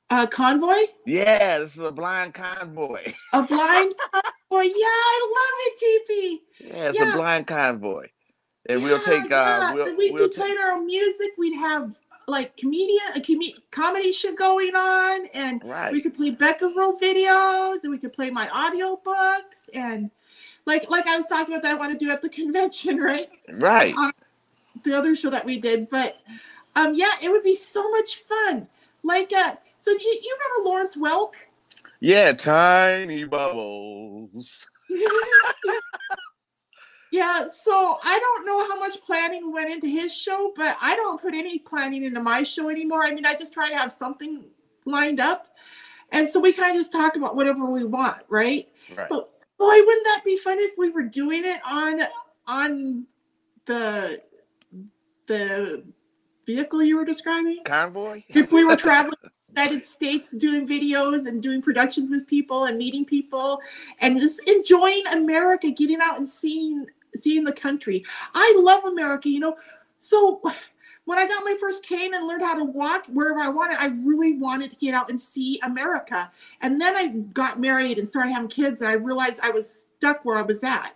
Uh, 0.10 0.28
convoy, 0.28 0.76
Yeah, 1.06 1.60
this 1.60 1.78
is 1.78 1.84
a 1.84 1.92
blind 1.92 2.34
convoy. 2.34 3.14
a 3.32 3.44
blind 3.44 3.96
Yeah, 4.62 4.86
I 4.86 5.32
love 5.36 5.56
it, 5.66 5.80
TP. 6.10 6.68
Yeah, 6.68 6.90
it's 6.90 7.00
Yeah. 7.00 7.14
a 7.14 7.18
blind 7.18 7.48
convoy. 7.48 8.08
And 8.68 8.84
we'll 8.84 8.98
Yeah, 9.00 9.04
take 9.06 9.24
uh 9.26 9.28
yeah. 9.30 9.74
we'll, 9.74 9.96
We'd 9.98 10.14
we'll 10.14 10.30
be 10.30 10.36
playing 10.36 10.58
our 10.58 10.72
own 10.72 10.86
music. 10.86 11.32
We'd 11.38 11.56
have 11.58 11.94
like 12.28 12.56
comedian, 12.56 13.02
a 13.16 13.20
com- 13.22 13.62
comedy 13.72 14.14
show 14.14 14.34
going 14.34 14.74
on, 14.76 15.28
and 15.34 15.62
right. 15.66 15.92
we 15.92 16.02
could 16.02 16.14
play 16.14 16.32
Becca's 16.32 16.74
World 16.74 17.02
videos, 17.02 17.84
and 17.84 17.92
we 17.92 17.98
could 17.98 18.14
play 18.14 18.30
my 18.30 18.48
audio 18.50 18.96
books, 19.04 19.70
and 19.74 20.10
like 20.66 20.90
like 20.90 21.06
I 21.08 21.18
was 21.18 21.26
talking 21.26 21.54
about 21.54 21.64
that 21.64 21.72
I 21.72 21.78
want 21.78 21.98
to 21.98 22.06
do 22.06 22.10
at 22.12 22.22
the 22.22 22.30
convention, 22.42 22.98
right? 22.98 23.30
right. 23.52 23.94
the 24.86 24.98
other 24.98 25.16
show 25.18 25.30
that 25.30 25.46
we 25.46 25.58
did, 25.58 25.90
but 25.90 26.18
um, 26.78 26.94
yeah, 26.96 27.12
it 27.22 27.30
would 27.30 27.44
be 27.44 27.56
so 27.56 27.90
much 27.92 28.24
fun. 28.24 28.68
Like, 29.04 29.32
uh, 29.34 29.56
so 29.76 29.96
do 29.96 30.02
you, 30.04 30.20
you 30.24 30.38
remember 30.40 30.70
Lawrence 30.70 30.96
Welk? 30.96 31.34
Yeah, 32.04 32.34
tiny 32.34 33.24
bubbles. 33.24 34.68
yeah, 37.14 37.46
so 37.48 37.98
I 38.04 38.20
don't 38.20 38.46
know 38.46 38.60
how 38.68 38.78
much 38.78 39.02
planning 39.04 39.54
went 39.54 39.70
into 39.70 39.88
his 39.88 40.14
show, 40.14 40.52
but 40.58 40.76
I 40.82 40.98
don't 40.98 41.22
put 41.22 41.34
any 41.34 41.60
planning 41.60 42.04
into 42.04 42.22
my 42.22 42.44
show 42.44 42.68
anymore. 42.68 43.06
I 43.06 43.14
mean, 43.14 43.26
I 43.26 43.36
just 43.36 43.54
try 43.54 43.70
to 43.70 43.78
have 43.78 43.94
something 43.94 44.44
lined 44.84 45.22
up. 45.22 45.56
And 46.12 46.28
so 46.28 46.42
we 46.42 46.52
kind 46.52 46.72
of 46.72 46.76
just 46.76 46.92
talk 46.92 47.16
about 47.16 47.38
whatever 47.38 47.64
we 47.64 47.86
want, 47.86 48.18
right? 48.28 48.68
Right. 48.98 49.08
But 49.08 49.32
boy, 49.58 49.78
wouldn't 49.78 50.06
that 50.06 50.24
be 50.26 50.36
fun 50.36 50.60
if 50.60 50.72
we 50.78 50.90
were 50.90 51.04
doing 51.04 51.46
it 51.46 51.62
on 51.66 52.02
on 52.48 53.06
the 53.66 54.22
the 55.28 55.86
vehicle 56.46 56.84
you 56.84 56.98
were 56.98 57.06
describing? 57.06 57.62
Convoy? 57.64 58.24
if 58.28 58.52
we 58.52 58.66
were 58.66 58.76
traveling 58.76 59.14
United 59.56 59.84
States 59.84 60.32
doing 60.32 60.68
videos 60.68 61.28
and 61.28 61.42
doing 61.42 61.62
productions 61.62 62.10
with 62.10 62.28
people 62.28 62.66
and 62.66 62.78
meeting 62.78 63.06
people 63.06 63.60
and 64.00 64.20
just 64.20 64.48
enjoying 64.48 65.06
America, 65.08 65.70
getting 65.72 66.00
out 66.02 66.18
and 66.18 66.28
seeing 66.28 66.86
seeing 67.16 67.44
the 67.44 67.54
country. 67.54 68.04
I 68.34 68.56
love 68.60 68.86
America, 68.86 69.30
you 69.30 69.40
know. 69.40 69.56
So 70.00 70.42
when 71.06 71.20
I 71.20 71.28
got 71.28 71.44
my 71.44 71.56
first 71.60 71.84
cane 71.84 72.14
and 72.14 72.28
learned 72.28 72.42
how 72.42 72.56
to 72.56 72.64
walk 72.64 73.06
wherever 73.08 73.40
I 73.40 73.50
wanted, 73.50 73.78
I 73.80 73.88
really 74.04 74.38
wanted 74.38 74.72
to 74.72 74.76
get 74.78 74.96
out 74.96 75.10
and 75.10 75.20
see 75.20 75.60
America. 75.64 76.32
And 76.62 76.80
then 76.82 76.96
I 76.96 77.08
got 77.34 77.60
married 77.60 78.00
and 78.00 78.08
started 78.08 78.32
having 78.32 78.50
kids 78.50 78.82
and 78.82 78.90
I 78.90 78.94
realized 78.94 79.40
I 79.44 79.52
was 79.52 79.88
stuck 79.98 80.26
where 80.26 80.38
I 80.38 80.42
was 80.42 80.64
at. 80.64 80.96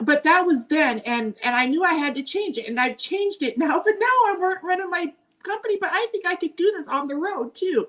But 0.00 0.22
that 0.24 0.46
was 0.46 0.66
then 0.66 1.00
and 1.00 1.34
and 1.42 1.54
I 1.54 1.66
knew 1.66 1.84
I 1.84 1.94
had 1.94 2.14
to 2.16 2.22
change 2.22 2.56
it 2.58 2.68
and 2.68 2.78
I've 2.80 2.96
changed 2.96 3.42
it 3.42 3.58
now, 3.58 3.82
but 3.84 3.94
now 3.98 4.06
I'm 4.26 4.40
run- 4.40 4.58
running 4.62 4.90
my 4.90 5.12
company, 5.48 5.76
but 5.80 5.90
I 5.92 6.06
think 6.12 6.26
I 6.26 6.36
could 6.36 6.56
do 6.56 6.70
this 6.76 6.88
on 6.88 7.06
the 7.06 7.16
road 7.16 7.54
too. 7.54 7.88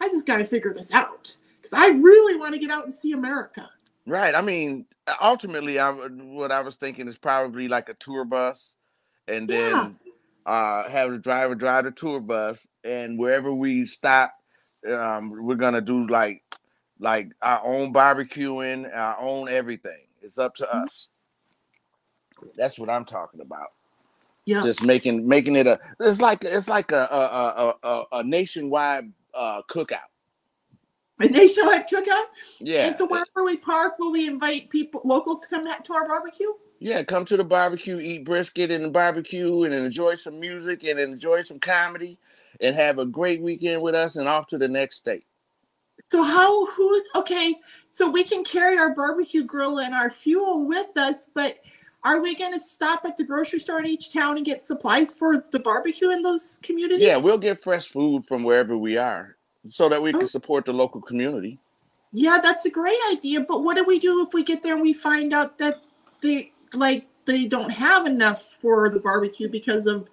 I 0.00 0.08
just 0.08 0.26
got 0.26 0.38
to 0.38 0.44
figure 0.44 0.72
this 0.72 0.92
out 0.92 1.34
because 1.60 1.72
I 1.72 1.88
really 1.88 2.36
want 2.38 2.54
to 2.54 2.60
get 2.60 2.70
out 2.70 2.84
and 2.84 2.94
see 2.94 3.12
America. 3.12 3.68
Right. 4.06 4.34
I 4.34 4.40
mean, 4.40 4.86
ultimately, 5.20 5.78
I 5.78 5.92
what 5.92 6.50
I 6.52 6.60
was 6.60 6.76
thinking 6.76 7.06
is 7.08 7.18
probably 7.18 7.68
like 7.68 7.88
a 7.88 7.94
tour 7.94 8.24
bus, 8.24 8.76
and 9.28 9.48
then 9.48 9.98
uh, 10.46 10.88
have 10.88 11.10
the 11.10 11.18
driver 11.18 11.54
drive 11.54 11.84
the 11.84 11.90
tour 11.90 12.20
bus, 12.20 12.66
and 12.82 13.18
wherever 13.18 13.52
we 13.52 13.84
stop, 13.84 14.32
um, 14.90 15.30
we're 15.44 15.54
gonna 15.54 15.80
do 15.82 16.06
like 16.06 16.42
like 16.98 17.30
our 17.42 17.64
own 17.64 17.92
barbecuing, 17.92 18.94
our 18.94 19.18
own 19.20 19.48
everything. 19.48 20.06
It's 20.22 20.38
up 20.38 20.54
to 20.56 20.64
Mhm. 20.64 20.84
us. 20.84 21.10
That's 22.56 22.78
what 22.78 22.90
I'm 22.90 23.04
talking 23.04 23.40
about. 23.40 23.68
Yeah. 24.46 24.62
Just 24.62 24.82
making 24.82 25.28
making 25.28 25.56
it 25.56 25.66
a. 25.66 25.78
It's 26.00 26.20
like 26.20 26.44
it's 26.44 26.68
like 26.68 26.92
a 26.92 27.08
a 27.10 27.74
a, 27.84 27.88
a, 27.88 28.04
a 28.12 28.24
nationwide 28.24 29.12
uh, 29.34 29.62
cookout. 29.70 30.08
A 31.20 31.28
nationwide 31.28 31.88
cookout. 31.88 32.24
Yeah. 32.60 32.86
And 32.86 32.96
so 32.96 33.06
wherever 33.06 33.44
we 33.44 33.58
park, 33.58 33.98
will 33.98 34.12
we 34.12 34.26
invite 34.26 34.70
people, 34.70 35.02
locals 35.04 35.42
to 35.42 35.48
come 35.48 35.66
to 35.66 35.92
our 35.92 36.08
barbecue? 36.08 36.48
Yeah, 36.78 37.02
come 37.02 37.26
to 37.26 37.36
the 37.36 37.44
barbecue, 37.44 37.98
eat 38.00 38.24
brisket 38.24 38.70
and 38.70 38.90
barbecue, 38.90 39.64
and 39.64 39.74
enjoy 39.74 40.14
some 40.14 40.40
music 40.40 40.82
and 40.84 40.98
enjoy 40.98 41.42
some 41.42 41.58
comedy, 41.58 42.18
and 42.62 42.74
have 42.74 42.98
a 42.98 43.04
great 43.04 43.42
weekend 43.42 43.82
with 43.82 43.94
us, 43.94 44.16
and 44.16 44.26
off 44.26 44.46
to 44.46 44.56
the 44.56 44.68
next 44.68 44.96
state. 44.96 45.24
So 46.08 46.22
how 46.22 46.66
who's 46.72 47.02
okay? 47.14 47.54
So 47.90 48.08
we 48.08 48.24
can 48.24 48.42
carry 48.42 48.78
our 48.78 48.94
barbecue 48.94 49.44
grill 49.44 49.80
and 49.80 49.94
our 49.94 50.10
fuel 50.10 50.66
with 50.66 50.96
us, 50.96 51.28
but 51.34 51.58
are 52.04 52.20
we 52.20 52.34
going 52.34 52.52
to 52.54 52.60
stop 52.60 53.02
at 53.04 53.16
the 53.16 53.24
grocery 53.24 53.58
store 53.58 53.78
in 53.80 53.86
each 53.86 54.12
town 54.12 54.36
and 54.36 54.46
get 54.46 54.62
supplies 54.62 55.12
for 55.12 55.44
the 55.50 55.58
barbecue 55.58 56.10
in 56.10 56.22
those 56.22 56.58
communities? 56.62 57.02
Yeah, 57.06 57.18
we'll 57.18 57.38
get 57.38 57.62
fresh 57.62 57.88
food 57.88 58.26
from 58.26 58.42
wherever 58.44 58.76
we 58.76 58.96
are, 58.96 59.36
so 59.68 59.88
that 59.88 60.00
we 60.00 60.14
Oh. 60.14 60.18
can 60.18 60.28
support 60.28 60.64
the 60.64 60.72
local 60.72 61.00
community. 61.00 61.58
Yeah, 62.12 62.38
that's 62.42 62.64
a 62.64 62.70
great 62.70 62.98
idea. 63.12 63.40
But 63.40 63.62
what 63.62 63.76
do 63.76 63.84
we 63.84 63.98
do 63.98 64.24
if 64.26 64.32
we 64.34 64.42
get 64.42 64.62
there 64.62 64.74
and 64.74 64.82
we 64.82 64.92
find 64.92 65.32
out 65.32 65.58
that 65.58 65.82
they 66.22 66.52
like 66.72 67.06
they 67.24 67.46
don't 67.46 67.70
have 67.70 68.06
enough 68.06 68.56
for 68.60 68.88
the 68.88 69.00
barbecue 69.00 69.48
because 69.48 69.86
of 69.86 70.08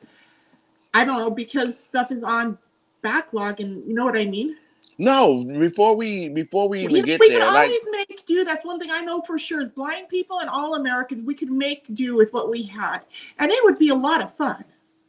I 0.93 1.05
don't 1.05 1.17
know 1.19 1.31
because 1.31 1.79
stuff 1.79 2.11
is 2.11 2.23
on 2.23 2.57
backlog 3.01 3.59
and 3.61 3.87
you 3.87 3.93
know 3.95 4.05
what 4.05 4.17
I 4.17 4.25
mean? 4.25 4.57
No, 4.99 5.43
before 5.43 5.95
we 5.95 6.27
before 6.29 6.67
we 6.69 6.79
even 6.79 6.93
we 6.93 7.01
get 7.03 7.19
we 7.19 7.29
there, 7.29 7.39
can 7.41 7.53
like 7.53 7.65
always 7.69 7.87
make 7.91 8.25
do. 8.25 8.43
That's 8.43 8.65
one 8.65 8.79
thing 8.79 8.89
I 8.91 9.01
know 9.01 9.21
for 9.21 9.37
sure 9.37 9.61
is 9.61 9.69
blind 9.69 10.09
people 10.09 10.39
and 10.39 10.49
all 10.49 10.73
Americans, 10.75 11.23
we 11.23 11.35
could 11.35 11.51
make 11.51 11.85
do 11.93 12.15
with 12.15 12.33
what 12.33 12.49
we 12.49 12.63
had. 12.63 13.01
And 13.37 13.51
it 13.51 13.63
would 13.63 13.77
be 13.77 13.89
a 13.89 13.95
lot 13.95 14.21
of 14.23 14.35
fun. 14.35 14.63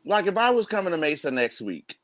like 0.05 0.27
if 0.27 0.37
I 0.37 0.51
was 0.51 0.67
coming 0.67 0.91
to 0.93 0.99
Mesa 0.99 1.31
next 1.31 1.61
week, 1.63 1.99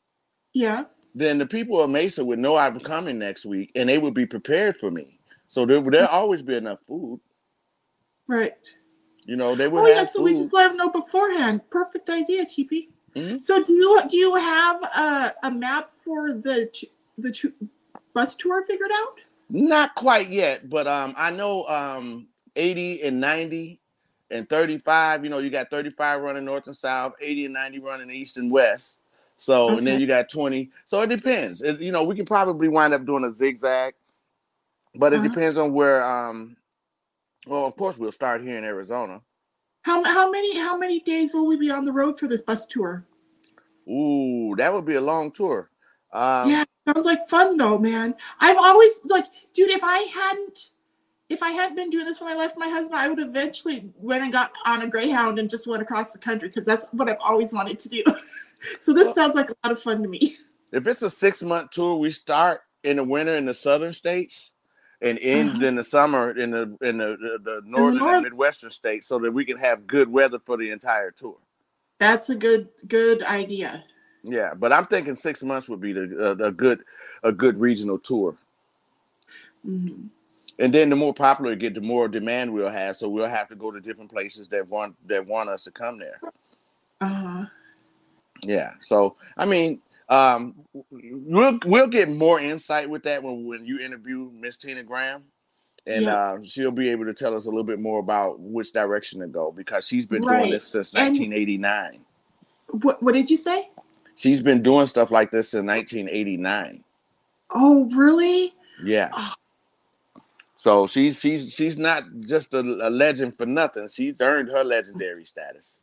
Yeah. 0.55 0.85
then 1.15 1.37
the 1.39 1.47
people 1.47 1.83
of 1.83 1.91
Mesa 1.91 2.25
would 2.25 2.39
know 2.39 2.57
I'm 2.57 2.81
coming 2.81 3.19
next 3.19 3.45
week, 3.45 3.71
and 3.75 3.89
they 3.89 3.99
would 3.99 4.15
be 4.15 4.27
prepared 4.27 4.77
for 4.79 4.91
me. 4.91 5.19
So 5.49 5.67
there 5.67 5.81
there'll 5.83 6.07
always 6.09 6.43
be 6.43 6.55
enough 6.57 6.81
food. 6.87 7.21
Right. 8.27 8.55
You 9.27 9.37
know, 9.37 9.55
they 9.55 9.69
would 9.69 9.81
Oh 9.83 9.87
yeah, 9.87 10.05
so 10.05 10.19
food. 10.21 10.25
we 10.25 10.33
just 10.35 10.53
let 10.55 10.69
them 10.69 10.77
know 10.79 10.89
beforehand. 10.91 11.61
Perfect 11.71 12.09
idea, 12.11 12.45
TP. 12.47 12.89
Mhm. 13.15 13.43
So 13.43 13.63
do 13.63 13.73
you 13.73 14.03
do 14.09 14.17
you 14.17 14.35
have 14.37 14.83
a, 14.83 15.35
a 15.45 15.51
map 15.51 15.93
for 15.93 16.33
the 16.33 16.71
the 17.19 17.31
t- 17.33 17.53
bus 18.15 18.35
tour 18.35 18.65
figured 18.65 18.91
out? 18.93 19.21
Not 19.51 19.95
quite 19.95 20.29
yet, 20.29 20.69
but 20.69 20.87
um, 20.87 21.15
I 21.17 21.31
know 21.31 21.65
um, 21.67 22.27
80 22.57 23.03
and 23.03 23.21
90 23.21 23.81
and 24.31 24.49
35. 24.49 25.25
You 25.25 25.31
know, 25.31 25.39
you 25.39 25.51
got 25.51 25.71
35 25.71 26.21
running 26.23 26.45
north 26.45 26.67
and 26.67 26.77
south, 26.77 27.13
80 27.21 27.47
and 27.47 27.55
90 27.55 27.79
running 27.81 28.11
east 28.11 28.37
and 28.37 28.51
west. 28.51 28.97
So, 29.37 29.77
and 29.77 29.87
then 29.87 30.01
you 30.01 30.07
got 30.07 30.29
20. 30.29 30.71
So 30.87 31.03
it 31.03 31.09
depends. 31.09 31.61
It, 31.61 31.81
you 31.81 31.93
know, 31.93 32.05
we 32.05 32.15
can 32.15 32.25
probably 32.25 32.69
wind 32.69 32.95
up 32.95 33.05
doing 33.05 33.25
a 33.25 33.33
zigzag, 33.33 33.95
but 34.95 35.13
it 35.13 35.17
Uh-huh. 35.17 35.29
depends 35.29 35.59
on 35.59 35.73
where. 35.73 36.03
Um, 36.05 36.57
well, 37.47 37.67
of 37.67 37.77
course, 37.77 37.99
we'll 37.99 38.13
start 38.13 38.41
here 38.41 38.57
in 38.57 38.65
Arizona. 38.65 39.21
How 39.83 40.03
how 40.05 40.31
many 40.31 40.57
how 40.57 40.79
many 40.79 41.01
days 41.01 41.35
will 41.35 41.47
we 41.47 41.57
be 41.59 41.71
on 41.71 41.85
the 41.85 41.93
road 41.93 42.19
for 42.19 42.27
this 42.27 42.41
bus 42.41 42.65
tour? 42.65 43.05
Ooh, 43.87 44.55
that 44.57 44.73
would 44.73 44.87
be 44.87 44.95
a 44.95 45.01
long 45.01 45.31
tour. 45.31 45.69
Um, 46.11 46.49
yeah, 46.49 46.65
sounds 46.87 47.07
like 47.07 47.29
fun 47.29 47.57
though, 47.57 47.79
man. 47.79 48.15
I've 48.41 48.57
always 48.59 49.01
like, 49.05 49.27
dude, 49.53 49.71
if 49.71 49.83
I 49.83 49.99
hadn't 49.99 50.71
if 51.31 51.43
I 51.43 51.51
hadn't 51.53 51.77
been 51.77 51.91
doing 51.91 52.05
this 52.05 52.21
when 52.21 52.31
I 52.33 52.37
left 52.37 52.59
my 52.59 52.69
husband, 52.69 52.97
I 53.01 53.09
would 53.09 53.19
eventually 53.19 53.91
went 53.97 54.23
and 54.23 54.33
got 54.33 54.53
on 54.67 54.83
a 54.83 54.87
Greyhound 54.87 55.39
and 55.39 55.49
just 55.49 55.67
went 55.67 55.81
across 55.83 56.13
the 56.13 56.19
country 56.19 56.49
because 56.49 56.67
that's 56.67 56.85
what 56.93 57.09
I've 57.09 57.17
always 57.21 57.53
wanted 57.53 57.79
to 57.81 57.89
do. 57.89 58.03
so 58.81 58.93
this 58.93 59.07
Well- 59.07 59.15
sounds 59.15 59.35
like 59.35 59.51
a 59.51 59.55
lot 59.65 59.73
of 59.73 59.83
fun 59.83 60.03
to 60.03 60.09
me. 60.09 60.37
If 60.73 60.87
it's 60.87 61.03
a 61.03 61.11
six 61.11 61.43
month 61.43 61.71
tour, 61.71 61.97
we 61.97 62.11
start 62.11 62.61
in 62.83 62.97
the 62.97 63.05
winter 63.05 63.35
in 63.37 63.47
the 63.47 63.55
southern 63.55 63.93
states 63.93 64.53
and 65.01 65.19
end 65.21 65.51
Uh-huh. 65.51 65.67
in 65.67 65.75
the 65.77 65.85
summer 65.85 66.31
in 66.39 66.51
the 66.51 66.77
in 66.83 66.99
the, 66.99 67.17
the, 67.17 67.39
the 67.43 67.61
northern 67.65 67.99
north- 67.99 68.15
and 68.17 68.25
midwestern 68.25 68.71
states 68.71 69.07
so 69.07 69.19
that 69.21 69.33
we 69.33 69.45
can 69.45 69.57
have 69.57 69.87
good 69.87 70.09
weather 70.11 70.39
for 70.45 70.57
the 70.57 70.71
entire 70.71 71.11
tour. 71.11 71.37
That's 72.01 72.29
a 72.31 72.35
good 72.35 72.69
good 72.89 73.23
idea. 73.23 73.85
Yeah, 74.25 74.55
but 74.55 74.73
I'm 74.73 74.87
thinking 74.87 75.17
six 75.17 75.43
months 75.43 75.69
would 75.69 75.81
be 75.81 75.93
the 75.93 76.31
uh, 76.41 76.47
a 76.47 76.51
good 76.51 76.83
a 77.23 77.31
good 77.31 77.61
regional 77.61 77.99
tour. 77.99 78.37
Mhm. 79.67 80.09
And 80.59 80.73
then 80.73 80.89
the 80.89 80.97
more 80.97 81.13
popular 81.13 81.53
it 81.53 81.59
get, 81.59 81.75
the 81.75 81.81
more 81.81 82.07
demand 82.09 82.53
we'll 82.53 82.71
have. 82.71 82.97
So 82.97 83.09
we'll 83.09 83.27
have 83.29 83.49
to 83.49 83.57
go 83.57 83.71
to 83.71 83.81
different 83.81 84.11
places 84.11 84.49
that 84.49 84.67
want 84.69 84.97
that 85.09 85.27
want 85.27 85.51
us 85.51 85.63
to 85.65 85.71
come 85.71 85.99
there. 85.99 86.21
Uh-huh. 87.01 87.45
Yeah. 88.45 88.75
So 88.81 89.17
I 89.37 89.45
mean, 89.45 89.81
um, 90.09 90.55
we'll 90.91 91.59
we'll 91.67 91.89
get 91.89 92.09
more 92.09 92.41
insight 92.41 92.89
with 92.89 93.03
that 93.03 93.23
when 93.23 93.47
when 93.47 93.67
you 93.67 93.79
interview 93.81 94.31
Miss 94.33 94.57
Tina 94.57 94.83
Graham, 94.85 95.25
and 95.87 96.03
Yeah. 96.03 96.17
uh, 96.33 96.39
she'll 96.45 96.71
be 96.71 96.89
able 96.89 97.05
to 97.07 97.15
tell 97.15 97.37
us 97.37 97.45
a 97.45 97.49
little 97.51 97.65
bit 97.65 97.81
more 97.81 97.99
about 97.99 98.41
which 98.41 98.73
direction 98.73 99.21
to 99.21 99.27
go 99.27 99.53
because 99.53 99.87
she's 99.87 100.07
been 100.07 100.23
Right. 100.23 100.41
doing 100.41 100.53
this 100.53 100.67
since 100.67 100.95
And- 100.95 101.15
1989. 101.15 102.01
What 102.83 103.03
what 103.03 103.13
did 103.15 103.29
you 103.29 103.37
say? 103.37 103.69
She's 104.17 104.43
been 104.43 104.63
doing 104.63 104.87
stuff 104.87 105.11
like 105.11 105.31
this 105.31 105.55
in 105.55 105.67
1989. 105.67 106.85
Oh, 107.55 107.85
really? 107.95 108.55
Yeah. 108.83 109.11
Oh. 109.13 109.35
So 110.65 110.87
she's 110.87 111.21
she's 111.21 111.53
she's 111.53 111.77
not 111.77 112.05
just 112.21 112.55
a, 112.55 112.61
a 112.61 112.89
legend 112.89 113.37
for 113.37 113.45
nothing. 113.45 113.87
She's 113.93 114.19
earned 114.23 114.49
her 114.49 114.65
legendary 114.65 115.27
status. 115.27 115.79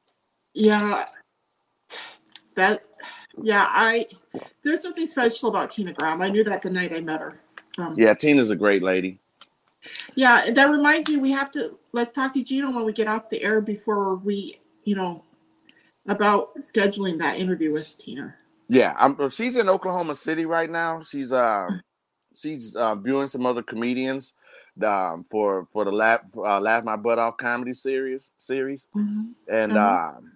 Yeah. 0.55 1.05
That 2.55 2.83
yeah, 3.41 3.67
I 3.69 4.07
there's 4.63 4.81
something 4.81 5.05
special 5.05 5.49
about 5.49 5.69
Tina 5.69 5.93
Graham. 5.93 6.23
I 6.23 6.29
knew 6.29 6.43
that 6.45 6.63
the 6.63 6.71
night 6.71 6.93
I 6.93 6.99
met 6.99 7.19
her. 7.19 7.39
Um, 7.77 7.93
Yeah, 7.95 8.15
Tina's 8.15 8.49
a 8.49 8.55
great 8.55 8.81
lady. 8.81 9.19
Yeah, 10.15 10.51
that 10.51 10.69
reminds 10.69 11.09
me, 11.09 11.17
we 11.17 11.31
have 11.31 11.51
to 11.51 11.77
let's 11.93 12.11
talk 12.11 12.33
to 12.33 12.43
Gino 12.43 12.71
when 12.71 12.85
we 12.85 12.93
get 12.93 13.07
off 13.07 13.29
the 13.29 13.41
air 13.43 13.61
before 13.61 14.15
we, 14.15 14.59
you 14.83 14.95
know, 14.95 15.23
about 16.07 16.55
scheduling 16.57 17.17
that 17.19 17.37
interview 17.39 17.71
with 17.71 17.97
Tina. 17.97 18.35
Yeah, 18.67 18.95
I'm, 18.97 19.29
she's 19.29 19.57
in 19.57 19.69
Oklahoma 19.69 20.15
City 20.15 20.45
right 20.45 20.69
now. 20.69 21.01
She's 21.01 21.33
uh 21.33 21.67
she's 22.33 22.75
uh, 22.75 22.95
viewing 22.95 23.27
some 23.27 23.45
other 23.45 23.61
comedians 23.61 24.33
um, 24.85 25.25
for 25.29 25.67
for 25.73 25.83
the 25.85 25.91
laugh 25.91 26.21
uh, 26.37 26.59
laugh 26.59 26.83
my 26.83 26.95
butt 26.95 27.19
off 27.19 27.37
comedy 27.37 27.73
series 27.73 28.31
series, 28.37 28.87
and 29.49 29.73
Uh-huh. 29.73 30.17
um, 30.17 30.31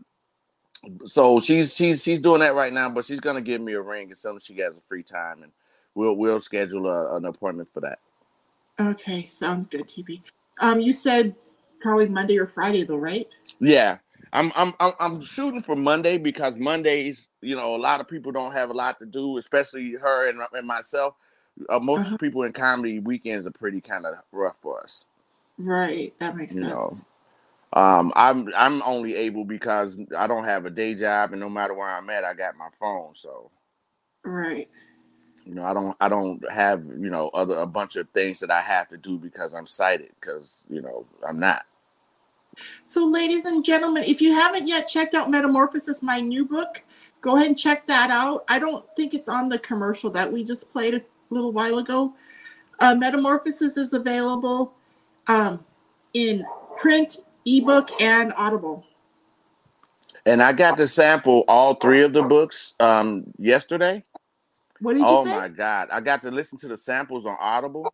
so 1.06 1.40
she's 1.40 1.74
she's 1.76 2.04
she's 2.04 2.20
doing 2.20 2.42
that 2.42 2.54
right 2.56 2.74
now. 2.74 2.90
But 2.90 3.06
she's 3.06 3.22
gonna 3.22 3.42
give 3.42 3.62
me 3.62 3.74
a 3.74 3.82
ring 3.82 4.12
as 4.12 4.20
soon 4.20 4.36
as 4.36 4.44
she 4.46 4.56
has 4.58 4.78
a 4.78 4.82
free 4.82 5.04
time, 5.04 5.42
and 5.44 5.52
we'll 5.96 6.14
we'll 6.16 6.42
schedule 6.42 6.88
a, 6.90 7.16
an 7.16 7.26
appointment 7.26 7.70
for 7.74 7.80
that. 7.82 8.00
Okay, 8.80 9.26
sounds 9.26 9.66
good, 9.66 9.88
TP. 9.88 10.22
Um, 10.60 10.82
you 10.82 10.92
said 10.92 11.34
probably 11.80 12.08
Monday 12.08 12.38
or 12.38 12.48
Friday 12.48 12.84
though, 12.84 12.98
right? 12.98 13.28
Yeah. 13.60 14.00
I'm, 14.56 14.74
I'm 14.80 14.94
I'm 15.00 15.22
shooting 15.22 15.64
for 15.64 15.76
Monday 15.76 16.18
because 16.18 16.56
Mondays, 16.58 17.30
you 17.42 17.56
know, 17.56 17.76
a 17.76 17.78
lot 17.78 18.02
of 18.02 18.08
people 18.10 18.32
don't 18.32 18.54
have 18.54 18.70
a 18.72 18.74
lot 18.74 19.00
to 19.00 19.08
do, 19.08 19.38
especially 19.38 19.94
her 19.94 20.30
and, 20.30 20.40
and 20.54 20.68
myself. 20.68 21.16
Uh, 21.70 21.80
most 21.80 22.06
Uh-huh. 22.06 22.18
people 22.20 22.44
in 22.44 22.54
comedy 22.54 23.00
weekends 23.00 23.48
are 23.48 23.52
pretty 23.52 23.82
kind 23.82 24.06
of 24.06 24.16
rough 24.32 24.58
for 24.62 24.82
us. 24.82 25.08
Right, 25.60 26.14
that 26.20 26.38
makes 26.38 26.54
You 26.54 26.62
sense. 26.62 26.66
know. 26.66 27.06
Um, 27.74 28.14
I'm 28.16 28.50
I'm 28.56 28.82
only 28.84 29.16
able 29.16 29.46
because 29.46 30.02
I 30.18 30.28
don't 30.28 30.46
have 30.46 30.66
a 30.66 30.72
day 30.72 30.96
job, 30.96 31.32
and 31.34 31.42
no 31.42 31.50
matter 31.50 31.74
where 31.74 31.90
I'm 31.90 32.10
at, 32.10 32.24
I 32.26 32.34
got 32.34 32.58
my 32.58 32.70
phone. 32.80 33.16
So 33.16 33.52
Right. 34.26 34.70
you 35.46 35.56
know, 35.56 35.64
I 35.64 35.74
don't 35.74 35.98
I 36.02 36.10
don't 36.10 36.44
have 36.52 36.86
you 36.86 37.10
know 37.10 37.30
other 37.34 37.58
a 37.60 37.68
bunch 37.68 37.98
of 37.98 38.10
things 38.12 38.40
that 38.42 38.52
I 38.52 38.62
have 38.62 38.90
to 38.90 38.98
do 38.98 39.20
because 39.20 39.54
I'm 39.56 39.68
sighted. 39.68 40.12
Because 40.20 40.68
you 40.70 40.82
know 40.82 41.06
I'm 41.28 41.40
not. 41.40 41.66
So, 42.84 43.06
ladies 43.06 43.46
and 43.46 43.64
gentlemen, 43.64 44.04
if 44.04 44.22
you 44.22 44.34
haven't 44.34 44.68
yet 44.68 44.88
checked 44.88 45.16
out 45.16 45.30
Metamorphosis, 45.30 46.02
my 46.02 46.20
new 46.20 46.46
book, 46.46 46.84
go 47.22 47.36
ahead 47.36 47.48
and 47.48 47.58
check 47.58 47.88
that 47.88 48.12
out. 48.12 48.46
I 48.48 48.60
don't 48.60 48.86
think 48.96 49.14
it's 49.14 49.30
on 49.30 49.50
the 49.50 49.60
commercial 49.60 50.10
that 50.12 50.32
we 50.32 50.44
just 50.44 50.72
played 50.72 50.94
a 50.94 51.02
little 51.30 51.52
while 51.52 51.80
ago. 51.80 52.14
Uh, 52.80 52.96
Metamorphosis 52.96 53.78
is 53.78 53.94
available 53.94 54.74
um, 55.28 55.64
in 56.14 56.46
print, 56.76 57.18
ebook, 57.46 58.02
and 58.02 58.34
Audible. 58.36 58.86
And 60.26 60.42
I 60.42 60.54
got 60.54 60.78
to 60.78 60.88
sample 60.88 61.46
all 61.48 61.76
three 61.76 62.02
of 62.02 62.14
the 62.14 62.24
books 62.24 62.74
um, 62.80 63.26
yesterday. 63.38 64.04
What 64.80 64.94
did 64.94 65.00
you 65.02 65.06
oh 65.08 65.24
say? 65.24 65.32
Oh 65.32 65.40
my 65.40 65.50
god! 65.50 65.90
I 65.92 66.02
got 66.02 66.22
to 66.24 66.32
listen 66.32 66.58
to 66.60 66.68
the 66.68 66.76
samples 66.76 67.26
on 67.26 67.38
Audible, 67.40 67.94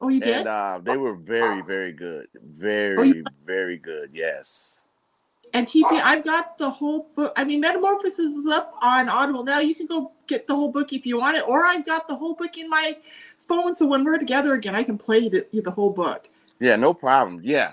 oh, 0.00 0.08
you 0.08 0.20
did? 0.20 0.36
and 0.38 0.48
uh, 0.48 0.80
they 0.82 0.96
were 0.96 1.14
very, 1.14 1.62
very 1.62 1.92
good. 1.92 2.28
Oh, 2.36 2.40
Very, 2.44 3.22
very 3.44 3.78
good. 3.78 4.10
Yes. 4.12 4.84
And 5.54 5.66
TP, 5.66 5.84
I've 5.90 6.24
got 6.24 6.58
the 6.58 6.70
whole 6.70 7.08
book. 7.16 7.32
I 7.36 7.44
mean, 7.44 7.60
Metamorphosis 7.60 8.18
is 8.18 8.46
up 8.46 8.74
on 8.82 9.08
Audible 9.08 9.44
now. 9.44 9.60
You 9.60 9.74
can 9.74 9.86
go 9.86 10.12
get 10.26 10.46
the 10.46 10.54
whole 10.54 10.70
book 10.70 10.92
if 10.92 11.06
you 11.06 11.18
want 11.18 11.36
it, 11.36 11.48
or 11.48 11.64
I've 11.64 11.86
got 11.86 12.06
the 12.06 12.14
whole 12.14 12.34
book 12.34 12.58
in 12.58 12.68
my 12.68 12.96
phone. 13.46 13.74
So 13.74 13.86
when 13.86 14.04
we're 14.04 14.18
together 14.18 14.54
again, 14.54 14.74
I 14.74 14.82
can 14.82 14.98
play 14.98 15.28
the, 15.28 15.46
the 15.52 15.70
whole 15.70 15.90
book. 15.90 16.28
Yeah, 16.60 16.76
no 16.76 16.92
problem. 16.92 17.40
Yeah. 17.42 17.72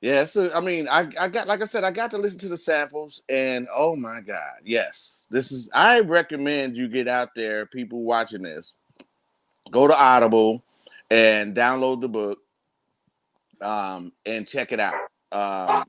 Yeah, 0.00 0.26
so 0.26 0.50
I 0.54 0.60
mean, 0.60 0.86
I, 0.88 1.10
I 1.18 1.28
got 1.28 1.48
like 1.48 1.60
I 1.60 1.64
said, 1.64 1.82
I 1.82 1.90
got 1.90 2.12
to 2.12 2.18
listen 2.18 2.38
to 2.40 2.48
the 2.48 2.56
samples, 2.56 3.22
and 3.28 3.66
oh 3.74 3.96
my 3.96 4.20
god, 4.20 4.60
yes, 4.64 5.26
this 5.28 5.50
is. 5.50 5.68
I 5.74 6.00
recommend 6.00 6.76
you 6.76 6.86
get 6.86 7.08
out 7.08 7.30
there, 7.34 7.66
people 7.66 8.02
watching 8.02 8.42
this, 8.42 8.74
go 9.72 9.88
to 9.88 10.00
Audible 10.00 10.62
and 11.10 11.54
download 11.54 12.00
the 12.00 12.08
book, 12.08 12.38
um, 13.60 14.12
and 14.26 14.46
check 14.46 14.72
it 14.72 14.80
out. 14.80 14.94
Um, 15.32 15.84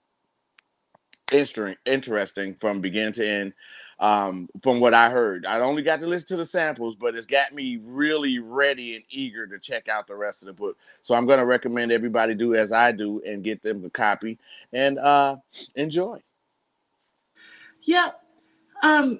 interesting, 1.32 1.76
interesting 1.86 2.56
from 2.56 2.82
beginning 2.82 3.14
to 3.14 3.28
end. 3.28 3.54
Um, 4.00 4.48
from 4.64 4.80
what 4.80 4.94
I 4.94 5.10
heard, 5.10 5.46
I 5.46 5.60
only 5.60 5.84
got 5.84 6.00
to 6.00 6.08
listen 6.08 6.30
to 6.30 6.38
the 6.38 6.46
samples, 6.46 6.96
but 6.96 7.16
it's 7.16 7.26
got 7.26 7.52
me 7.52 7.82
really 7.84 8.40
ready 8.40 8.96
and 8.96 9.04
eager 9.10 9.46
to 9.46 9.60
check 9.60 9.90
out 9.90 10.08
the 10.08 10.16
rest 10.16 10.42
of 10.42 10.46
the 10.46 10.54
book. 10.54 10.78
So 11.04 11.16
I'm 11.16 11.26
going 11.26 11.40
to 11.40 11.46
recommend 11.46 11.92
everybody 11.92 12.34
do 12.34 12.56
as 12.56 12.72
I 12.72 12.94
do 12.94 13.22
and 13.28 13.44
get 13.44 13.62
them 13.62 13.84
a 13.84 13.90
copy 13.90 14.40
and 14.72 14.98
uh, 15.00 15.36
enjoy. 15.76 16.22
Yeah. 17.82 18.12
Um, 18.84 19.20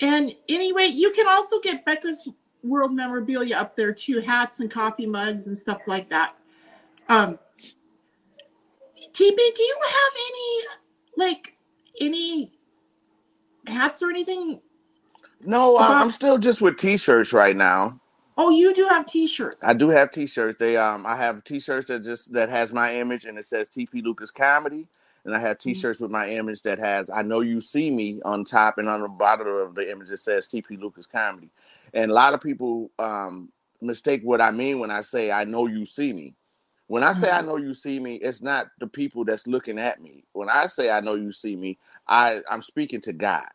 and 0.00 0.34
anyway, 0.48 0.86
you 0.86 1.10
can 1.10 1.26
also 1.26 1.58
get 1.60 1.84
Becca's 1.84 2.28
World 2.64 2.94
memorabilia 2.94 3.56
up 3.56 3.76
there 3.76 3.92
too, 3.92 4.20
hats 4.20 4.60
and 4.60 4.70
coffee 4.70 5.06
mugs 5.06 5.46
and 5.46 5.56
stuff 5.56 5.82
like 5.86 6.08
that. 6.10 6.34
Um, 7.08 7.38
TP, 9.12 9.36
do 9.36 9.62
you 9.62 9.76
have 9.84 10.12
any 10.16 10.64
like 11.16 11.56
any 12.00 12.52
hats 13.66 14.02
or 14.02 14.10
anything? 14.10 14.60
No, 15.46 15.76
Uh-huh. 15.76 15.92
I'm 15.92 16.10
still 16.10 16.38
just 16.38 16.62
with 16.62 16.76
t-shirts 16.78 17.32
right 17.32 17.56
now. 17.56 18.00
Oh, 18.36 18.50
you 18.50 18.74
do 18.74 18.86
have 18.88 19.06
T-shirts. 19.06 19.62
I 19.62 19.74
do 19.74 19.90
have 19.90 20.10
t-shirts. 20.10 20.58
They 20.58 20.76
um, 20.76 21.06
I 21.06 21.16
have 21.16 21.44
t-shirts 21.44 21.86
that 21.88 22.02
just 22.02 22.32
that 22.32 22.48
has 22.48 22.72
my 22.72 22.94
image 22.96 23.26
and 23.26 23.38
it 23.38 23.44
says 23.44 23.68
TP 23.68 24.02
Lucas 24.02 24.32
Comedy, 24.32 24.88
and 25.24 25.36
I 25.36 25.38
have 25.38 25.58
t-shirts 25.58 26.00
with 26.00 26.10
my 26.10 26.28
image 26.30 26.62
that 26.62 26.80
has 26.80 27.10
I 27.10 27.22
know 27.22 27.40
you 27.40 27.60
see 27.60 27.92
me 27.92 28.20
on 28.24 28.44
top 28.44 28.78
and 28.78 28.88
on 28.88 29.02
the 29.02 29.08
bottom 29.08 29.46
of 29.46 29.76
the 29.76 29.88
image 29.88 30.10
it 30.10 30.16
says 30.16 30.48
TP 30.48 30.80
Lucas 30.80 31.06
Comedy, 31.06 31.50
and 31.94 32.12
a 32.12 32.14
lot 32.14 32.34
of 32.34 32.42
people 32.42 32.92
um 33.00 33.52
mistake 33.82 34.22
what 34.24 34.42
I 34.42 34.52
mean 34.52 34.80
when 34.80 34.92
I 34.92 35.02
say 35.02 35.32
I 35.32 35.44
know 35.44 35.68
you 35.68 35.86
see 35.86 36.14
me. 36.14 36.36
When 36.88 37.04
I 37.04 37.14
say 37.14 37.32
I 37.32 37.42
know 37.42 37.56
you 37.58 37.74
see 37.74 38.00
me, 38.00 38.16
it's 38.16 38.42
not 38.42 38.68
the 38.80 38.88
people 38.88 39.24
that's 39.24 39.48
looking 39.48 39.78
at 39.80 40.02
me. 40.02 40.24
When 40.34 40.50
I 40.50 40.66
say 40.66 40.90
I 40.90 41.00
know 41.00 41.16
you 41.16 41.32
see 41.32 41.56
me, 41.56 41.78
I 42.08 42.42
I'm 42.50 42.62
speaking 42.62 43.02
to 43.02 43.14
God. 43.14 43.48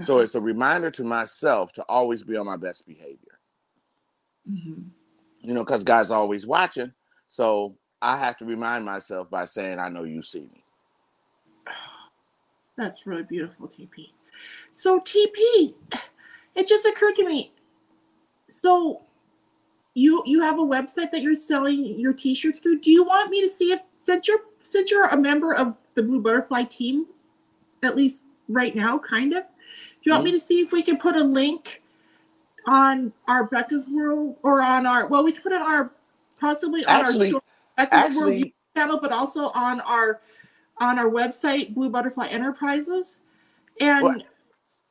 So 0.00 0.20
it's 0.20 0.36
a 0.36 0.42
reminder 0.42 0.90
to 0.92 1.04
myself 1.04 1.72
to 1.74 1.84
always 1.84 2.24
be 2.24 2.36
on 2.36 2.46
my 2.46 2.56
best 2.58 2.86
behavior 2.86 3.18
Mhm. 4.50 4.90
you 5.42 5.54
know, 5.54 5.64
because 5.64 5.84
God's 5.84 6.10
always 6.12 6.46
watching. 6.46 6.92
So 7.28 7.76
I 8.02 8.18
have 8.18 8.36
to 8.38 8.44
remind 8.44 8.84
myself 8.84 9.30
by 9.30 9.44
saying, 9.46 9.78
I 9.78 9.88
know 9.88 10.04
you 10.04 10.22
see 10.22 10.42
me. 10.42 10.64
That's 12.76 13.06
really 13.06 13.24
beautiful, 13.24 13.68
TP. 13.68 14.10
So 14.72 15.00
TP, 15.00 15.74
it 16.54 16.68
just 16.68 16.86
occurred 16.86 17.16
to 17.16 17.26
me. 17.26 17.52
So 18.48 19.02
you 19.94 20.22
you 20.26 20.40
have 20.42 20.58
a 20.58 20.62
website 20.62 21.10
that 21.12 21.22
you're 21.22 21.36
selling 21.36 21.98
your 21.98 22.12
t-shirts 22.12 22.60
through. 22.60 22.80
Do 22.80 22.90
you 22.90 23.04
want 23.04 23.30
me 23.30 23.40
to 23.42 23.48
see 23.48 23.72
if 23.72 23.80
since 23.96 24.28
you're 24.28 24.40
since 24.58 24.90
you're 24.90 25.06
a 25.06 25.16
member 25.16 25.54
of 25.54 25.74
the 25.94 26.02
Blue 26.02 26.20
Butterfly 26.20 26.64
team, 26.64 27.06
at 27.82 27.96
least 27.96 28.28
right 28.48 28.74
now, 28.74 28.98
kind 28.98 29.32
of, 29.32 29.44
Do 29.44 29.46
you 30.02 30.12
want 30.12 30.24
me 30.24 30.32
to 30.32 30.40
see 30.40 30.60
if 30.60 30.72
we 30.72 30.82
can 30.82 30.98
put 30.98 31.16
a 31.16 31.22
link 31.22 31.82
on 32.66 33.12
our 33.28 33.44
Becca's 33.44 33.86
World 33.88 34.36
or 34.42 34.60
on 34.62 34.86
our 34.86 35.06
well, 35.06 35.24
we 35.24 35.32
can 35.32 35.42
put 35.42 35.52
it 35.52 35.60
on 35.60 35.70
our 35.70 35.92
possibly 36.40 36.84
on 36.86 37.04
Actually- 37.04 37.26
our 37.26 37.30
store, 37.30 37.42
Becca's 37.76 38.16
World 38.16 38.44
channel, 38.76 38.98
but 39.00 39.12
also 39.12 39.50
on 39.50 39.80
our 39.82 40.20
on 40.78 40.98
our 40.98 41.08
website, 41.08 41.72
Blue 41.74 41.88
Butterfly 41.88 42.26
Enterprises. 42.26 43.20
And? 43.80 44.24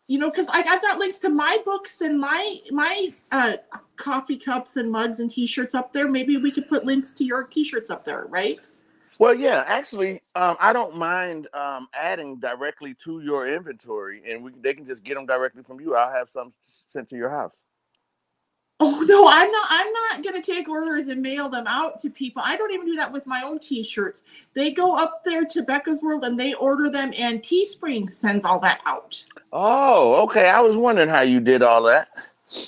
You 0.07 0.19
know, 0.19 0.29
because 0.29 0.49
I've 0.49 0.81
got 0.81 0.97
links 0.97 1.19
to 1.19 1.29
my 1.29 1.59
books 1.65 2.01
and 2.01 2.19
my 2.19 2.59
my 2.71 3.09
uh, 3.31 3.53
coffee 3.95 4.37
cups 4.37 4.75
and 4.75 4.91
mugs 4.91 5.19
and 5.19 5.31
T-shirts 5.31 5.75
up 5.75 5.93
there. 5.93 6.09
Maybe 6.09 6.37
we 6.37 6.51
could 6.51 6.67
put 6.67 6.85
links 6.85 7.13
to 7.13 7.23
your 7.23 7.43
T-shirts 7.43 7.89
up 7.89 8.03
there, 8.03 8.25
right? 8.29 8.59
Well, 9.19 9.33
yeah, 9.33 9.63
actually, 9.67 10.21
um, 10.35 10.57
I 10.59 10.73
don't 10.73 10.97
mind 10.97 11.47
um, 11.53 11.87
adding 11.93 12.37
directly 12.37 12.95
to 12.95 13.21
your 13.21 13.47
inventory, 13.47 14.21
and 14.29 14.43
we 14.43 14.51
they 14.59 14.73
can 14.73 14.85
just 14.85 15.03
get 15.03 15.15
them 15.15 15.25
directly 15.25 15.63
from 15.63 15.79
you. 15.79 15.95
I'll 15.95 16.11
have 16.11 16.29
some 16.29 16.51
sent 16.61 17.07
to 17.09 17.15
your 17.15 17.29
house. 17.29 17.63
Oh 18.79 19.01
no, 19.07 19.27
I'm 19.29 19.51
not. 19.51 19.67
I'm 19.69 19.91
not 19.93 20.23
gonna 20.23 20.41
take 20.41 20.67
orders 20.67 21.07
and 21.07 21.21
mail 21.21 21.47
them 21.47 21.65
out 21.67 21.99
to 22.01 22.09
people. 22.09 22.41
I 22.43 22.57
don't 22.57 22.71
even 22.71 22.85
do 22.85 22.95
that 22.95 23.11
with 23.11 23.25
my 23.25 23.41
own 23.43 23.59
T-shirts. 23.59 24.23
They 24.55 24.71
go 24.71 24.95
up 24.95 25.23
there 25.23 25.45
to 25.45 25.61
Becca's 25.61 26.01
World 26.01 26.23
and 26.25 26.39
they 26.39 26.53
order 26.55 26.89
them, 26.89 27.13
and 27.17 27.41
Teespring 27.41 28.09
sends 28.09 28.45
all 28.45 28.59
that 28.59 28.81
out. 28.85 29.23
Oh, 29.53 30.23
okay. 30.23 30.49
I 30.49 30.59
was 30.59 30.75
wondering 30.75 31.09
how 31.09 31.21
you 31.21 31.39
did 31.39 31.61
all 31.61 31.83
that. 31.83 32.09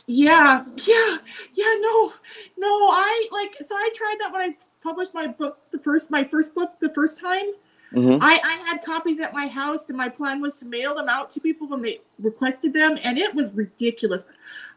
Yeah, 0.08 0.64
yeah, 0.86 1.18
yeah. 1.54 1.76
No, 1.80 2.14
no. 2.58 2.70
I 2.92 3.28
like. 3.32 3.56
So 3.62 3.76
I 3.76 3.90
tried 3.94 4.18
that 4.20 4.32
when 4.32 4.42
I 4.42 4.56
published 4.82 5.14
my 5.14 5.28
book, 5.28 5.60
the 5.72 5.80
first, 5.80 6.12
my 6.12 6.24
first 6.24 6.56
book, 6.56 6.80
the 6.80 6.94
first 6.94 7.20
time. 7.20 7.46
hmm 7.92 8.18
I, 8.22 8.40
I 8.44 8.70
had 8.70 8.84
copies 8.84 9.20
at 9.20 9.34
my 9.34 9.48
house, 9.48 9.90
and 9.90 9.98
my 9.98 10.10
plan 10.10 10.42
was 10.42 10.60
to 10.60 10.66
mail 10.66 10.96
them 10.96 11.10
out 11.10 11.32
to 11.32 11.40
people 11.40 11.68
when 11.68 11.82
they 11.82 12.02
requested 12.20 12.74
them, 12.74 12.98
and 13.04 13.18
it 13.18 13.34
was 13.36 13.54
ridiculous. 13.54 14.26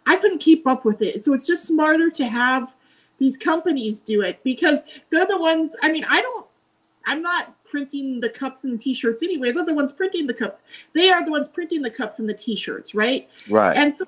I 0.06 0.16
couldn't 0.16 0.38
keep 0.38 0.66
up 0.66 0.84
with 0.84 1.02
it. 1.02 1.24
So 1.24 1.34
it's 1.34 1.46
just 1.46 1.66
smarter 1.66 2.10
to 2.10 2.26
have 2.26 2.74
these 3.18 3.36
companies 3.36 4.00
do 4.00 4.22
it 4.22 4.40
because 4.44 4.80
they're 5.10 5.26
the 5.26 5.38
ones. 5.38 5.76
I 5.82 5.92
mean, 5.92 6.04
I 6.08 6.20
don't. 6.22 6.46
I'm 7.06 7.22
not 7.22 7.64
printing 7.64 8.20
the 8.20 8.28
cups 8.28 8.64
and 8.64 8.74
the 8.74 8.78
t-shirts 8.78 9.22
anyway. 9.22 9.50
They're 9.50 9.64
the 9.64 9.74
ones 9.74 9.92
printing 9.92 10.26
the 10.26 10.34
cups. 10.34 10.62
They 10.92 11.10
are 11.10 11.24
the 11.24 11.30
ones 11.30 11.48
printing 11.48 11.80
the 11.80 11.90
cups 11.90 12.18
and 12.18 12.28
the 12.28 12.34
t-shirts, 12.34 12.94
right? 12.94 13.28
Right. 13.48 13.76
And 13.76 13.94
so 13.94 14.04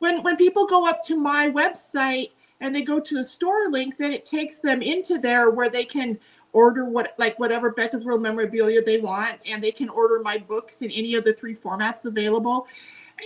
when 0.00 0.22
when 0.22 0.36
people 0.36 0.66
go 0.66 0.86
up 0.86 1.02
to 1.04 1.16
my 1.16 1.48
website 1.50 2.30
and 2.60 2.74
they 2.74 2.82
go 2.82 3.00
to 3.00 3.14
the 3.14 3.24
store 3.24 3.70
link, 3.70 3.96
then 3.96 4.12
it 4.12 4.26
takes 4.26 4.58
them 4.58 4.82
into 4.82 5.18
there 5.18 5.50
where 5.50 5.70
they 5.70 5.84
can 5.84 6.18
order 6.52 6.84
what 6.84 7.14
like 7.18 7.38
whatever 7.38 7.70
Becca's 7.70 8.04
World 8.04 8.20
memorabilia 8.22 8.82
they 8.82 8.98
want, 8.98 9.38
and 9.46 9.62
they 9.62 9.72
can 9.72 9.88
order 9.88 10.20
my 10.22 10.38
books 10.38 10.82
in 10.82 10.90
any 10.90 11.14
of 11.14 11.24
the 11.24 11.32
three 11.32 11.54
formats 11.54 12.04
available, 12.04 12.66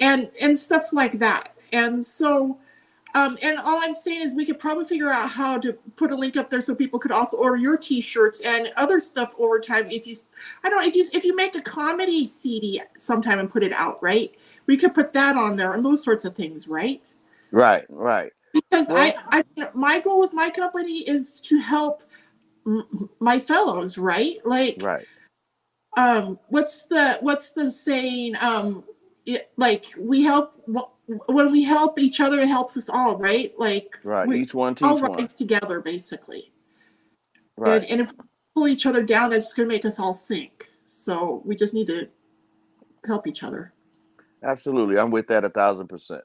and 0.01 0.31
and 0.41 0.57
stuff 0.57 0.93
like 0.93 1.19
that. 1.19 1.56
And 1.77 2.05
so. 2.05 2.59
Um, 3.15 3.39
and 3.43 3.57
all 3.59 3.81
I'm 3.83 3.95
saying 3.95 4.21
is 4.21 4.35
we 4.35 4.45
could 4.45 4.59
probably 4.59 4.85
figure 4.85 5.11
out 5.11 5.31
how 5.31 5.57
to 5.57 5.73
put 5.73 6.11
a 6.13 6.15
link 6.15 6.37
up 6.37 6.51
there 6.51 6.61
so 6.61 6.75
people 6.75 6.99
could 6.99 7.13
also 7.13 7.39
order 7.39 7.57
your 7.57 7.79
T-shirts 7.79 8.43
and 8.43 8.71
other 8.77 9.01
stuff 9.01 9.33
over 9.39 9.59
time. 9.59 9.91
If 9.91 10.07
you, 10.07 10.17
I 10.63 10.69
don't 10.69 10.83
know 10.83 10.87
if 10.87 10.95
you 10.95 11.09
if 11.15 11.25
you 11.25 11.35
make 11.35 11.57
a 11.57 11.63
comedy 11.63 12.27
CD 12.27 12.83
sometime 12.95 13.39
and 13.39 13.51
put 13.51 13.63
it 13.63 13.73
out, 13.73 14.03
right? 14.03 14.35
We 14.67 14.77
could 14.77 14.93
put 14.93 15.15
that 15.15 15.35
on 15.35 15.57
there 15.57 15.73
and 15.73 15.83
those 15.83 16.05
sorts 16.05 16.27
of 16.27 16.35
things, 16.35 16.69
right? 16.69 17.11
right. 17.53 17.87
Right. 17.89 18.33
Because 18.53 18.89
Well- 18.89 19.15
I, 19.31 19.43
I, 19.59 19.69
my 19.73 19.99
goal 20.01 20.21
with 20.21 20.35
my 20.35 20.51
company 20.51 20.99
is 21.09 21.41
to 21.43 21.59
help 21.59 22.03
my 23.19 23.41
fellows, 23.41 23.97
right? 23.97 24.45
Like, 24.45 24.83
Right. 24.83 25.07
um, 25.97 26.39
what's 26.49 26.83
the 26.83 27.17
what's 27.23 27.53
the 27.53 27.71
saying? 27.71 28.37
Um, 28.43 28.85
it, 29.27 29.51
like 29.57 29.93
we 29.99 30.23
help 30.23 30.55
when 31.27 31.53
we 31.53 31.63
help 31.63 31.99
each 31.99 32.21
other, 32.21 32.41
it 32.41 32.49
helps 32.49 32.77
us 32.77 32.89
all, 32.89 33.17
right? 33.17 33.53
Like, 33.59 33.99
Right. 34.03 34.27
we 34.27 34.41
Each 34.41 34.55
one 34.55 34.75
teach 34.75 34.87
all 34.87 34.99
rise 34.99 35.35
together, 35.35 35.81
basically. 35.81 36.53
Right. 37.57 37.83
And, 37.83 37.91
and 37.93 38.01
if 38.01 38.11
we 38.11 38.25
pull 38.55 38.69
each 38.69 38.87
other 38.87 39.03
down, 39.03 39.31
that's 39.31 39.45
just 39.45 39.57
going 39.57 39.69
to 39.69 39.75
make 39.75 39.85
us 39.85 40.01
all 40.01 40.15
sink. 40.15 40.69
So 40.87 41.43
we 41.45 41.55
just 41.55 41.75
need 41.75 41.87
to 41.89 42.09
help 43.07 43.27
each 43.27 43.43
other. 43.43 43.73
Absolutely. 44.43 44.99
I'm 44.99 45.11
with 45.11 45.29
that 45.29 45.45
a 45.45 45.51
thousand 45.51 45.89
percent. 45.89 46.23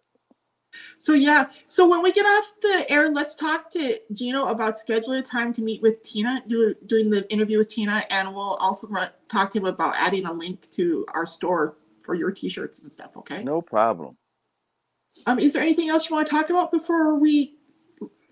So 0.97 1.14
yeah, 1.14 1.47
so 1.68 1.86
when 1.88 2.02
we 2.02 2.14
get 2.14 2.26
off 2.26 2.54
the 2.62 2.86
air, 2.89 3.10
let's 3.10 3.36
talk 3.36 3.70
to 3.72 3.99
Gino 4.14 4.47
about 4.47 4.78
scheduling 4.78 5.20
a 5.20 5.22
time 5.22 5.54
to 5.56 5.62
meet 5.62 5.82
with 5.82 6.02
Tina, 6.04 6.41
do, 6.47 6.74
doing 6.86 7.10
the 7.10 7.30
interview 7.32 7.58
with 7.58 7.68
Tina, 7.68 8.06
and 8.10 8.34
we'll 8.34 8.56
also 8.56 8.88
run, 8.88 9.10
talk 9.28 9.52
to 9.52 9.58
him 9.58 9.66
about 9.66 9.95
adding 9.97 10.26
a 10.26 10.32
link 10.32 10.72
to 10.72 11.06
our 11.14 11.26
store 11.26 11.76
for 12.04 12.14
your 12.16 12.32
T-shirts 12.32 12.80
and 12.80 12.91
stuff. 12.91 13.18
Okay. 13.18 13.43
No 13.43 13.62
problem. 13.62 14.18
Um, 15.26 15.39
is 15.39 15.54
there 15.54 15.62
anything 15.62 15.89
else 15.89 16.10
you 16.10 16.16
want 16.16 16.28
to 16.28 16.32
talk 16.32 16.49
about 16.49 16.72
before 16.72 17.20
we 17.20 17.58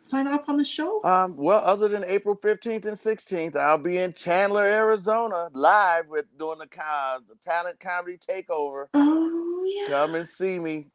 sign 0.02 0.28
off 0.28 0.48
on 0.48 0.58
the 0.58 0.66
show? 0.66 1.04
Um, 1.04 1.36
well, 1.36 1.62
other 1.64 1.88
than 1.88 2.04
April 2.06 2.36
15th 2.36 2.86
and 2.86 2.98
16th, 2.98 3.56
I'll 3.56 3.78
be 3.78 3.98
in 3.98 4.14
Chandler, 4.14 4.64
Arizona, 4.64 5.50
live 5.54 6.08
with 6.08 6.26
doing 6.38 6.60
the, 6.60 6.68
co- 6.68 7.20
the 7.28 7.36
talent 7.42 7.80
comedy 7.80 8.18
takeover. 8.18 8.88
oh 8.94 9.66
yeah. 9.68 9.88
Come 9.90 10.16
and 10.16 10.28
see 10.28 10.58
me. 10.60 10.88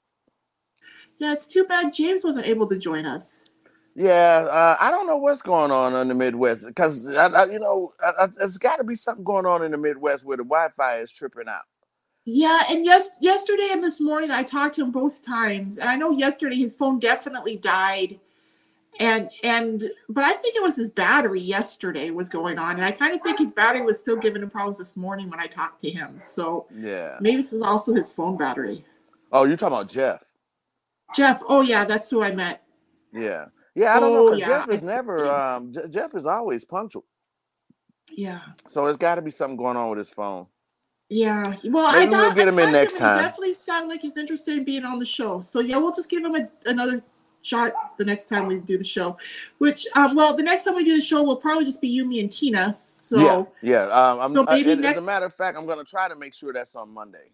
Yeah, 1.18 1.32
it's 1.32 1.46
too 1.46 1.64
bad 1.64 1.92
James 1.92 2.24
wasn't 2.24 2.46
able 2.46 2.68
to 2.68 2.78
join 2.78 3.06
us. 3.06 3.42
Yeah, 3.96 4.48
uh, 4.50 4.76
I 4.80 4.90
don't 4.90 5.06
know 5.06 5.18
what's 5.18 5.42
going 5.42 5.70
on 5.70 5.94
in 5.94 6.08
the 6.08 6.14
Midwest 6.14 6.66
because 6.66 7.04
you 7.04 7.58
know 7.60 7.92
I, 8.04 8.24
I, 8.24 8.28
there's 8.36 8.58
got 8.58 8.76
to 8.78 8.84
be 8.84 8.96
something 8.96 9.24
going 9.24 9.46
on 9.46 9.62
in 9.62 9.70
the 9.70 9.78
Midwest 9.78 10.24
where 10.24 10.36
the 10.36 10.42
Wi-Fi 10.42 10.96
is 10.96 11.12
tripping 11.12 11.48
out. 11.48 11.62
Yeah, 12.24 12.62
and 12.70 12.84
yes, 12.84 13.10
yesterday 13.20 13.68
and 13.72 13.82
this 13.84 14.00
morning 14.00 14.30
I 14.30 14.42
talked 14.42 14.76
to 14.76 14.82
him 14.82 14.90
both 14.90 15.20
times, 15.22 15.76
and 15.78 15.88
I 15.90 15.96
know 15.96 16.10
yesterday 16.10 16.56
his 16.56 16.74
phone 16.74 16.98
definitely 16.98 17.56
died, 17.56 18.18
and 18.98 19.28
and 19.42 19.82
but 20.08 20.24
I 20.24 20.32
think 20.32 20.56
it 20.56 20.62
was 20.62 20.74
his 20.76 20.90
battery 20.90 21.40
yesterday 21.40 22.10
was 22.10 22.30
going 22.30 22.58
on, 22.58 22.76
and 22.76 22.84
I 22.84 22.92
kind 22.92 23.14
of 23.14 23.20
think 23.20 23.38
his 23.38 23.50
battery 23.50 23.82
was 23.82 23.98
still 23.98 24.16
giving 24.16 24.42
him 24.42 24.48
problems 24.48 24.78
this 24.78 24.96
morning 24.96 25.28
when 25.28 25.38
I 25.38 25.46
talked 25.48 25.82
to 25.82 25.90
him. 25.90 26.18
So 26.18 26.66
Yeah. 26.74 27.18
maybe 27.20 27.42
this 27.42 27.52
is 27.52 27.60
also 27.60 27.92
his 27.92 28.08
phone 28.14 28.38
battery. 28.38 28.84
Oh, 29.30 29.44
you're 29.44 29.56
talking 29.58 29.76
about 29.76 29.88
Jeff? 29.88 30.22
Jeff, 31.14 31.42
oh 31.46 31.60
yeah, 31.60 31.84
that's 31.84 32.08
who 32.08 32.22
I 32.22 32.34
met. 32.34 32.62
Yeah. 33.12 33.46
Yeah, 33.74 33.96
I 33.96 34.00
don't 34.00 34.12
know. 34.12 34.28
Oh, 34.28 34.30
'cause 34.30 34.38
yeah, 34.38 34.46
Jeff 34.46 34.68
is 34.68 34.74
it's- 34.76 34.82
never. 34.96 35.26
Um, 35.28 35.72
Je- 35.72 35.88
Jeff 35.90 36.14
is 36.14 36.24
always 36.26 36.64
punctual, 36.64 37.04
Yeah, 38.10 38.40
so 38.66 38.84
there's 38.84 38.96
got 38.96 39.16
to 39.16 39.22
be 39.22 39.30
something 39.30 39.56
going 39.56 39.76
on 39.76 39.90
with 39.90 39.98
his 39.98 40.08
phone. 40.08 40.46
Yeah. 41.08 41.56
Well, 41.64 41.86
I 41.86 42.00
Maybe 42.00 42.10
we'll 42.10 42.28
thought 42.28 42.36
get 42.36 42.46
I 42.48 42.50
him 42.50 42.58
in 42.58 42.64
talked 42.66 42.72
next 42.72 42.98
time. 42.98 43.18
He 43.18 43.24
definitely 43.24 43.54
sounded 43.54 43.88
like 43.88 44.00
he's 44.02 44.16
interested 44.16 44.56
in 44.58 44.64
being 44.64 44.84
on 44.84 44.98
the 44.98 45.06
show. 45.06 45.40
So 45.40 45.60
yeah, 45.60 45.76
we'll 45.76 45.92
just 45.92 46.08
give 46.10 46.24
him 46.24 46.34
a, 46.34 46.48
another 46.66 47.02
shot 47.42 47.72
the 47.98 48.04
next 48.04 48.26
time 48.26 48.46
we 48.46 48.58
do 48.58 48.78
the 48.78 48.84
show. 48.84 49.16
Which, 49.58 49.86
um, 49.94 50.16
well, 50.16 50.34
the 50.34 50.42
next 50.42 50.64
time 50.64 50.74
we 50.76 50.84
do 50.84 50.94
the 50.96 51.02
show 51.02 51.22
will 51.22 51.36
probably 51.36 51.64
just 51.66 51.80
be 51.80 51.88
you, 51.88 52.04
me, 52.06 52.20
and 52.20 52.32
Tina. 52.32 52.72
So. 52.72 53.48
yeah, 53.62 53.86
yeah. 53.86 53.86
Um, 53.88 54.20
I'm, 54.20 54.34
so 54.34 54.44
I- 54.48 54.56
maybe 54.56 54.72
and 54.72 54.80
next- 54.80 54.92
as 54.96 55.02
a 55.02 55.06
matter 55.06 55.26
of 55.26 55.34
fact, 55.34 55.58
I'm 55.58 55.66
going 55.66 55.78
to 55.78 55.84
try 55.84 56.08
to 56.08 56.16
make 56.16 56.32
sure 56.34 56.52
that's 56.52 56.74
on 56.74 56.88
Monday. 56.92 57.30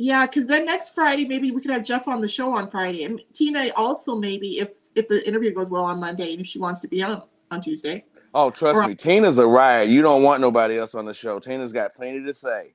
Yeah, 0.00 0.26
because 0.26 0.46
then 0.46 0.64
next 0.64 0.94
Friday 0.94 1.24
maybe 1.24 1.50
we 1.50 1.60
could 1.60 1.72
have 1.72 1.82
Jeff 1.82 2.06
on 2.06 2.20
the 2.20 2.28
show 2.28 2.54
on 2.56 2.70
Friday, 2.70 3.02
and 3.02 3.20
Tina 3.34 3.70
also 3.74 4.14
maybe 4.14 4.60
if 4.60 4.68
if 4.94 5.08
the 5.08 5.26
interview 5.26 5.52
goes 5.52 5.68
well 5.70 5.82
on 5.84 5.98
Monday 5.98 6.30
and 6.32 6.40
if 6.40 6.46
she 6.46 6.60
wants 6.60 6.78
to 6.82 6.88
be 6.88 7.02
on 7.02 7.22
on 7.50 7.60
Tuesday. 7.60 8.04
Oh, 8.32 8.50
trust 8.50 8.76
Or- 8.76 8.86
me, 8.86 8.94
Tina's 8.94 9.38
a 9.38 9.46
riot. 9.46 9.88
You 9.88 10.00
don't 10.02 10.22
want 10.22 10.40
nobody 10.40 10.78
else 10.78 10.94
on 10.94 11.04
the 11.04 11.12
show. 11.14 11.40
Tina's 11.40 11.72
got 11.72 11.94
plenty 11.96 12.22
to 12.22 12.32
say. 12.32 12.74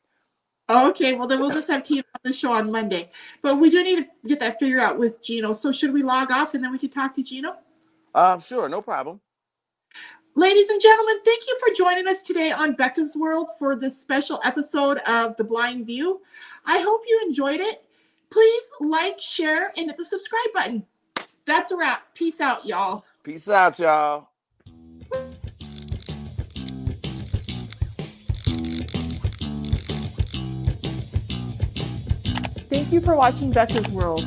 Okay, 0.69 1.13
well 1.13 1.27
then 1.27 1.41
we'll 1.41 1.51
just 1.51 1.69
have 1.69 1.83
Tina 1.83 2.03
on 2.15 2.21
the 2.23 2.33
show 2.33 2.53
on 2.53 2.71
Monday, 2.71 3.11
but 3.41 3.57
we 3.59 3.69
do 3.69 3.83
need 3.83 3.97
to 3.97 4.07
get 4.25 4.39
that 4.39 4.59
figured 4.59 4.79
out 4.79 4.97
with 4.97 5.21
Gino. 5.21 5.51
So 5.51 5.71
should 5.71 5.91
we 5.91 6.03
log 6.03 6.31
off 6.31 6.53
and 6.53 6.63
then 6.63 6.71
we 6.71 6.77
can 6.77 6.89
talk 6.89 7.13
to 7.15 7.23
Gino? 7.23 7.57
Um, 8.15 8.39
sure, 8.39 8.69
no 8.69 8.81
problem. 8.81 9.19
Ladies 10.35 10.69
and 10.69 10.81
gentlemen, 10.81 11.17
thank 11.23 11.43
you 11.47 11.57
for 11.59 11.73
joining 11.75 12.07
us 12.07 12.23
today 12.23 12.51
on 12.51 12.73
Becca's 12.73 13.15
World 13.15 13.49
for 13.59 13.75
this 13.75 13.99
special 13.99 14.39
episode 14.43 14.97
of 15.05 15.37
The 15.37 15.43
Blind 15.43 15.85
View. 15.85 16.21
I 16.65 16.79
hope 16.79 17.01
you 17.07 17.21
enjoyed 17.25 17.59
it. 17.59 17.85
Please 18.31 18.71
like, 18.79 19.19
share, 19.19 19.71
and 19.77 19.87
hit 19.87 19.97
the 19.97 20.05
subscribe 20.05 20.53
button. 20.53 20.85
That's 21.45 21.69
a 21.71 21.77
wrap. 21.77 22.15
Peace 22.15 22.41
out, 22.41 22.65
y'all. 22.65 23.05
Peace 23.21 23.47
out, 23.47 23.77
y'all. 23.77 24.29
Thank 32.73 32.91
you 32.91 33.01
for 33.01 33.15
watching 33.15 33.51
Becca's 33.51 33.87
World. 33.89 34.25